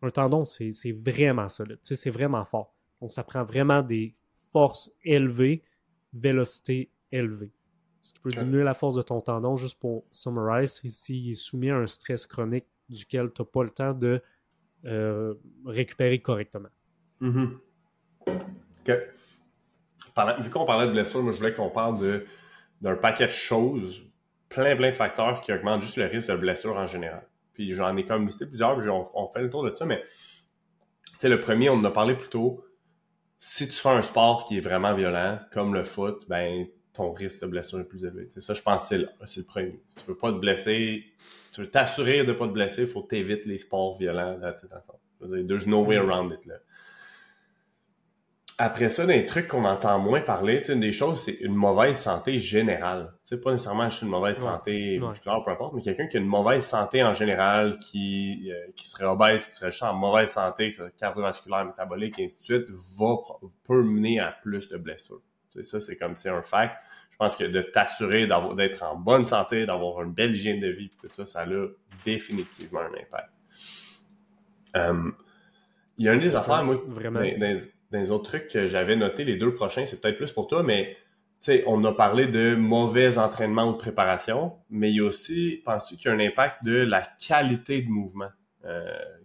un 0.02 0.10
tendon, 0.10 0.44
c'est 0.44 0.72
vraiment 0.92 1.48
solide. 1.48 1.78
C'est 1.82 2.10
vraiment 2.10 2.44
fort. 2.44 2.74
Donc, 3.00 3.12
ça 3.12 3.24
prend 3.24 3.44
vraiment 3.44 3.82
des 3.82 4.14
forces 4.52 4.92
élevées, 5.04 5.62
vélocité 6.12 6.90
élevée. 7.10 7.52
Ce 8.02 8.12
qui 8.12 8.20
peut 8.20 8.30
diminuer 8.30 8.64
la 8.64 8.74
force 8.74 8.96
de 8.96 9.02
ton 9.02 9.20
tendon, 9.20 9.56
juste 9.56 9.78
pour 9.78 10.04
summarize, 10.10 10.80
c'est 10.82 10.88
s'il 10.88 11.30
est 11.30 11.34
soumis 11.34 11.70
à 11.70 11.76
un 11.76 11.86
stress 11.86 12.26
chronique 12.26 12.66
duquel 12.88 13.32
tu 13.32 13.42
n'as 13.42 13.46
pas 13.46 13.62
le 13.62 13.70
temps 13.70 13.94
de 13.94 14.20
euh, 14.84 15.34
récupérer 15.64 16.18
correctement. 16.20 16.68
Mm-hmm. 17.20 17.58
vu 20.40 20.50
qu'on 20.50 20.64
parlait 20.64 20.88
de 20.88 20.92
blessure, 20.92 21.22
moi 21.22 21.30
je 21.32 21.38
voulais 21.38 21.54
qu'on 21.54 21.70
parle 21.70 22.24
d'un 22.80 22.96
paquet 22.96 23.26
de 23.26 23.32
choses, 23.32 24.02
plein 24.52 24.76
plein 24.76 24.90
de 24.90 24.96
facteurs 24.96 25.40
qui 25.40 25.52
augmentent 25.52 25.82
juste 25.82 25.96
le 25.96 26.06
risque 26.06 26.28
de 26.28 26.36
blessure 26.36 26.76
en 26.76 26.86
général. 26.86 27.26
Puis 27.54 27.72
j'en 27.72 27.96
ai 27.96 28.04
comme 28.04 28.26
listé 28.26 28.46
plusieurs, 28.46 28.78
puis 28.78 28.88
on, 28.88 29.28
fait 29.28 29.42
le 29.42 29.50
tour 29.50 29.64
de 29.64 29.74
ça, 29.74 29.84
mais 29.84 30.02
tu 30.02 31.18
sais, 31.18 31.28
le 31.28 31.40
premier, 31.40 31.70
on 31.70 31.74
en 31.74 31.84
a 31.84 31.90
parlé 31.90 32.14
plus 32.14 32.28
tôt. 32.28 32.64
Si 33.38 33.66
tu 33.66 33.74
fais 33.74 33.88
un 33.88 34.02
sport 34.02 34.44
qui 34.44 34.58
est 34.58 34.60
vraiment 34.60 34.94
violent, 34.94 35.38
comme 35.52 35.74
le 35.74 35.82
foot, 35.82 36.26
ben 36.28 36.66
ton 36.92 37.12
risque 37.12 37.42
de 37.42 37.46
blessure 37.46 37.80
est 37.80 37.84
plus 37.84 38.04
élevé. 38.04 38.26
C'est 38.30 38.40
ça, 38.40 38.54
je 38.54 38.62
pense 38.62 38.88
que 38.88 39.06
c'est 39.26 39.40
le, 39.40 39.46
premier. 39.46 39.82
Si 39.88 39.96
tu 39.96 40.02
veux 40.08 40.16
pas 40.16 40.30
te 40.30 40.38
blesser, 40.38 41.04
tu 41.52 41.62
veux 41.62 41.70
t'assurer 41.70 42.24
de 42.24 42.32
pas 42.32 42.46
te 42.46 42.52
blesser, 42.52 42.82
il 42.82 42.88
faut 42.88 43.02
t'éviter 43.02 43.48
les 43.48 43.58
sports 43.58 43.96
violents. 43.96 44.38
Là, 44.38 44.54
there's 45.20 45.66
no 45.66 45.82
way 45.82 45.96
around 45.96 46.32
it. 46.32 46.44
Là 46.46 46.56
après 48.64 48.90
ça, 48.90 49.06
des 49.06 49.26
trucs 49.26 49.48
qu'on 49.48 49.64
entend 49.64 49.98
moins 49.98 50.20
parler, 50.20 50.62
une 50.68 50.78
des 50.78 50.92
choses, 50.92 51.24
c'est 51.24 51.40
une 51.40 51.54
mauvaise 51.54 51.96
santé 51.96 52.38
générale. 52.38 53.12
sais, 53.24 53.36
pas 53.36 53.50
nécessairement 53.50 53.88
juste 53.88 54.02
une 54.02 54.08
mauvaise 54.08 54.38
santé 54.38 55.00
musculaire, 55.00 55.42
peu 55.44 55.50
importe, 55.50 55.74
mais 55.74 55.82
quelqu'un 55.82 56.06
qui 56.06 56.16
a 56.16 56.20
une 56.20 56.26
mauvaise 56.26 56.64
santé 56.64 57.02
en 57.02 57.12
général, 57.12 57.76
qui, 57.78 58.52
euh, 58.52 58.70
qui 58.76 58.86
serait 58.86 59.06
obèse, 59.06 59.46
qui 59.46 59.52
serait 59.52 59.72
juste 59.72 59.82
en 59.82 59.94
mauvaise 59.94 60.30
santé, 60.30 60.72
cardiovasculaire, 60.96 61.64
métabolique, 61.64 62.20
et 62.20 62.26
ainsi 62.26 62.38
de 62.38 62.44
suite, 62.44 62.66
va, 62.96 63.16
peut 63.66 63.82
mener 63.82 64.20
à 64.20 64.30
plus 64.30 64.68
de 64.68 64.76
blessures. 64.76 65.22
Ça, 65.60 65.80
c'est 65.80 65.96
comme 65.96 66.14
c'est 66.14 66.30
un 66.30 66.42
fact. 66.42 66.76
Je 67.10 67.16
pense 67.16 67.34
que 67.34 67.44
de 67.44 67.62
t'assurer 67.62 68.28
d'être 68.28 68.82
en 68.84 68.94
bonne 68.94 69.24
santé, 69.24 69.66
d'avoir 69.66 70.02
une 70.02 70.12
belle 70.12 70.36
hygiène 70.36 70.60
de 70.60 70.68
vie, 70.68 70.88
tout 71.00 71.08
ça, 71.10 71.26
ça 71.26 71.40
a 71.40 71.46
définitivement 72.04 72.80
un 72.80 72.94
impact. 72.94 73.30
Euh, 74.76 75.10
il 75.98 76.06
y 76.06 76.08
a 76.08 76.12
une 76.12 76.20
des 76.20 76.36
affaires, 76.36 76.62
moi, 76.64 76.80
vraiment 76.86 77.18
dans 77.18 77.56
les 77.92 78.10
autres 78.10 78.24
trucs 78.24 78.48
que 78.48 78.66
j'avais 78.66 78.96
noté, 78.96 79.24
les 79.24 79.36
deux 79.36 79.54
prochains, 79.54 79.86
c'est 79.86 80.00
peut-être 80.00 80.16
plus 80.16 80.32
pour 80.32 80.46
toi, 80.46 80.62
mais 80.62 80.96
on 81.66 81.84
a 81.84 81.92
parlé 81.92 82.26
de 82.26 82.54
mauvais 82.54 83.18
entraînement 83.18 83.68
ou 83.68 83.72
de 83.72 83.78
préparation, 83.78 84.52
mais 84.70 84.90
il 84.90 84.96
y 84.96 85.00
a 85.00 85.04
aussi, 85.04 85.60
penses-tu 85.64 85.96
qu'il 85.96 86.06
y 86.06 86.08
a 86.08 86.12
un 86.16 86.20
impact 86.20 86.64
de 86.64 86.76
la 86.76 87.02
qualité 87.02 87.82
de 87.82 87.88
mouvement, 87.88 88.30
euh, 88.64 88.84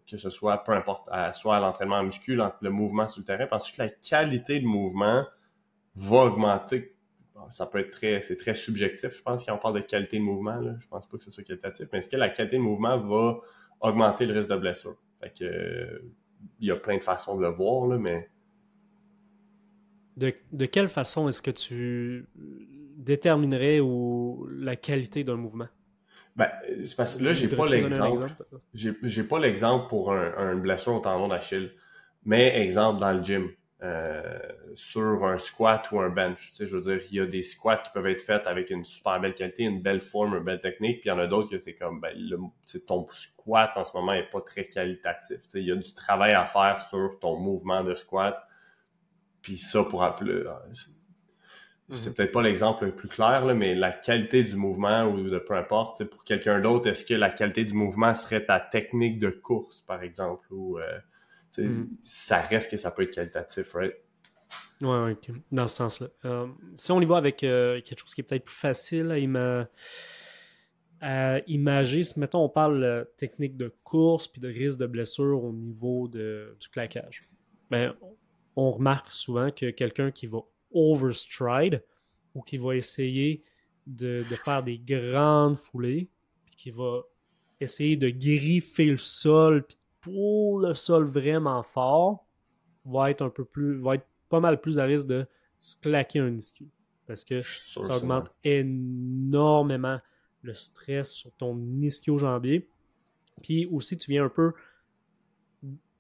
que 0.10 0.18
ce 0.18 0.30
soit, 0.30 0.64
peu 0.64 0.72
importe, 0.72 1.08
soit 1.34 1.60
l'entraînement 1.60 2.02
musculaire, 2.04 2.54
le 2.62 2.70
mouvement 2.70 3.08
sur 3.08 3.22
le 3.22 3.26
terrain, 3.26 3.46
penses-tu 3.46 3.74
que 3.74 3.84
la 3.84 3.90
qualité 3.90 4.60
de 4.60 4.66
mouvement 4.66 5.26
va 5.96 6.18
augmenter? 6.18 6.94
ça 7.50 7.66
peut 7.66 7.80
être 7.80 7.92
très, 7.92 8.20
c'est 8.20 8.36
très 8.36 8.54
subjectif, 8.54 9.16
je 9.16 9.22
pense, 9.22 9.46
quand 9.46 9.54
on 9.54 9.58
parle 9.58 9.76
de 9.76 9.82
qualité 9.82 10.18
de 10.18 10.24
mouvement, 10.24 10.56
là. 10.56 10.74
je 10.80 10.88
pense 10.88 11.08
pas 11.08 11.18
que 11.18 11.24
ce 11.24 11.32
soit 11.32 11.44
qualitatif, 11.44 11.88
mais 11.92 12.00
est-ce 12.00 12.10
que 12.10 12.18
la 12.18 12.30
qualité 12.30 12.58
de 12.58 12.62
mouvement 12.62 12.98
va 12.98 13.38
augmenter 13.80 14.26
le 14.26 14.34
risque 14.34 14.50
de 14.50 14.56
blessure? 14.56 14.96
Fait 15.22 15.32
que, 15.38 16.02
il 16.60 16.68
y 16.68 16.72
a 16.72 16.76
plein 16.76 16.98
de 16.98 17.04
façons 17.04 17.38
de 17.38 17.44
le 17.44 17.50
voir, 17.50 17.88
là, 17.88 17.98
mais 17.98 18.30
de, 20.18 20.66
quelle 20.66 20.88
façon 20.88 21.28
est-ce 21.28 21.42
que 21.42 21.52
tu 21.52 22.26
déterminerais 22.98 23.80
ou, 23.80 24.48
la 24.52 24.76
qualité 24.76 25.24
d'un 25.24 25.36
mouvement? 25.36 25.68
Ben, 26.36 26.50
parce 26.96 27.16
que 27.16 27.24
là, 27.24 27.34
j'ai 27.34 27.48
pas 27.48 27.66
l'exemple. 27.68 28.30
J'ai 28.74 29.24
pas 29.24 29.40
l'exemple 29.40 29.88
pour 29.88 30.14
un, 30.14 30.54
une 30.54 30.62
blessure 30.62 30.96
au 30.96 31.00
tendon 31.00 31.28
d'Achille. 31.28 31.72
Mais 32.26 32.60
exemple 32.60 33.00
dans 33.00 33.14
le 33.14 33.24
gym, 33.24 33.50
euh, 33.84 34.40
sur 34.74 35.24
un 35.24 35.38
squat 35.38 35.92
ou 35.92 36.00
un 36.00 36.10
bench. 36.10 36.50
Tu 36.50 36.56
sais, 36.56 36.66
je 36.66 36.76
veux 36.76 36.82
dire, 36.82 37.08
il 37.12 37.18
y 37.18 37.20
a 37.20 37.26
des 37.26 37.44
squats 37.44 37.78
qui 37.78 37.92
peuvent 37.94 38.08
être 38.08 38.22
faits 38.22 38.48
avec 38.48 38.72
une 38.72 38.84
super 38.84 39.20
belle 39.20 39.36
qualité, 39.36 39.64
une 39.64 39.82
belle 39.82 40.02
forme, 40.02 40.36
une 40.36 40.44
belle 40.44 40.60
technique, 40.60 41.02
puis 41.02 41.10
il 41.10 41.14
y 41.14 41.16
en 41.16 41.20
a 41.20 41.28
d'autres 41.28 41.50
que 41.52 41.60
c'est 41.60 41.76
comme 41.76 42.02
ben, 42.02 42.12
le, 42.18 42.38
ton 42.88 43.08
squat 43.12 43.72
en 43.76 43.86
ce 43.86 43.96
moment 43.96 44.14
est 44.14 44.30
pas 44.30 44.42
très 44.42 44.66
qualitatif. 44.66 45.38
Tu 45.44 45.50
sais, 45.50 45.62
il 45.62 45.68
y 45.68 45.72
a 45.72 45.76
du 45.76 45.94
travail 45.94 46.34
à 46.34 46.46
faire 46.48 46.82
sur 46.90 47.18
ton 47.22 47.38
mouvement 47.38 47.84
de 47.84 47.94
squat 47.94 48.48
puis 49.42 49.58
ça, 49.58 49.84
pour 49.84 50.04
appeler. 50.04 50.44
C'est 51.90 52.10
mhm. 52.10 52.16
peut-être 52.16 52.32
pas 52.34 52.42
l'exemple 52.42 52.86
le 52.86 52.92
plus 52.92 53.08
clair, 53.08 53.46
mais 53.56 53.74
la 53.74 53.94
qualité 53.94 54.44
du 54.44 54.56
mouvement 54.56 55.06
ou 55.06 55.30
de 55.30 55.40
peu 55.40 55.56
importe, 55.56 56.04
pour 56.04 56.26
quelqu'un 56.26 56.60
d'autre, 56.60 56.90
est-ce 56.90 57.06
que 57.06 57.14
la 57.14 57.30
qualité 57.30 57.64
du 57.64 57.74
mouvement 57.74 58.14
serait 58.14 58.46
ta 58.46 58.60
technique 58.60 59.20
de 59.20 59.30
course, 59.30 59.82
par 59.88 60.04
exemple, 60.04 60.46
ou 60.52 60.80
euh, 60.80 61.00
mhm. 61.58 61.88
ça 62.04 62.42
reste 62.42 62.72
que 62.72 62.78
ça 62.78 62.92
peut 62.92 63.04
être 63.04 63.14
qualitatif, 63.14 63.74
right? 63.74 63.96
Oui, 64.82 65.18
dans 65.52 65.66
ce 65.66 65.76
sens-là. 65.76 66.08
Euh, 66.26 66.48
si 66.78 66.92
on 66.92 67.02
y 67.02 67.06
va 67.06 67.18
avec 67.18 67.44
euh, 67.44 67.82
quelque 67.82 68.00
chose 68.00 68.14
qui 68.14 68.22
est 68.22 68.24
peut-être 68.26 68.46
plus 68.46 68.56
facile 68.56 69.12
à, 71.00 71.40
imager, 71.48 72.04
si 72.04 72.20
mettons 72.20 72.44
on 72.44 72.50
parle 72.50 73.08
technique 73.18 73.56
de 73.56 73.74
course 73.84 74.28
puis 74.28 74.42
de 74.42 74.50
risque 74.50 74.78
de 74.78 74.88
blessure 74.88 75.44
au 75.44 75.54
niveau 75.54 76.08
de, 76.08 76.56
du 76.60 76.68
claquage. 76.70 77.30
Ben, 77.70 77.96
on 78.58 78.72
remarque 78.72 79.12
souvent 79.12 79.52
que 79.52 79.70
quelqu'un 79.70 80.12
qui 80.12 80.26
va 80.26 80.40
overstride 80.72 81.84
ou 82.34 82.42
qui 82.42 82.58
va 82.58 82.76
essayer 82.76 83.44
de, 83.86 84.24
faire 84.44 84.64
des 84.64 84.80
grandes 84.80 85.58
foulées, 85.58 86.10
puis 86.44 86.56
qui 86.56 86.72
va 86.72 87.04
essayer 87.62 87.96
de 87.96 88.10
griffer 88.10 88.88
le 88.88 88.98
sol, 88.98 89.66
puis 89.66 89.78
pour 90.02 90.60
le 90.60 90.74
sol 90.74 91.06
vraiment 91.06 91.62
fort, 91.62 92.26
va 92.84 93.12
être 93.12 93.22
un 93.22 93.30
peu 93.30 93.46
plus, 93.46 93.80
va 93.80 93.96
être 93.96 94.08
pas 94.28 94.40
mal 94.40 94.60
plus 94.60 94.80
à 94.80 94.86
risque 94.86 95.08
de 95.08 95.28
se 95.60 95.76
claquer 95.76 96.20
un 96.20 96.36
ischio. 96.36 96.68
Parce 97.06 97.24
que 97.24 97.42
ça 97.42 97.96
augmente 97.96 98.32
énormément 98.44 100.00
le 100.42 100.54
stress 100.54 101.12
sur 101.12 101.32
ton 101.34 101.58
ischio-jambier. 101.80 102.70
Puis 103.42 103.68
aussi, 103.68 103.98
tu 103.98 104.12
viens 104.12 104.26
un 104.26 104.30
peu 104.30 104.54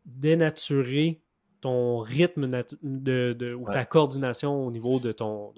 dénaturer 0.05 1.21
ton 1.67 1.99
rythme 1.99 2.63
de, 2.81 3.53
ou 3.53 3.69
ta 3.69 3.83
coordination 3.83 4.65
au 4.65 4.71
niveau 4.71 5.01
de 5.01 5.11
ton, 5.11 5.53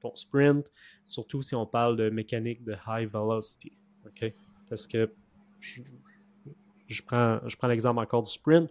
ton 0.00 0.16
sprint, 0.16 0.72
surtout 1.04 1.42
si 1.42 1.54
on 1.54 1.66
parle 1.66 1.98
de 1.98 2.08
mécanique 2.08 2.64
de 2.64 2.74
high 2.88 3.06
velocity. 3.10 3.76
OK? 4.06 4.32
Parce 4.70 4.86
que 4.86 5.12
je, 5.60 7.02
prends, 7.02 7.40
je 7.46 7.54
prends 7.58 7.68
l'exemple 7.68 8.00
encore 8.00 8.22
du 8.22 8.32
sprint. 8.32 8.70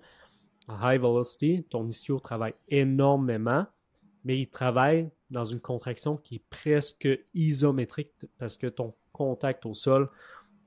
En 0.67 0.77
high 0.77 0.99
velocity, 0.99 1.63
ton 1.69 1.87
ischio 1.87 2.19
travaille 2.19 2.55
énormément, 2.69 3.67
mais 4.23 4.39
il 4.39 4.49
travaille 4.49 5.11
dans 5.29 5.43
une 5.43 5.59
contraction 5.59 6.17
qui 6.17 6.37
est 6.37 6.43
presque 6.49 7.07
isométrique 7.35 8.13
parce 8.39 8.57
que 8.57 8.65
ton 8.65 8.89
contact 9.11 9.67
au 9.67 9.75
sol 9.75 10.09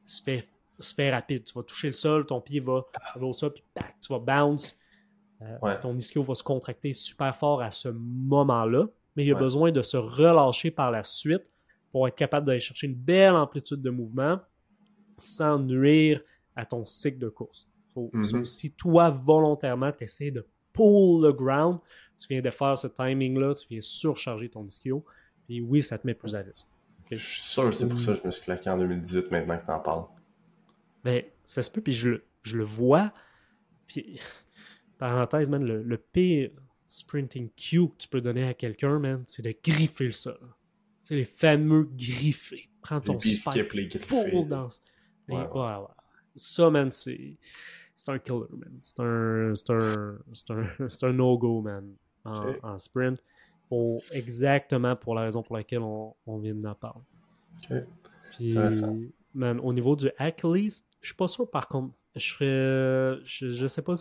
se 0.07 0.23
fait, 0.23 0.49
se 0.79 0.95
fait 0.95 1.11
rapide. 1.11 1.43
Tu 1.43 1.55
vas 1.55 1.65
toucher 1.65 1.89
le 1.89 1.95
sol, 1.95 2.27
ton 2.27 2.41
pied 2.41 2.61
va 2.61 2.87
aller 3.13 3.25
au 3.25 3.33
sol, 3.33 3.55
puis 3.55 3.65
tu 4.01 4.13
vas 4.13 4.21
bounce. 4.21 4.79
Euh, 5.43 5.75
ton 5.81 5.97
ischio 5.97 6.23
va 6.23 6.35
se 6.35 6.43
contracter 6.43 6.93
super 6.93 7.35
fort 7.37 7.63
à 7.63 7.71
ce 7.71 7.89
moment-là, 7.89 8.87
mais 9.17 9.25
il 9.25 9.33
a 9.33 9.39
besoin 9.39 9.73
de 9.73 9.83
se 9.83 9.97
relâcher 9.97 10.71
par 10.71 10.91
la 10.91 11.03
suite 11.03 11.55
pour 11.91 12.07
être 12.09 12.15
capable 12.15 12.47
d'aller 12.47 12.61
chercher 12.61 12.87
une 12.87 12.95
belle 12.95 13.35
amplitude 13.35 13.83
de 13.83 13.91
mouvement 13.91 14.41
sans 15.19 15.59
nuire 15.59 16.23
à 16.57 16.65
ton 16.65 16.85
cycle 16.85 17.19
de 17.19 17.29
course. 17.29 17.69
Mm-hmm. 17.97 18.45
si 18.45 18.73
toi, 18.73 19.11
volontairement, 19.11 19.93
tu 19.93 20.05
essaies 20.05 20.31
de 20.31 20.47
pull 20.73 21.23
le 21.23 21.33
ground, 21.33 21.79
tu 22.19 22.29
viens 22.29 22.41
de 22.41 22.51
faire 22.51 22.79
ce 22.79 22.87
timing-là, 22.87 23.55
tu 23.55 23.67
viens 23.69 23.81
surcharger 23.83 24.49
ton 24.49 24.65
ischio, 24.65 25.05
puis 25.47 25.61
oui, 25.61 25.83
ça 25.83 25.99
te 25.99 26.07
met 26.07 26.15
plus 26.15 26.35
à 26.35 26.41
risque. 26.41 26.69
Je 27.11 27.17
suis 27.17 27.43
sûr 27.43 27.69
que 27.69 27.75
c'est 27.75 27.89
pour 27.89 28.01
ça 28.01 28.15
que 28.15 28.21
je 28.21 28.27
me 28.27 28.31
suis 28.31 28.43
claqué 28.43 28.71
en 28.71 28.79
2018 28.79 29.31
maintenant 29.31 29.59
que 29.59 29.67
tu 29.67 29.71
en 29.71 29.81
parles. 29.81 30.05
Ben, 31.05 31.23
ça 31.45 31.63
se 31.63 31.71
peut, 31.71 31.83
puis 31.83 31.93
je, 31.93 32.23
je 32.43 32.57
le 32.57 32.65
vois. 32.65 33.13
Puis, 33.87 34.19
parenthèse, 35.03 35.51
man, 35.51 35.65
le, 35.65 35.83
le 35.83 35.99
pire 35.99 36.51
sprinting 36.87 37.51
cue 37.57 37.89
que 37.89 37.97
tu 37.99 38.09
peux 38.09 38.21
donner 38.21 38.45
à 38.45 38.55
quelqu'un, 38.55 39.01
man, 39.01 39.25
c'est 39.27 39.43
de 39.43 39.53
griffer 39.65 40.05
le 40.05 40.13
sol. 40.13 40.39
C'est 41.03 41.17
les 41.17 41.25
fameux 41.25 41.89
griffés. 41.97 42.69
Prends 42.81 43.01
ton 43.01 43.19
spike, 43.19 43.75
les 43.75 43.89
pull 43.89 44.47
dans... 44.47 44.69
Ouais, 45.29 45.39
ouais. 45.39 45.61
ouais, 45.61 45.87
Ça, 46.37 46.71
man, 46.71 46.91
c'est 46.93 47.37
c'est 47.97 48.11
un 48.11 48.19
killer, 48.21 48.47
man. 48.53 48.77
C'est 48.81 49.01
un, 49.01 49.55
un, 49.71 50.19
un, 50.51 50.89
un 51.03 51.13
no-go, 51.13 51.61
man, 51.63 51.95
en, 52.25 52.79
sprint. 52.79 53.21
Pour, 53.69 54.03
exactement 54.13 54.95
pour 54.95 55.17
la 55.17 55.23
raison 55.23 55.43
pour 55.43 55.57
laquelle 55.57 55.83
on, 55.83 56.15
on 56.27 56.39
vient 56.39 56.55
d'en 56.55 56.75
parler. 56.77 57.03
Puis, 58.31 58.55
man, 59.35 59.59
au 59.61 59.73
niveau 59.73 59.97
du 59.97 60.11
Achilles, 60.17 60.83
je 61.01 61.07
suis 61.07 61.17
pas 61.17 61.27
sûr, 61.27 61.51
par 61.51 61.67
contre. 61.67 61.93
Je 62.15 62.21
serais, 62.21 63.21
je, 63.25 63.67
sais 63.67 63.83
pas 63.83 63.97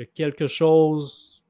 y 0.00 0.02
a 0.02 0.06
quelque 0.06 0.46
chose 0.46 1.44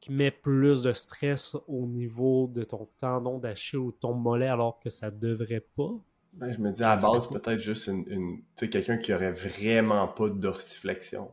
qui 0.00 0.12
met 0.12 0.30
plus 0.30 0.82
de 0.82 0.92
stress 0.92 1.56
au 1.66 1.86
niveau 1.86 2.46
de 2.46 2.64
ton 2.64 2.88
tendon 2.98 3.38
d'Achille 3.38 3.78
ou 3.78 3.92
ton 3.92 4.14
mollet 4.14 4.48
alors 4.48 4.78
que 4.78 4.90
ça 4.90 5.10
devrait 5.10 5.66
pas? 5.76 5.92
Ben, 6.34 6.52
je 6.52 6.60
me 6.60 6.70
dis 6.70 6.82
à 6.84 6.90
la 6.90 6.96
base, 6.96 7.28
peut-être 7.28 7.58
juste 7.58 7.88
une, 7.88 8.42
quelqu'un 8.56 8.96
qui 8.96 9.12
aurait 9.12 9.32
vraiment 9.32 10.06
pas 10.06 10.28
de 10.28 10.34
dorsiflexion. 10.34 11.32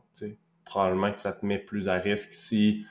Probablement 0.64 1.12
que 1.12 1.18
ça 1.18 1.32
te 1.32 1.46
met 1.46 1.58
plus 1.58 1.88
à 1.88 1.94
risque 1.94 2.32
si 2.32 2.84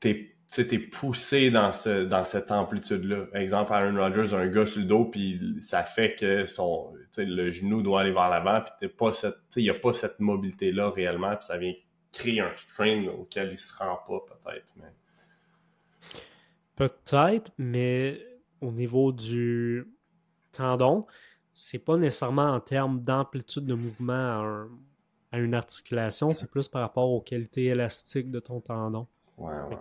t'es 0.00 0.30
es 0.56 0.78
poussé 0.78 1.50
dans, 1.50 1.72
ce, 1.72 2.04
dans 2.04 2.22
cette 2.22 2.52
amplitude-là. 2.52 3.26
Exemple, 3.34 3.72
Aaron 3.72 3.96
Rodgers 3.96 4.34
a 4.34 4.38
un 4.38 4.46
gars 4.46 4.66
sur 4.66 4.80
le 4.80 4.86
dos, 4.86 5.04
puis 5.04 5.40
ça 5.60 5.82
fait 5.82 6.14
que 6.14 6.46
son 6.46 6.94
le 7.16 7.50
genou 7.50 7.82
doit 7.82 8.00
aller 8.00 8.12
vers 8.12 8.28
l'avant, 8.28 8.60
puis 8.60 8.88
il 9.56 9.62
n'y 9.62 9.70
a 9.70 9.74
pas 9.74 9.92
cette 9.92 10.20
mobilité-là 10.20 10.90
réellement, 10.90 11.36
puis 11.36 11.46
ça 11.46 11.58
vient 11.58 11.74
créer 12.18 12.40
un 12.40 12.52
strain 12.54 13.06
auquel 13.08 13.52
il 13.52 13.58
se 13.58 13.76
rend 13.76 13.98
pas, 14.06 14.20
peut-être. 14.20 14.72
Mais... 14.76 14.92
Peut-être, 16.76 17.52
mais 17.58 18.20
au 18.60 18.72
niveau 18.72 19.12
du 19.12 19.86
tendon, 20.52 21.06
c'est 21.52 21.78
pas 21.78 21.96
nécessairement 21.96 22.50
en 22.50 22.60
termes 22.60 23.00
d'amplitude 23.00 23.64
de 23.66 23.74
mouvement 23.74 24.68
à, 25.30 25.38
une 25.38 25.54
articulation, 25.54 26.32
c'est 26.32 26.48
plus 26.48 26.68
par 26.68 26.82
rapport 26.82 27.10
aux 27.10 27.20
qualités 27.20 27.64
élastiques 27.64 28.30
de 28.30 28.38
ton 28.38 28.60
tendon. 28.60 29.06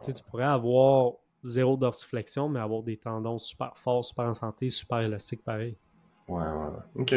Tu 0.04 0.12
pourrais 0.24 0.46
avoir 0.46 1.14
zéro 1.44 1.78
dorsiflexion, 1.78 2.50
mais 2.50 2.60
avoir 2.60 2.82
des 2.82 2.98
tendons 2.98 3.38
super 3.38 3.78
forts, 3.78 4.04
super 4.04 4.26
en 4.26 4.34
santé, 4.34 4.70
super 4.70 5.00
élastiques 5.00 5.44
pareil. 5.44 5.78
Ouais, 6.28 6.42
ouais, 6.42 6.80
OK. 6.96 7.14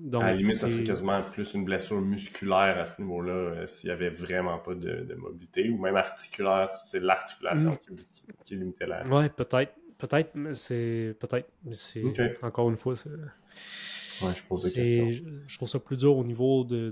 Donc, 0.00 0.22
à 0.22 0.26
la 0.26 0.34
limite, 0.34 0.54
ça 0.54 0.68
serait 0.68 0.84
quasiment 0.84 1.22
plus 1.22 1.54
une 1.54 1.64
blessure 1.64 2.00
musculaire 2.00 2.78
à 2.78 2.86
ce 2.86 3.00
niveau-là 3.00 3.32
euh, 3.32 3.66
s'il 3.66 3.88
n'y 3.88 3.94
avait 3.94 4.10
vraiment 4.10 4.58
pas 4.58 4.74
de, 4.74 5.14
mobilité, 5.14 5.70
ou 5.70 5.78
même 5.78 5.96
articulaire, 5.96 6.70
c'est 6.70 7.00
l'articulation 7.00 7.72
mm. 7.72 7.78
qui, 7.78 8.04
qui, 8.44 8.56
limitait 8.56 8.86
la. 8.86 9.06
Ouais, 9.06 9.30
peut-être. 9.30 9.72
Peut-être, 9.96 10.32
mais 10.34 10.54
c'est. 10.54 11.16
Peut-être. 11.18 11.48
Mais 11.64 11.74
c'est. 11.74 12.04
Encore 12.42 12.68
une 12.68 12.76
fois, 12.76 12.96
c'est. 12.96 13.10
Ouais, 14.22 14.32
je 14.36 14.42
pose 14.44 14.72
des 14.72 15.12
Je 15.46 15.56
trouve 15.56 15.68
ça 15.68 15.78
plus 15.78 15.96
dur 15.96 16.16
au 16.16 16.24
niveau 16.24 16.64
de, 16.64 16.90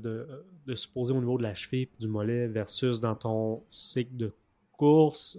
de, 0.66 0.74
se 0.74 0.88
poser 0.88 1.12
au 1.12 1.20
niveau 1.20 1.38
de 1.38 1.42
la 1.42 1.54
cheville 1.54 1.88
du 2.00 2.08
mollet 2.08 2.48
versus 2.48 3.00
dans 3.00 3.14
ton 3.14 3.62
cycle 3.68 4.16
de 4.16 4.32
course. 4.72 5.38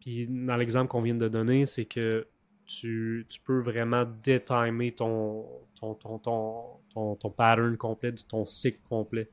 Puis 0.00 0.28
dans 0.28 0.56
l'exemple 0.56 0.88
qu'on 0.88 1.02
vient 1.02 1.14
de 1.14 1.28
donner, 1.28 1.66
c'est 1.66 1.86
que 1.86 2.26
tu, 2.66 3.26
peux 3.44 3.58
vraiment 3.58 4.04
détimer 4.22 4.92
ton 4.92 5.46
ton, 5.74 5.94
ton, 5.94 6.18
ton, 6.18 7.16
ton, 7.16 7.30
pattern 7.30 7.76
complet, 7.76 8.14
ton 8.28 8.44
cycle 8.44 8.80
complet. 8.88 9.28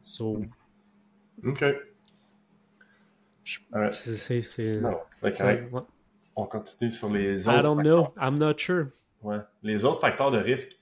So, 0.00 0.40
OK. 1.44 1.64
C'est. 3.90 4.80
On 6.38 6.44
continue 6.46 6.90
sur 6.90 7.10
les 7.10 7.48
autres. 7.48 7.58
I 7.58 7.62
don't 7.62 7.82
know. 7.82 8.12
I'm 8.20 8.38
not 8.38 8.58
sure. 8.58 8.88
Ouais. 9.22 9.38
Les 9.62 9.84
autres 9.84 10.00
facteurs 10.00 10.30
de 10.30 10.38
risque. 10.38 10.78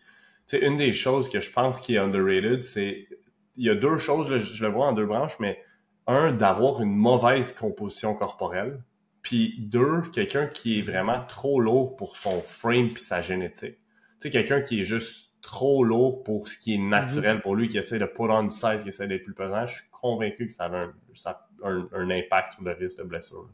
C'est 0.47 0.59
une 0.59 0.77
des 0.77 0.93
choses 0.93 1.31
que 1.31 1.41
je 1.41 1.51
pense 1.51 1.81
qui 1.81 1.95
est 1.95 1.99
underrated, 1.99 2.65
c'est. 2.65 3.09
Il 3.57 3.65
y 3.65 3.71
a 3.71 3.75
deux 3.75 3.99
choses, 3.99 4.37
je 4.37 4.67
le 4.67 4.73
vois 4.73 4.87
en 4.87 4.93
deux 4.93 5.07
branches, 5.07 5.39
mais 5.39 5.63
un, 6.09 6.33
d'avoir 6.33 6.83
une 6.83 6.95
mauvaise 6.95 7.53
composition 7.53 8.15
corporelle. 8.15 8.83
Puis 9.25 9.57
deux, 9.59 10.03
quelqu'un 10.13 10.47
qui 10.47 10.79
est 10.79 10.83
vraiment 10.83 11.25
trop 11.27 11.59
lourd 11.59 11.97
pour 11.97 12.17
son 12.19 12.41
frame 12.43 12.89
puis 12.89 13.03
sa 13.03 13.23
génétique. 13.23 13.79
Tu 13.79 13.81
sais, 14.21 14.31
quelqu'un 14.31 14.61
qui 14.61 14.83
est 14.83 14.85
juste 14.85 15.31
trop 15.41 15.83
lourd 15.83 16.23
pour 16.23 16.47
ce 16.49 16.59
qui 16.59 16.75
est 16.75 16.79
naturel 16.79 17.41
pour 17.41 17.57
lui, 17.57 17.69
qui 17.69 17.79
essaie 17.79 17.99
de 17.99 18.05
put 18.05 18.23
on 18.23 18.45
du 18.45 18.53
size, 18.53 18.83
qui 18.83 18.91
essaie 18.91 19.09
d'être 19.09 19.25
plus 19.25 19.35
pesant. 19.35 19.65
Je 19.67 19.77
suis 19.77 19.91
convaincu 19.91 20.49
que 20.49 20.53
ça 20.53 20.67
a 20.67 20.77
un, 20.77 21.89
un, 21.93 22.11
impact 22.11 22.53
sur 22.53 22.65
le 22.65 22.73
risque 22.73 22.99
de 22.99 23.03
blessure. 23.03 23.49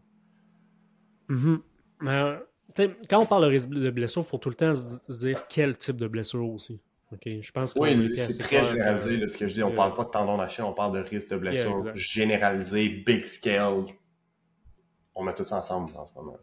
Mm-hmm. 1.29 1.61
Mais 2.01 2.37
quand 3.09 3.21
on 3.21 3.27
parle 3.27 3.45
de 3.45 3.51
risque 3.51 3.71
de 3.71 3.91
blessure, 3.91 4.23
il 4.23 4.29
faut 4.29 4.39
tout 4.39 4.49
le 4.49 4.57
temps 4.57 4.75
se 4.75 5.27
dire 5.27 5.45
quel 5.49 5.77
type 5.77 5.97
de 5.97 6.09
blessure 6.09 6.49
aussi. 6.49 6.81
je 7.25 7.51
pense 7.53 7.75
oui, 7.77 8.11
c'est 8.17 8.39
très 8.39 8.65
généralisé 8.65 9.29
ce 9.29 9.39
que 9.39 9.47
je 9.47 9.55
dis. 9.55 9.63
On 9.63 9.71
ne 9.71 9.77
parle 9.77 9.95
pas 9.95 10.05
de 10.05 10.11
tendon 10.11 10.37
d'Achille, 10.37 10.65
on 10.65 10.73
parle 10.73 10.95
de 10.95 11.09
risque 11.09 11.31
de 11.31 11.37
blessure 11.37 11.95
généralisé, 11.95 12.89
big 13.07 13.23
scale. 13.23 13.85
On 15.21 15.23
met 15.23 15.35
tout 15.35 15.45
ça 15.45 15.59
ensemble 15.59 15.95
en 15.99 16.07
ce 16.07 16.15
moment. 16.15 16.39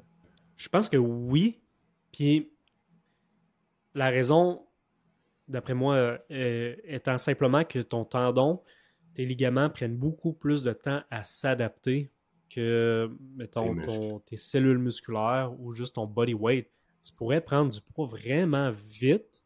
Je 0.55 0.69
pense 0.69 0.87
que 0.87 0.97
oui. 0.97 1.63
Puis 2.11 2.53
la 3.95 4.09
raison, 4.09 4.67
d'après 5.47 5.73
moi, 5.73 6.19
euh, 6.29 6.75
étant 6.83 7.17
simplement 7.17 7.63
que 7.63 7.79
ton 7.79 8.05
tendon, 8.05 8.61
tes 9.15 9.25
ligaments 9.25 9.71
prennent 9.71 9.97
beaucoup 9.97 10.31
plus 10.31 10.61
de 10.61 10.73
temps 10.73 11.01
à 11.09 11.23
s'adapter 11.23 12.11
que, 12.51 13.09
mettons, 13.35 14.19
tes 14.19 14.37
cellules 14.37 14.77
musculaires 14.77 15.51
ou 15.57 15.71
juste 15.71 15.95
ton 15.95 16.05
body 16.05 16.35
weight. 16.35 16.69
Tu 17.03 17.13
pourrais 17.13 17.41
prendre 17.41 17.71
du 17.71 17.81
poids 17.81 18.05
vraiment 18.05 18.69
vite. 18.71 19.43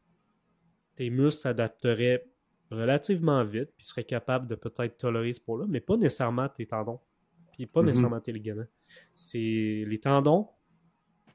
Tes 0.96 1.10
muscles 1.10 1.44
s'adapteraient 1.44 2.26
relativement 2.70 3.46
vite, 3.46 3.70
puis 3.78 3.86
seraient 3.86 4.04
capables 4.04 4.48
de 4.48 4.56
peut-être 4.56 4.98
tolérer 4.98 5.32
ce 5.32 5.40
poids-là, 5.40 5.68
mais 5.70 5.80
pas 5.80 5.96
nécessairement 5.96 6.50
tes 6.50 6.66
tendons, 6.66 7.00
puis 7.52 7.66
pas 7.66 7.82
mm-hmm. 7.82 7.86
nécessairement 7.86 8.20
tes 8.20 8.32
ligaments. 8.32 8.68
C'est 9.14 9.86
les 9.88 10.00
tendons 10.00 10.48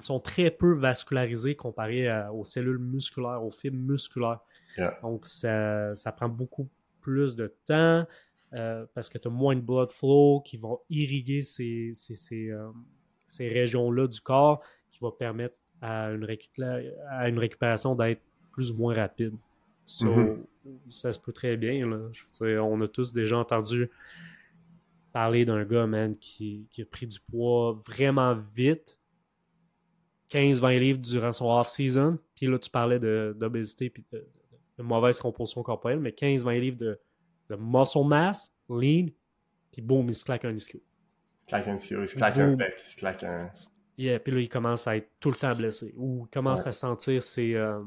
sont 0.00 0.20
très 0.20 0.50
peu 0.50 0.74
vascularisés 0.74 1.54
comparé 1.54 2.08
aux 2.32 2.44
cellules 2.44 2.78
musculaires, 2.78 3.42
aux 3.42 3.50
fibres 3.50 3.78
musculaires. 3.78 4.40
Donc, 5.02 5.26
ça, 5.26 5.94
ça, 5.94 6.12
prend 6.12 6.28
beaucoup 6.28 6.68
plus 7.00 7.36
de 7.36 7.54
temps. 7.64 8.06
Euh, 8.52 8.86
parce 8.94 9.08
que 9.08 9.18
tu 9.18 9.26
as 9.26 9.30
moins 9.30 9.56
de 9.56 9.60
blood 9.60 9.90
flow 9.90 10.40
qui 10.40 10.56
vont 10.56 10.78
irriguer 10.88 11.42
ces, 11.42 11.92
euh, 12.32 12.70
ces, 13.26 13.48
régions-là 13.48 14.06
du 14.06 14.20
corps 14.20 14.62
qui 14.92 15.00
va 15.00 15.10
permettre 15.10 15.56
à 15.80 16.10
une, 16.10 16.24
à 17.10 17.28
une 17.28 17.38
récupération 17.38 17.96
d'être 17.96 18.22
plus 18.52 18.70
ou 18.70 18.76
moins 18.76 18.94
rapide. 18.94 19.34
Mm-hmm. 19.88 20.36
Ça 20.90 21.12
se 21.12 21.18
peut 21.18 21.32
très 21.32 21.56
bien. 21.56 21.90
on 22.40 22.80
a 22.80 22.88
tous 22.88 23.12
déjà 23.12 23.36
entendu 23.36 23.90
parler 25.16 25.46
d'un 25.46 25.64
gars, 25.64 25.86
man, 25.86 26.14
qui, 26.18 26.68
a 26.78 26.84
pris 26.84 27.06
du 27.06 27.18
poids 27.18 27.80
vraiment 27.86 28.34
vite. 28.34 28.98
15-20 30.30 30.78
livres 30.78 30.98
durant 30.98 31.32
son 31.32 31.46
off-season. 31.46 32.18
Puis 32.34 32.46
là, 32.46 32.58
tu 32.58 32.68
parlais 32.68 32.98
d'obésité 32.98 33.86
et 33.86 34.04
de, 34.12 34.28
de, 34.76 34.82
mauvaise 34.82 35.18
composition 35.18 35.62
corporelle, 35.62 36.00
mais 36.00 36.10
15-20 36.10 36.60
livres 36.60 36.76
de, 36.76 37.00
de 37.48 37.56
muscle 37.56 38.04
mass, 38.04 38.54
lean, 38.68 39.06
puis 39.72 39.80
boum, 39.80 40.06
il 40.10 40.14
se 40.14 40.22
claque 40.22 40.44
un 40.44 40.54
ischio. 40.54 40.82
Il 41.44 41.46
claque 41.46 41.68
un 41.68 41.74
ischio, 41.76 42.02
il 42.02 42.08
se 42.08 42.16
claque 42.16 42.36
un 42.36 42.54
pec, 42.54 42.74
il 42.78 42.84
se 42.84 42.96
claque 42.96 43.24
un. 43.24 43.50
Yeah, 43.96 44.18
puis 44.18 44.34
là, 44.34 44.40
il 44.40 44.50
commence 44.50 44.86
à 44.86 44.98
être 44.98 45.08
tout 45.18 45.30
le 45.30 45.36
temps 45.36 45.54
blessé 45.54 45.94
ou 45.96 46.26
il 46.26 46.30
commence 46.30 46.66
à 46.66 46.72
sentir 46.72 47.22
ses, 47.22 47.54
euh, 47.54 47.80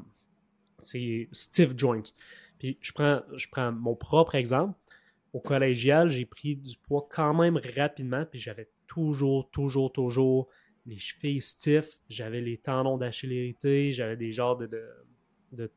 ses 0.80 1.30
stiff 1.32 1.77
joints. 1.77 2.09
Puis 2.57 2.80
je 2.82 2.91
prends, 2.91 3.21
je 3.36 3.47
prends 3.51 3.71
mon 3.71 3.95
propre 3.95 4.34
exemple. 4.34 4.73
Au 5.34 5.39
collégial, 5.39 6.09
j'ai 6.09 6.25
pris 6.25 6.55
du 6.55 6.75
poids 6.77 7.07
quand 7.09 7.34
même 7.34 7.59
rapidement, 7.75 8.25
puis 8.25 8.39
j'avais 8.39 8.69
toujours, 8.88 9.49
toujours, 9.51 9.91
toujours 9.91 10.49
les 10.86 10.97
chevilles 10.97 11.41
stiff, 11.41 11.99
j'avais 12.09 12.41
les 12.41 12.57
tendons 12.57 12.97
d'Achille 12.97 13.32
irrités, 13.32 13.91
j'avais 13.91 14.17
des 14.17 14.32
genres 14.32 14.57
de, 14.57 14.67
de, 15.51 15.71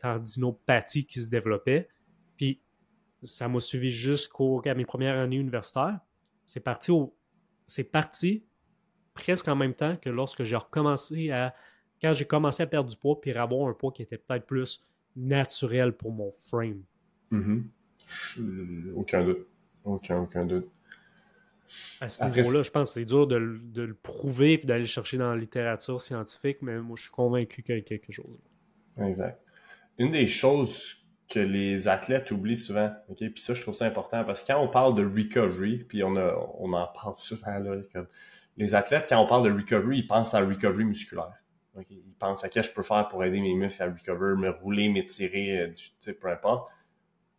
qui 1.03 1.21
se 1.21 1.29
développaient. 1.29 1.89
Puis 2.37 2.61
ça 3.23 3.49
m'a 3.49 3.61
suivi 3.61 3.91
jusqu'à 3.91 4.75
mes 4.75 4.87
premières 4.87 5.19
années 5.19 5.37
universitaires. 5.37 6.01
C'est 6.47 6.61
parti 6.61 6.91
au, 6.91 7.15
c'est 7.67 7.85
parti 7.85 8.45
presque 9.15 9.49
en 9.49 9.57
même 9.57 9.75
temps 9.75 9.97
que 9.97 10.11
lorsque 10.11 10.45
j'ai 10.45 10.57
recommencé 10.57 11.31
à. 11.31 11.55
Quand 12.01 12.13
j'ai 12.13 12.25
commencé 12.25 12.65
à 12.65 12.67
perdre 12.67 12.91
du 12.91 12.97
poids, 12.97 13.21
puis 13.21 13.31
avoir 13.31 13.69
un 13.69 13.75
poids 13.75 13.93
qui 13.93 14.03
était 14.03 14.19
peut-être 14.19 14.45
plus 14.45 14.85
naturel 15.15 15.93
pour 15.93 16.11
mon 16.11 16.33
frame. 16.33 16.83
Mm-hmm. 17.31 17.63
Aucun 18.95 19.25
doute. 19.25 19.47
Aucun, 19.85 20.19
aucun 20.19 20.45
doute. 20.45 20.69
À 22.01 22.09
ce 22.09 22.25
niveau-là, 22.25 22.63
je 22.63 22.71
pense 22.71 22.91
que 22.91 23.01
c'est 23.01 23.05
dur 23.05 23.27
de, 23.27 23.37
le 23.37 23.95
prouver 23.95 24.55
et 24.55 24.59
d'aller 24.59 24.87
chercher 24.87 25.17
dans 25.17 25.31
la 25.31 25.37
littérature 25.37 26.01
scientifique, 26.01 26.59
mais 26.61 26.79
moi, 26.81 26.97
je 26.97 27.03
suis 27.03 27.11
convaincu 27.11 27.63
qu'il 27.63 27.77
y 27.77 27.79
a 27.79 27.81
quelque 27.83 28.13
chose. 28.13 28.39
Exact. 29.01 29.41
Une 29.99 30.13
des 30.13 30.27
choses 30.27 30.99
que 31.31 31.41
les 31.41 31.89
athlètes 31.89 32.31
oublient 32.31 32.57
souvent, 32.57 32.93
ok, 33.09 33.19
puis 33.19 33.41
ça, 33.41 33.55
je 33.55 33.63
trouve 33.63 33.75
ça 33.75 33.87
important, 33.87 34.23
parce 34.25 34.43
que 34.43 34.53
quand 34.53 34.61
on 34.61 34.69
parle 34.69 34.95
de 34.95 35.05
recovery, 35.05 35.85
puis 35.89 36.05
on, 36.05 36.17
a, 36.17 36.35
on 36.59 36.73
en 36.75 36.87
parle 36.89 37.15
souvent, 37.17 37.59
là, 37.59 37.77
comme 37.93 38.07
les 38.57 38.75
athlètes, 38.75 39.07
quand 39.09 39.19
on 39.19 39.27
parle 39.27 39.51
de 39.51 39.59
recovery, 39.59 39.99
ils 39.99 40.07
pensent 40.07 40.35
à 40.35 40.41
recovery 40.41 40.85
musculaire. 40.85 41.43
Ils 41.89 42.03
pensent 42.19 42.45
à 42.45 42.51
qu'est-ce 42.51 42.69
que 42.69 42.73
je 42.73 42.77
peux 42.77 42.83
faire 42.83 43.09
pour 43.09 43.25
aider 43.25 43.41
mes 43.41 43.55
muscles 43.55 43.83
à 43.83 43.87
recover, 43.87 44.37
me 44.37 44.51
rouler, 44.51 44.91
m'étirer, 44.91 45.59
euh, 45.59 45.73
tu 45.75 45.91
sais, 46.01 46.13
peu 46.13 46.29
importe. 46.29 46.71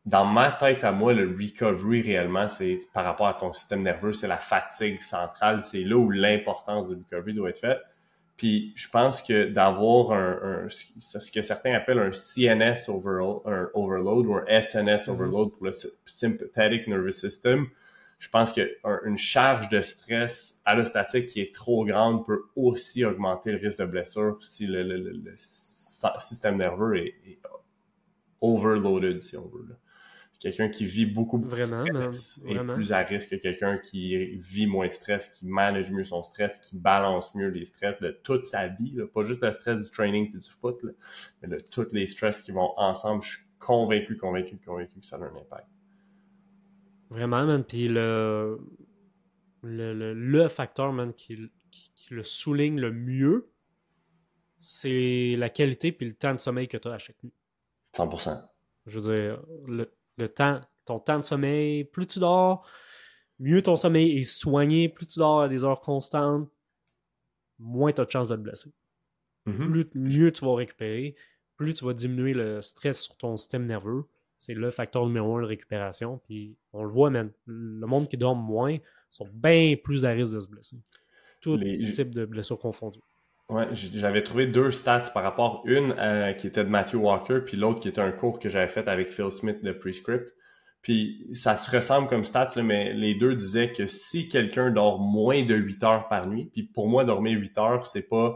Dans 0.06 0.26
ma 0.26 0.52
tête 0.52 0.84
à 0.84 0.92
moi, 0.92 1.14
le 1.14 1.28
recovery 1.28 2.02
réellement, 2.02 2.50
c'est 2.50 2.78
par 2.94 3.06
rapport 3.06 3.28
à 3.28 3.34
ton 3.36 3.54
système 3.54 3.84
nerveux, 3.84 4.12
c'est 4.12 4.28
la 4.28 4.38
fatigue 4.38 5.00
centrale, 5.00 5.64
c'est 5.64 5.84
là 5.84 5.96
où 5.96 6.10
l'importance 6.10 6.90
du 6.90 6.96
recovery 6.96 7.34
doit 7.34 7.50
être 7.50 7.60
faite. 7.60 7.80
Puis 8.36 8.74
je 8.76 8.90
pense 8.90 9.22
que 9.22 9.48
d'avoir 9.48 10.12
un, 10.12 10.68
ce 10.68 11.32
que 11.32 11.42
certains 11.42 11.74
appellent 11.74 12.00
un 12.00 12.12
CNS 12.12 12.90
overload 12.90 14.26
ou 14.26 14.36
un 14.36 14.62
SNS 14.62 15.08
mm-hmm. 15.08 15.12
overload 15.12 15.52
pour 15.52 15.66
le 15.66 15.72
sympathetic 16.06 16.88
nervous 16.88 17.12
system, 17.12 17.68
je 18.24 18.30
pense 18.30 18.54
qu'une 18.54 19.18
charge 19.18 19.70
de 19.70 19.82
stress 19.82 20.62
allostatique 20.66 21.28
qui 21.28 21.42
est 21.42 21.54
trop 21.54 21.86
grande 21.86 22.26
peut 22.26 22.44
aussi 22.56 23.04
augmenter 23.04 23.52
le 23.52 23.58
risque 23.58 23.80
de 23.80 23.86
blessure 23.86 24.38
si 24.42 24.66
le, 24.66 25.36
système 25.38 26.58
nerveux 26.58 26.98
est, 26.98 27.40
overloaded, 28.42 29.22
si 29.22 29.38
on 29.38 29.48
veut. 29.48 29.68
Quelqu'un 30.44 30.68
qui 30.68 30.84
vit 30.84 31.06
beaucoup 31.06 31.40
de 31.40 31.48
stress 31.48 32.44
est 32.46 32.74
plus 32.74 32.92
à 32.92 32.98
risque 32.98 33.30
que 33.30 33.36
quelqu'un 33.38 33.78
qui 33.78 34.36
vit 34.36 34.68
moins 34.68 34.90
stress, 34.90 35.30
qui 35.30 35.48
manage 35.48 35.90
mieux 35.90 36.04
son 36.04 36.22
stress, 36.22 36.58
qui 36.58 36.78
balance 36.78 37.34
mieux 37.34 37.48
les 37.48 37.64
stress 37.64 38.02
de 38.02 38.10
toute 38.10 38.44
sa 38.44 38.68
vie. 38.68 38.98
Pas 39.14 39.24
juste 39.24 39.42
le 39.42 39.54
stress 39.54 39.78
du 39.78 39.90
training 39.90 40.36
et 40.36 40.38
du 40.38 40.50
foot, 40.50 40.82
mais 41.42 41.48
de 41.48 41.64
tous 41.72 41.88
les 41.94 42.08
stress 42.08 42.42
qui 42.42 42.52
vont 42.52 42.74
ensemble. 42.76 43.24
Je 43.24 43.30
suis 43.30 43.46
convaincu, 43.58 44.18
convaincu, 44.18 44.58
convaincu 44.58 45.00
que 45.00 45.06
ça 45.06 45.16
a 45.16 45.20
un 45.20 45.34
impact. 45.34 45.70
Vraiment, 47.10 47.46
man. 47.46 47.64
Puis 47.64 47.88
le, 47.88 48.60
le, 49.62 50.14
le, 50.14 50.48
facteur, 50.50 50.92
man, 50.92 51.14
qui, 51.14 51.50
qui, 51.72 52.14
le 52.14 52.22
souligne 52.22 52.82
le 52.82 52.92
mieux, 52.92 53.50
c'est 54.58 55.38
la 55.38 55.50
qualité 55.50 55.94
puis 55.94 56.06
le 56.06 56.16
temps 56.16 56.34
de 56.34 56.40
sommeil 56.40 56.68
que 56.68 56.76
tu 56.76 56.90
as 56.90 56.96
à 56.96 56.98
chaque 56.98 57.24
nuit. 57.24 57.34
100%. 57.96 58.46
Je 58.88 59.00
veux 59.00 59.16
dire, 59.16 59.42
le, 59.68 59.90
le, 60.18 60.30
temps, 60.30 60.62
ton 60.86 61.00
temps 61.00 61.20
de 61.20 61.26
sommeil, 61.26 61.84
plus 61.86 62.08
tu 62.08 62.20
dors, 62.20 62.68
mieux 63.40 63.62
ton 63.62 63.76
sommeil 63.76 64.20
est 64.20 64.24
soigné, 64.24 64.90
plus 64.90 65.08
tu 65.08 65.20
dors 65.20 65.42
à 65.42 65.50
des 65.50 65.64
heures 65.64 65.82
constantes, 65.82 66.50
moins 67.60 67.92
tu 67.92 68.02
as 68.02 68.06
de 68.06 68.12
chances 68.12 68.30
de 68.30 68.36
te 68.36 68.42
blesser. 68.42 68.72
Mm-hmm. 69.48 69.72
Plus, 69.72 69.90
mieux 69.96 70.32
tu 70.32 70.46
vas 70.46 70.56
récupérer, 70.56 71.16
plus 71.56 71.74
tu 71.74 71.86
vas 71.86 71.94
diminuer 71.94 72.34
le 72.34 72.62
stress 72.62 73.02
sur 73.02 73.18
ton 73.18 73.36
système 73.38 73.66
nerveux, 73.66 74.06
c'est 74.44 74.54
le 74.54 74.72
facteur 74.72 75.06
numéro 75.06 75.38
un 75.38 75.42
de 75.42 75.48
récupération. 75.48 76.20
Puis 76.26 76.58
on 76.74 76.84
le 76.84 76.90
voit, 76.90 77.10
même. 77.10 77.32
Le 77.46 77.88
monde 77.88 78.10
qui 78.10 78.18
dort 78.18 78.36
moins 78.36 78.78
sont 79.10 79.30
bien 79.34 79.76
plus 79.82 80.04
à 80.04 80.10
risque 80.10 80.34
de 80.34 80.40
se 80.42 80.48
blesser. 80.50 80.76
Tous 81.40 81.56
les 81.56 81.92
types 81.92 82.10
de 82.10 82.26
blessures 82.26 82.60
confondues. 82.60 83.00
Ouais, 83.50 83.68
j'avais 83.72 84.24
trouvé 84.24 84.48
deux 84.48 84.72
stats 84.72 85.12
par 85.14 85.24
rapport. 85.24 85.64
Une 85.66 85.94
euh, 86.00 86.34
qui 86.34 86.48
était 86.48 86.64
de 86.64 86.70
Matthew 86.70 86.96
Walker, 86.96 87.40
puis 87.46 87.58
l'autre 87.58 87.82
qui 87.82 87.90
était 87.90 88.02
un 88.02 88.12
cours 88.12 88.40
que 88.40 88.50
j'avais 88.50 88.68
fait 88.68 88.88
avec 88.88 89.10
Phil 89.10 89.32
Smith 89.32 89.64
de 89.64 89.72
Prescript. 89.72 90.34
Puis 90.82 91.30
ça 91.34 91.56
se 91.56 91.74
ressemble 91.74 92.08
comme 92.08 92.24
stats, 92.24 92.54
là, 92.56 92.64
mais 92.64 92.94
les 92.94 93.16
deux 93.16 93.36
disaient 93.36 93.72
que 93.72 93.88
si 93.88 94.28
quelqu'un 94.28 94.70
dort 94.70 95.00
moins 95.00 95.44
de 95.46 95.56
8 95.56 95.84
heures 95.84 96.08
par 96.10 96.28
nuit, 96.28 96.50
puis 96.52 96.64
pour 96.64 96.90
moi, 96.90 97.06
dormir 97.06 97.40
8 97.40 97.58
heures, 97.58 97.88
c'est 97.88 98.08
pas 98.10 98.36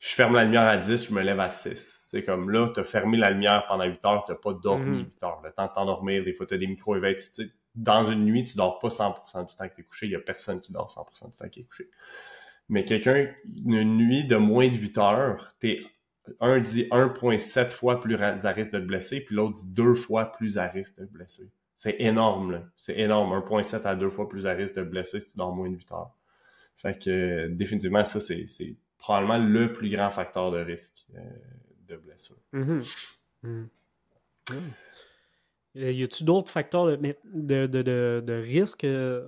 je 0.00 0.08
ferme 0.14 0.34
la 0.34 0.44
lumière 0.44 0.66
à 0.66 0.78
10, 0.78 1.08
je 1.08 1.14
me 1.14 1.20
lève 1.20 1.40
à 1.40 1.50
6. 1.50 1.98
C'est 2.02 2.24
comme 2.24 2.50
là, 2.50 2.66
tu 2.72 2.80
as 2.80 2.84
fermé 2.84 3.18
la 3.18 3.30
lumière 3.30 3.66
pendant 3.68 3.84
8 3.84 4.04
heures, 4.04 4.24
tu 4.24 4.32
n'as 4.32 4.38
pas 4.38 4.54
dormi 4.54 4.98
8 4.98 5.04
mhm. 5.04 5.10
heures. 5.22 5.40
Le 5.44 5.52
temps 5.52 5.66
de 5.66 5.72
t'endormir, 5.72 6.24
des 6.24 6.32
fois, 6.32 6.46
tu 6.46 6.54
as 6.54 6.58
des 6.58 6.66
micro-éveils. 6.66 7.16
Dans 7.76 8.02
une 8.04 8.24
nuit, 8.24 8.44
tu 8.44 8.56
dors 8.56 8.78
pas 8.80 8.88
100% 8.88 9.46
du 9.46 9.54
temps 9.54 9.68
que 9.68 9.74
tu 9.74 9.82
es 9.82 9.84
couché. 9.84 10.06
Il 10.06 10.08
n'y 10.08 10.16
a 10.16 10.20
personne 10.20 10.60
qui 10.60 10.72
dort 10.72 10.90
100% 10.90 11.30
du 11.30 11.38
temps 11.38 11.48
qui 11.48 11.60
est 11.60 11.64
couché. 11.64 11.88
Mais 12.70 12.84
quelqu'un, 12.84 13.28
une 13.66 13.96
nuit 13.96 14.24
de 14.24 14.36
moins 14.36 14.68
de 14.68 14.76
8 14.76 14.98
heures, 14.98 15.54
t'es 15.58 15.80
un 16.40 16.60
dit 16.60 16.84
1,7 16.84 17.68
fois 17.70 18.00
plus 18.00 18.14
à 18.22 18.50
risque 18.52 18.72
de 18.72 18.78
te 18.78 18.84
blesser, 18.84 19.24
puis 19.24 19.34
l'autre 19.34 19.54
dit 19.54 19.74
deux 19.74 19.94
fois 19.94 20.32
plus 20.32 20.56
à 20.56 20.66
risque 20.66 20.98
de 20.98 21.04
te 21.04 21.12
blesser. 21.12 21.50
C'est 21.76 21.96
énorme, 21.98 22.52
là. 22.52 22.62
C'est 22.76 22.98
énorme. 22.98 23.32
1,7 23.32 23.82
à 23.82 23.96
deux 23.96 24.10
fois 24.10 24.28
plus 24.28 24.46
à 24.46 24.52
risque 24.52 24.76
de 24.76 24.82
te 24.82 24.88
blesser 24.88 25.20
si 25.20 25.32
tu 25.32 25.36
dors 25.36 25.54
moins 25.54 25.68
de 25.68 25.74
8 25.74 25.92
heures. 25.92 26.16
Fait 26.76 26.98
que, 26.98 27.48
définitivement, 27.48 28.04
ça, 28.04 28.20
c'est 28.20 28.76
probablement 28.98 29.38
le 29.38 29.72
plus 29.72 29.90
grand 29.90 30.10
facteur 30.10 30.50
de 30.50 30.58
risque. 30.58 31.06
Euh, 31.14 31.20
de 31.90 31.96
blessure. 31.96 32.36
Mm-hmm. 32.54 32.94
Mm-hmm. 33.44 34.56
Euh, 35.76 35.92
y 35.92 36.02
a-tu 36.02 36.24
d'autres 36.24 36.50
facteurs 36.50 36.86
de, 36.86 37.16
de, 37.24 37.66
de, 37.66 38.22
de 38.24 38.32
risque 38.32 38.84
euh, 38.84 39.22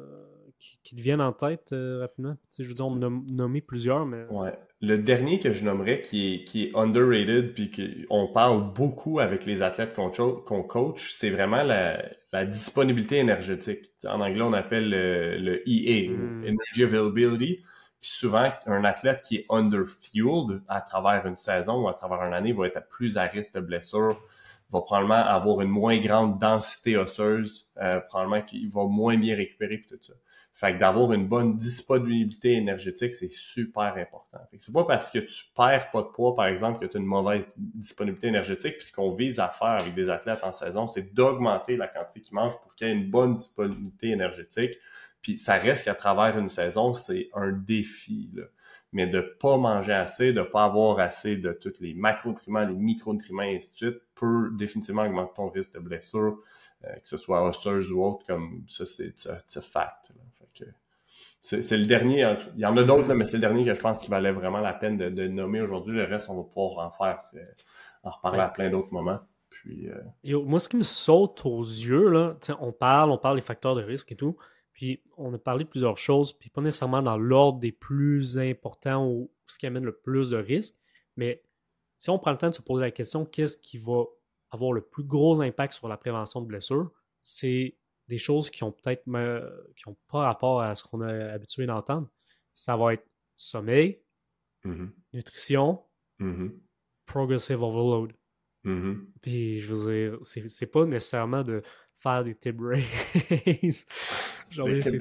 qui, 0.63 0.79
qui, 0.83 0.97
te 0.97 1.01
viennent 1.01 1.21
en 1.21 1.33
tête 1.33 1.71
euh, 1.73 2.01
rapidement? 2.01 2.37
je 2.57 2.65
veux 2.65 2.75
dire, 2.75 2.87
on 2.87 3.03
a 3.03 3.11
nommé 3.11 3.61
plusieurs, 3.61 4.07
mais. 4.07 4.25
Ouais. 4.31 4.53
Le 4.81 4.99
dernier 4.99 5.39
que 5.39 5.53
je 5.53 5.65
nommerais 5.65 6.01
qui 6.01 6.35
est, 6.35 6.45
qui 6.45 6.65
est 6.65 6.77
underrated, 6.77 7.55
puis 7.55 7.71
qu'on 7.71 8.27
parle 8.29 8.73
beaucoup 8.73 9.21
avec 9.21 9.47
les 9.47 9.63
athlètes 9.63 9.95
qu'on 9.95 10.63
coach, 10.63 11.13
c'est 11.17 11.31
vraiment 11.31 11.63
la, 11.63 12.05
la, 12.33 12.47
disponibilité 12.47 13.19
énergétique. 13.19 13.91
en 14.05 14.21
anglais, 14.21 14.43
on 14.43 14.53
appelle 14.53 14.91
le, 14.91 15.63
EA, 15.69 16.11
mm. 16.11 16.45
Energy 16.47 16.85
Availability. 16.85 17.63
Puis 18.01 18.11
souvent, 18.11 18.51
un 18.67 18.85
athlète 18.85 19.23
qui 19.23 19.37
est 19.37 19.47
underfueled 19.49 20.63
à 20.67 20.81
travers 20.81 21.25
une 21.27 21.37
saison 21.37 21.85
ou 21.85 21.89
à 21.89 21.95
travers 21.95 22.21
une 22.25 22.35
année 22.35 22.53
va 22.53 22.67
être 22.67 22.89
plus 22.89 23.17
à 23.17 23.23
risque 23.23 23.55
de 23.55 23.61
blessure, 23.61 24.21
va 24.73 24.81
probablement 24.81 25.15
avoir 25.15 25.61
une 25.61 25.69
moins 25.69 25.99
grande 25.99 26.41
densité 26.41 26.97
osseuse, 26.97 27.69
euh, 27.81 28.01
probablement 28.01 28.43
qu'il 28.43 28.69
va 28.71 28.85
moins 28.87 29.17
bien 29.17 29.37
récupérer 29.37 29.79
puis 29.79 29.87
tout 29.87 30.03
ça. 30.03 30.15
Fait 30.55 30.75
que 30.75 30.79
d'avoir 30.79 31.13
une 31.13 31.27
bonne 31.27 31.57
disponibilité 31.57 32.53
énergétique, 32.53 33.15
c'est 33.15 33.33
super 33.33 33.95
important. 33.97 34.39
Fait 34.51 34.59
que 34.59 34.63
c'est 34.63 34.73
pas 34.73 34.85
parce 34.85 35.11
que 35.11 35.19
tu 35.19 35.45
perds 35.57 35.91
pas 35.91 36.03
de 36.03 36.09
poids, 36.09 36.35
par 36.35 36.47
exemple, 36.47 36.79
que 36.79 36.91
tu 36.91 36.97
as 36.97 37.01
une 37.01 37.07
mauvaise 37.07 37.45
disponibilité 37.57 38.29
énergétique. 38.29 38.77
Puis 38.77 38.87
ce 38.87 38.93
qu'on 38.93 39.15
vise 39.15 39.41
à 39.41 39.49
faire 39.49 39.81
avec 39.81 39.95
des 39.95 40.11
athlètes 40.11 40.45
en 40.45 40.53
saison, 40.53 40.87
c'est 40.89 41.15
d'augmenter 41.15 41.77
la 41.77 41.89
quantité 41.89 42.21
qu'ils 42.21 42.35
mangent 42.35 42.61
pour 42.61 42.75
qu'il 42.75 42.87
y 42.87 42.91
ait 42.91 42.95
une 42.95 43.11
bonne 43.11 43.37
disponibilité 43.37 44.11
énergétique 44.11 44.79
puis 45.23 45.39
ça 45.39 45.55
reste 45.55 45.85
qu'à 45.85 45.95
travers 45.95 46.37
une 46.37 46.49
saison, 46.49 46.93
c'est 46.95 47.31
un 47.33 47.53
défi. 47.53 48.29
Là. 48.35 48.43
Mais 48.93 49.07
de 49.07 49.21
pas 49.21 49.57
manger 49.57 49.95
assez, 49.95 50.33
de 50.33 50.43
pas 50.43 50.65
avoir 50.65 50.99
assez 50.99 51.37
de 51.37 51.53
tous 51.53 51.81
les 51.81 51.95
macronutriments, 51.95 52.65
les 52.65 52.75
micronutriments, 52.75 53.45
et 53.45 53.57
ainsi 53.57 53.71
de 53.71 53.77
suite, 53.77 54.03
peut 54.15 54.51
définitivement 54.53 55.05
augmenter 55.05 55.33
ton 55.37 55.49
risque 55.49 55.73
de 55.73 55.79
blessure, 55.79 56.41
euh, 56.85 56.93
que 56.95 57.09
ce 57.09 57.17
soit 57.17 57.43
osseuse 57.49 57.91
ou 57.93 58.05
autre, 58.05 58.27
comme 58.27 58.65
ça, 58.69 58.85
c'est 58.85 59.15
un 59.29 59.61
fact. 59.63 60.13
C'est 61.41 61.77
le 61.77 61.87
dernier, 61.87 62.21
il 62.55 62.61
y 62.61 62.67
en 62.67 62.77
a 62.77 62.85
d'autres, 62.85 63.15
mais 63.15 63.25
c'est 63.25 63.37
le 63.37 63.41
dernier 63.41 63.65
que 63.65 63.75
je 63.75 63.81
pense 63.81 64.01
qu'il 64.01 64.11
valait 64.11 64.33
vraiment 64.33 64.61
la 64.61 64.73
peine 64.73 64.97
de, 64.97 65.27
nommer 65.29 65.61
aujourd'hui. 65.61 65.97
Le 65.97 66.05
reste, 66.05 66.31
on 66.31 66.37
va 66.37 66.45
pouvoir 66.45 66.87
en 66.87 66.91
faire, 66.91 67.21
euh, 67.35 67.45
en 68.05 68.11
reparler 68.11 68.41
à 68.41 68.49
plein 68.49 68.71
d'autres 68.71 68.93
moments. 68.93 69.19
Puis, 69.51 69.89
euh, 69.89 70.45
moi, 70.45 70.59
ce 70.59 70.69
qui 70.69 70.77
me 70.77 70.83
saute 70.83 71.45
aux 71.45 71.63
yeux, 71.63 72.09
là, 72.09 72.37
on 72.61 72.73
parle, 72.73 73.11
on 73.11 73.19
parle 73.19 73.37
des 73.37 73.43
facteurs 73.43 73.75
de 73.75 73.83
risque 73.83 74.13
et 74.13 74.17
tout. 74.17 74.37
Puis 74.73 75.03
on 75.17 75.33
a 75.35 75.39
parlé 75.39 75.65
de 75.65 75.69
plusieurs 75.69 75.99
choses, 75.99 76.33
puis 76.33 76.49
pas 76.49 76.63
nécessairement 76.63 77.03
dans 77.03 77.17
l'ordre 77.17 77.59
des 77.59 77.73
plus 77.73 78.39
importants 78.39 79.07
ou 79.07 79.31
ce 79.47 79.59
qui 79.59 79.67
amène 79.67 79.85
le 79.85 79.97
plus 79.97 80.31
de 80.31 80.39
risques, 80.39 80.77
mais 81.17 81.43
si 81.99 82.11
on 82.11 82.19
prend 82.19 82.31
le 82.31 82.39
temps 82.39 82.49
de 82.49 82.55
se 82.55 82.63
poser 82.63 82.81
la 82.81 82.91
question, 82.91 83.25
qu'est-ce 83.25 83.57
qui 83.57 83.79
va 83.79 84.05
avoir 84.51 84.73
le 84.73 84.81
plus 84.81 85.05
gros 85.05 85.41
impact 85.41 85.75
sur 85.75 85.89
la 85.89 85.97
prévention 85.97 86.41
de 86.41 86.47
blessures, 86.47 86.91
c'est 87.23 87.77
des 88.13 88.19
choses 88.19 88.51
qui 88.51 88.63
ont 88.63 88.73
peut-être 88.73 89.05
qui 89.05 89.89
n'ont 89.89 89.97
pas 90.11 90.19
rapport 90.27 90.61
à 90.61 90.75
ce 90.75 90.85
qu'on 90.85 91.01
a 91.01 91.33
habitué 91.33 91.65
d'entendre. 91.67 92.09
Ça 92.53 92.77
va 92.77 92.93
être 92.95 93.07
sommeil, 93.37 94.03
Mhm. 94.65 94.93
nutrition, 95.15 95.81
Mhm. 96.19 96.53
progressive 97.07 97.63
overload. 97.63 98.13
Mhm. 98.65 99.09
Puis, 99.23 99.59
je 99.61 99.75
veux 99.75 99.93
dire, 100.11 100.19
c'est 100.23 100.47
c'est 100.49 100.67
pas 100.67 100.85
nécessairement 100.85 101.43
de 101.43 101.63
faire 101.99 102.23
des 102.23 102.35
tip 102.35 102.61
raise. 102.61 102.85
Genre, 104.51 104.67
Des 104.69 104.83
c'est 104.83 104.91
tip 104.93 105.01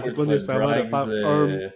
c'est 0.00 0.12
pas 0.14 0.26
nécessairement 0.26 0.76
de 0.76 0.88
faire 0.88 1.08
euh, 1.08 1.24
un. 1.24 1.70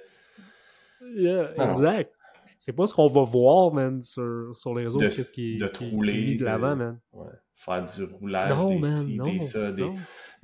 Yeah, 1.16 1.52
non. 1.56 1.68
exact. 1.68 2.12
C'est 2.58 2.72
pas 2.72 2.86
ce 2.86 2.94
qu'on 2.94 3.06
va 3.06 3.22
voir, 3.22 3.72
man, 3.72 4.02
sur, 4.02 4.50
sur 4.54 4.74
les 4.74 4.84
réseaux. 4.84 4.98
De- 4.98 5.08
Qu'est-ce 5.08 5.30
qui, 5.30 5.56
de 5.56 5.66
qui- 5.68 5.78
qui 5.78 5.84
est 5.86 5.90
rouler, 5.90 6.12
mis 6.24 6.36
de 6.36 6.44
l'avant, 6.44 6.70
de- 6.70 6.74
man. 6.84 7.00
ouais, 7.12 7.30
faire 7.54 7.84
du 7.84 8.04
roulage, 8.04 8.50
Non, 8.50 8.70
des 8.70 8.78
man, 8.78 9.02
ci, 9.06 9.16
non. 9.16 9.24
des 9.32 9.40
ça, 9.40 9.72
des. 9.72 9.90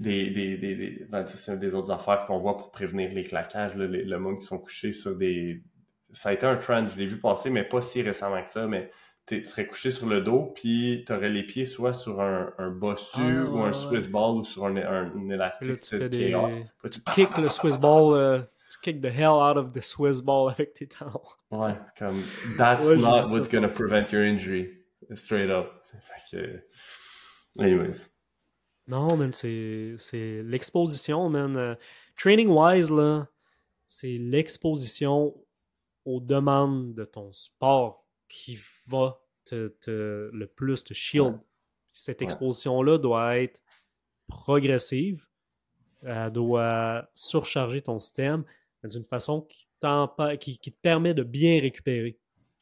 Des, 0.03 0.30
des, 0.30 0.57
des, 0.57 0.74
des, 0.74 1.07
ben, 1.09 1.24
des 1.57 1.74
autres 1.74 1.92
affaires 1.92 2.24
qu'on 2.26 2.38
voit 2.38 2.57
pour 2.57 2.70
prévenir 2.70 3.11
les 3.12 3.24
claquages, 3.24 3.76
là, 3.76 3.86
les- 3.86 4.05
le 4.05 4.18
monde 4.18 4.38
qui 4.40 4.46
sont 4.46 4.59
couchés 4.59 4.92
sur 4.92 5.16
des... 5.16 5.62
Ça 6.12 6.28
a 6.30 6.32
été 6.32 6.44
un 6.46 6.57
trend, 6.57 6.86
je 6.88 6.98
l'ai 6.98 7.07
vu 7.07 7.18
passer, 7.18 7.48
mais 7.50 7.64
pas 7.64 7.80
si 7.80 8.03
récemment 8.03 8.42
que 8.42 8.50
ça, 8.50 8.66
mais 8.66 8.90
tu 9.26 9.44
serais 9.44 9.66
couché 9.66 9.90
sur 9.92 10.09
le 10.09 10.20
dos, 10.20 10.53
puis 10.55 11.05
t'aurais 11.07 11.30
les 11.30 11.44
pieds 11.44 11.64
soit 11.64 11.92
sur 11.94 12.20
un, 12.20 12.53
un 12.59 12.70
bossu 12.70 13.20
Ah, 13.20 13.44
ou 13.44 13.61
ouais, 13.62 13.68
un. 13.68 13.72
Swiss 13.72 14.09
ball 14.09 14.36
ou 14.38 14.44
sur 14.44 14.66
un, 14.66 14.76
un, 14.76 15.07
un 15.07 15.11
Puis 15.11 15.28
là, 15.28 15.34
élastique, 15.36 15.82
tu 15.82 15.96
fais 15.98 16.09
des... 16.09 16.30
chaos. 16.32 16.48
Là, 16.82 16.90
tu 16.90 17.00
Kick 17.14 17.38
le 17.38 17.48
Swiss 17.48 17.78
ball, 17.78 18.14
euh, 18.14 18.40
tu 18.70 18.78
kick 18.82 19.00
the 19.00 19.07
hell 19.07 19.38
out 19.40 19.57
of 19.57 19.72
the 19.72 19.80
Swiss 19.80 20.20
ball 20.20 20.50
avec 20.50 20.74
tes 20.74 20.88
talons. 20.88 21.22
Ouais, 21.50 21.74
comme 21.98 22.22
that's 22.59 22.84
Ouais, 22.86 22.96
not 22.96 23.30
what's 23.30 23.48
gonna 23.48 23.68
prevent 23.68 24.11
your 24.12 24.22
injury. 24.22 24.68
Straight 25.14 25.50
up. 25.50 25.68
Fait 25.84 26.36
que. 26.36 27.62
Anyways. 27.62 28.09
Non, 28.93 29.16
man, 29.16 29.32
c'est 29.32 30.43
l'exposition, 30.45 31.28
man. 31.30 31.57
Euh, 31.57 31.74
Training-wise, 32.16 32.90
là, 32.90 33.26
c'est 33.86 34.18
l'exposition 34.18 35.34
aux 36.05 36.20
demandes 36.20 36.95
de 36.95 37.05
ton 37.05 37.32
sport 37.32 38.07
qui 38.28 38.59
va 38.88 39.18
te, 39.47 39.68
te- 39.80 40.30
le 40.32 40.47
plus 40.47 40.84
te 40.84 40.93
shield. 40.95 41.34
Ouais. 41.34 41.40
Cette 41.93 42.20
exposition-là 42.22 42.99
doit 42.99 43.38
être 43.38 43.62
progressive. 44.26 45.26
Elle 46.03 46.30
doit 46.32 47.09
surcharger 47.14 47.80
ton 47.82 47.99
système 48.01 48.45
d'une 48.84 49.05
façon 49.05 49.43
qui, 49.43 49.68
t'empa- 49.80 50.36
qui, 50.36 50.59
qui 50.59 50.72
te 50.72 50.80
permet 50.80 51.14
de 51.14 51.22
bien 51.22 51.61
récupérer. 51.61 52.18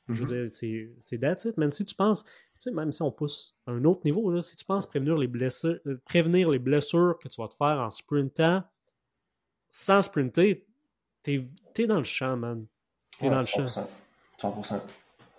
Je 0.08 0.24
veux 0.24 0.42
Mhm. 0.42 0.46
dire, 0.48 0.92
c'est- 0.98 1.18
that's 1.18 1.44
it. 1.44 1.56
Même 1.56 1.70
si 1.70 1.84
tu 1.84 1.94
penses, 1.94 2.24
sais, 2.60 2.70
même 2.70 2.92
si 2.92 3.02
on 3.02 3.10
pousse 3.10 3.56
à 3.66 3.70
un 3.72 3.84
autre 3.84 4.00
niveau, 4.04 4.30
là, 4.30 4.42
si 4.42 4.56
tu 4.56 4.64
penses 4.64 4.86
prévenir 4.86 5.16
les, 5.16 5.26
blessures, 5.26 5.78
euh, 5.86 6.00
prévenir 6.04 6.50
les 6.50 6.58
blessures 6.58 7.18
que 7.22 7.28
tu 7.28 7.40
vas 7.40 7.48
te 7.48 7.54
faire 7.54 7.78
en 7.80 7.90
sprintant, 7.90 8.62
sans 9.70 10.02
sprinter, 10.02 10.66
t'es 11.22 11.48
es 11.78 11.86
dans 11.86 11.98
le 11.98 12.04
champ, 12.04 12.36
man. 12.36 12.66
T'es 13.18 13.26
Ouais, 13.26 13.30
dans 13.30 13.40
le 13.40 13.46
champ. 13.46 13.66
100%. 13.66 13.88
100%. 14.38 14.80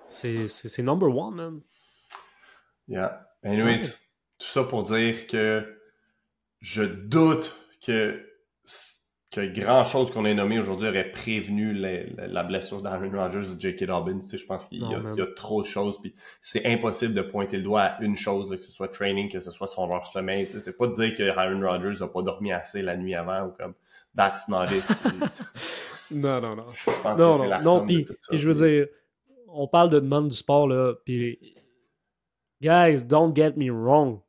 C'est 0.08 0.48
c'est- 0.48 0.68
c'est 0.70 0.84
number 0.84 1.10
one, 1.16 1.36
man. 1.36 1.62
Yeah. 2.88 3.28
Anyways, 3.44 3.82
Ouais. 3.84 3.90
tout 4.40 4.48
ça 4.48 4.64
pour 4.64 4.84
dire 4.84 5.28
que 5.28 5.78
je 6.60 6.84
doute 6.84 7.56
que, 7.86 8.28
que 9.32 9.46
grand 9.48 9.86
chose 9.86 10.12
qu'on 10.12 10.26
ait 10.26 10.34
nommé 10.34 10.60
aujourd'hui 10.60 10.90
aurait 10.90 11.10
prévenu 11.10 11.74
la, 11.74 12.44
blessure 12.44 12.82
d'Aaron 12.82 13.12
Rodgers 13.12 13.50
ou 13.50 13.58
J.K. 13.58 13.86
Dobbins. 13.86 14.20
Tu 14.20 14.28
sais, 14.28 14.38
je 14.38 14.46
pense 14.46 14.66
qu'il 14.66 14.80
y, 14.80 14.94
a- 14.94 15.14
y 15.16 15.36
trop 15.36 15.62
de 15.62 15.68
choses. 15.68 16.00
Puis 16.02 16.14
c'est 16.42 16.66
impossible 16.66 17.14
de 17.14 17.22
pointer 17.22 17.58
le 17.58 17.64
doigt 17.64 17.82
à 17.82 18.02
une 18.02 18.18
chose, 18.18 18.52
là, 18.52 18.58
que 18.58 18.64
ce 18.64 18.72
soit 18.72 18.90
training, 18.90 19.32
que 19.32 19.40
ce 19.40 19.50
soit 19.50 19.68
son 19.68 19.88
leur 19.88 20.06
sommeil. 20.06 20.48
Tu 20.48 20.54
sais, 20.54 20.60
c'est 20.60 20.78
pas 20.78 20.88
de 20.88 20.94
dire 20.94 21.16
que 21.16 21.24
Aaron 21.24 21.66
Rodgers 21.66 22.00
n'a 22.02 22.08
pas 22.08 22.22
dormi 22.22 22.52
assez 22.52 22.82
la 22.82 22.98
nuit 22.98 23.16
avant 23.16 23.48
ou 23.48 23.52
comme 23.52 23.74
that's 24.16 24.48
not 24.50 24.66
it. 24.66 24.84
Non, 26.14 26.42
non, 26.42 26.58
non. 26.58 26.66
je 26.74 26.92
pense 27.02 27.18
non, 27.18 27.34
que 27.34 27.40
c'est 27.40 27.48
la 27.48 27.62
non, 27.62 27.78
somme 27.78 27.88
puis 27.88 28.04
de 28.04 28.08
tout 28.10 28.18
ça. 28.20 28.28
puis 28.32 28.38
je 28.38 28.50
veux 28.50 28.68
dire, 28.68 28.88
on 29.48 29.66
parle 29.66 29.90
de 29.90 30.00
demande 30.02 30.28
du 30.28 30.36
sport, 30.36 30.68
là, 30.68 30.94
puis 31.06 31.56
guys, 32.62 33.06
don't 33.06 33.34
get 33.34 33.54
me 33.56 33.72
wrong. 33.72 34.20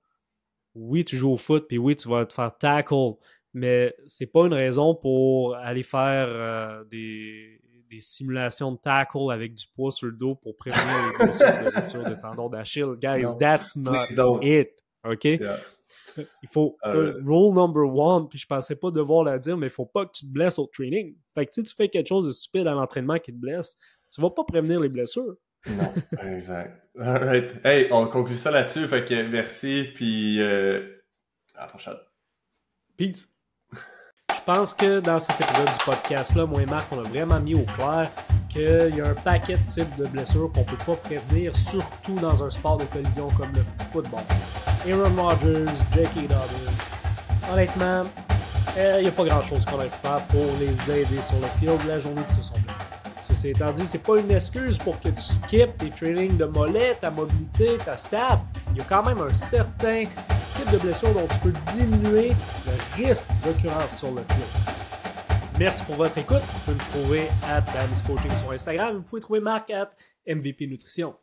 Oui, 0.76 1.04
tu 1.04 1.16
joues 1.16 1.32
au 1.32 1.36
foot, 1.36 1.66
puis 1.68 1.78
oui, 1.78 1.96
tu 1.96 2.08
vas 2.08 2.24
te 2.24 2.32
faire 2.32 2.56
tackle, 2.56 3.14
mais 3.54 3.94
c'est 4.06 4.26
pas 4.26 4.46
une 4.46 4.54
raison 4.54 4.94
pour 4.94 5.56
aller 5.56 5.82
faire 5.82 6.26
euh, 6.28 6.84
des, 6.84 7.60
des 7.90 8.00
simulations 8.00 8.72
de 8.72 8.78
tackle 8.78 9.30
avec 9.30 9.54
du 9.54 9.66
poids 9.74 9.90
sur 9.90 10.06
le 10.06 10.12
dos 10.12 10.34
pour 10.34 10.56
prévenir 10.56 10.84
les 11.18 11.24
blessures 11.26 11.46
de 11.46 11.74
rupture 11.76 12.04
de 12.04 12.14
tendon 12.14 12.48
d'Achille. 12.48 12.94
Guys, 13.00 13.22
Non. 13.22 13.36
that's 13.36 13.76
not 13.76 14.40
it. 14.42 14.70
OK? 15.04 15.24
Yeah. 15.24 15.58
Il 16.16 16.48
faut. 16.50 16.76
Euh, 16.84 17.14
Rule 17.24 17.54
number 17.54 17.84
one, 17.84 18.28
puis 18.28 18.38
je 18.38 18.46
pensais 18.46 18.76
pas 18.76 18.90
devoir 18.90 19.24
la 19.24 19.38
dire, 19.38 19.56
mais 19.56 19.66
il 19.66 19.70
faut 19.72 19.86
pas 19.86 20.04
que 20.06 20.12
tu 20.12 20.26
te 20.26 20.30
blesses 20.32 20.58
au 20.58 20.66
training. 20.66 21.16
Fait 21.32 21.46
que 21.46 21.52
si 21.54 21.62
tu 21.62 21.74
fais 21.74 21.88
quelque 21.88 22.06
chose 22.08 22.26
de 22.26 22.32
stupide 22.32 22.66
à 22.66 22.72
l'entraînement 22.72 23.18
qui 23.18 23.32
te 23.32 23.38
blesse, 23.38 23.76
tu 24.14 24.20
vas 24.20 24.28
pas 24.30 24.44
prévenir 24.44 24.78
les 24.80 24.90
blessures. 24.90 25.36
Non, 25.66 25.92
exact. 26.22 26.86
Alright. 26.98 27.54
Hey, 27.64 27.88
on 27.92 28.06
conclut 28.08 28.36
ça 28.36 28.50
là-dessus. 28.50 28.86
Fait 28.88 29.04
que 29.04 29.22
merci, 29.28 29.84
puis 29.94 30.40
euh, 30.40 30.98
à 31.54 31.62
la 31.62 31.66
prochaine. 31.68 31.96
Peace. 32.96 33.26
Je 34.44 34.52
pense 34.52 34.74
que 34.74 34.98
dans 34.98 35.20
cet 35.20 35.40
épisode 35.40 35.68
du 35.68 35.84
podcast-là, 35.84 36.46
moi 36.46 36.62
et 36.62 36.66
Marc, 36.66 36.86
on 36.90 36.98
a 36.98 37.08
vraiment 37.08 37.38
mis 37.38 37.54
au 37.54 37.62
clair 37.62 38.10
qu'il 38.48 38.96
y 38.96 39.00
a 39.00 39.06
un 39.06 39.14
paquet 39.14 39.54
de 39.54 39.62
types 39.70 39.96
de 39.96 40.04
blessures 40.06 40.50
qu'on 40.50 40.64
peut 40.64 40.76
pas 40.84 40.96
prévenir, 40.96 41.54
surtout 41.54 42.16
dans 42.20 42.42
un 42.42 42.50
sport 42.50 42.76
de 42.76 42.84
collision 42.86 43.28
comme 43.38 43.52
le 43.54 43.62
football. 43.92 44.22
Aaron 44.84 45.14
Rodgers, 45.16 45.70
J.K. 45.94 46.22
Dobbins. 46.22 47.52
Honnêtement, 47.52 48.04
il 48.76 49.02
n'y 49.02 49.08
a 49.08 49.12
pas 49.12 49.24
grand-chose 49.24 49.64
qu'on 49.64 49.78
a 49.78 49.84
pu 49.84 49.96
faire 50.02 50.22
pour 50.28 50.46
les 50.58 50.90
aider 50.90 51.22
sur 51.22 51.36
le 51.36 51.46
field 51.58 51.80
la 51.86 52.00
journée 52.00 52.22
qu'ils 52.24 52.36
se 52.36 52.42
sont 52.42 52.58
blessés. 52.60 52.84
Ceci 53.22 53.50
étant 53.50 53.72
dit, 53.72 53.86
c'est 53.86 54.02
pas 54.02 54.18
une 54.18 54.30
excuse 54.32 54.78
pour 54.78 55.00
que 55.00 55.08
tu 55.08 55.22
skippes 55.22 55.78
tes 55.78 55.90
trainings 55.90 56.36
de 56.36 56.44
mollet, 56.44 56.96
ta 57.00 57.10
mobilité, 57.10 57.78
ta 57.84 57.96
stab. 57.96 58.40
Il 58.72 58.78
y 58.78 58.80
a 58.80 58.84
quand 58.84 59.04
même 59.04 59.20
un 59.20 59.34
certain 59.34 60.04
type 60.50 60.70
de 60.72 60.78
blessure 60.78 61.14
dont 61.14 61.26
tu 61.28 61.38
peux 61.38 61.52
diminuer 61.72 62.32
le 62.66 63.04
risque 63.04 63.28
d'occurrence 63.44 63.96
sur 63.96 64.10
le 64.10 64.22
field. 64.28 64.82
Merci 65.58 65.84
pour 65.84 65.94
votre 65.94 66.18
écoute. 66.18 66.40
Vous 66.40 66.72
pouvez 66.72 66.74
me 66.74 66.90
trouver 66.90 67.28
à 67.48 67.60
Danny's 67.60 68.02
Coaching 68.02 68.36
sur 68.36 68.50
Instagram. 68.50 68.96
Vous 68.96 69.02
pouvez 69.02 69.22
trouver 69.22 69.40
Marc 69.40 69.70
à 69.70 69.90
MVP 70.26 70.66
Nutrition. 70.66 71.14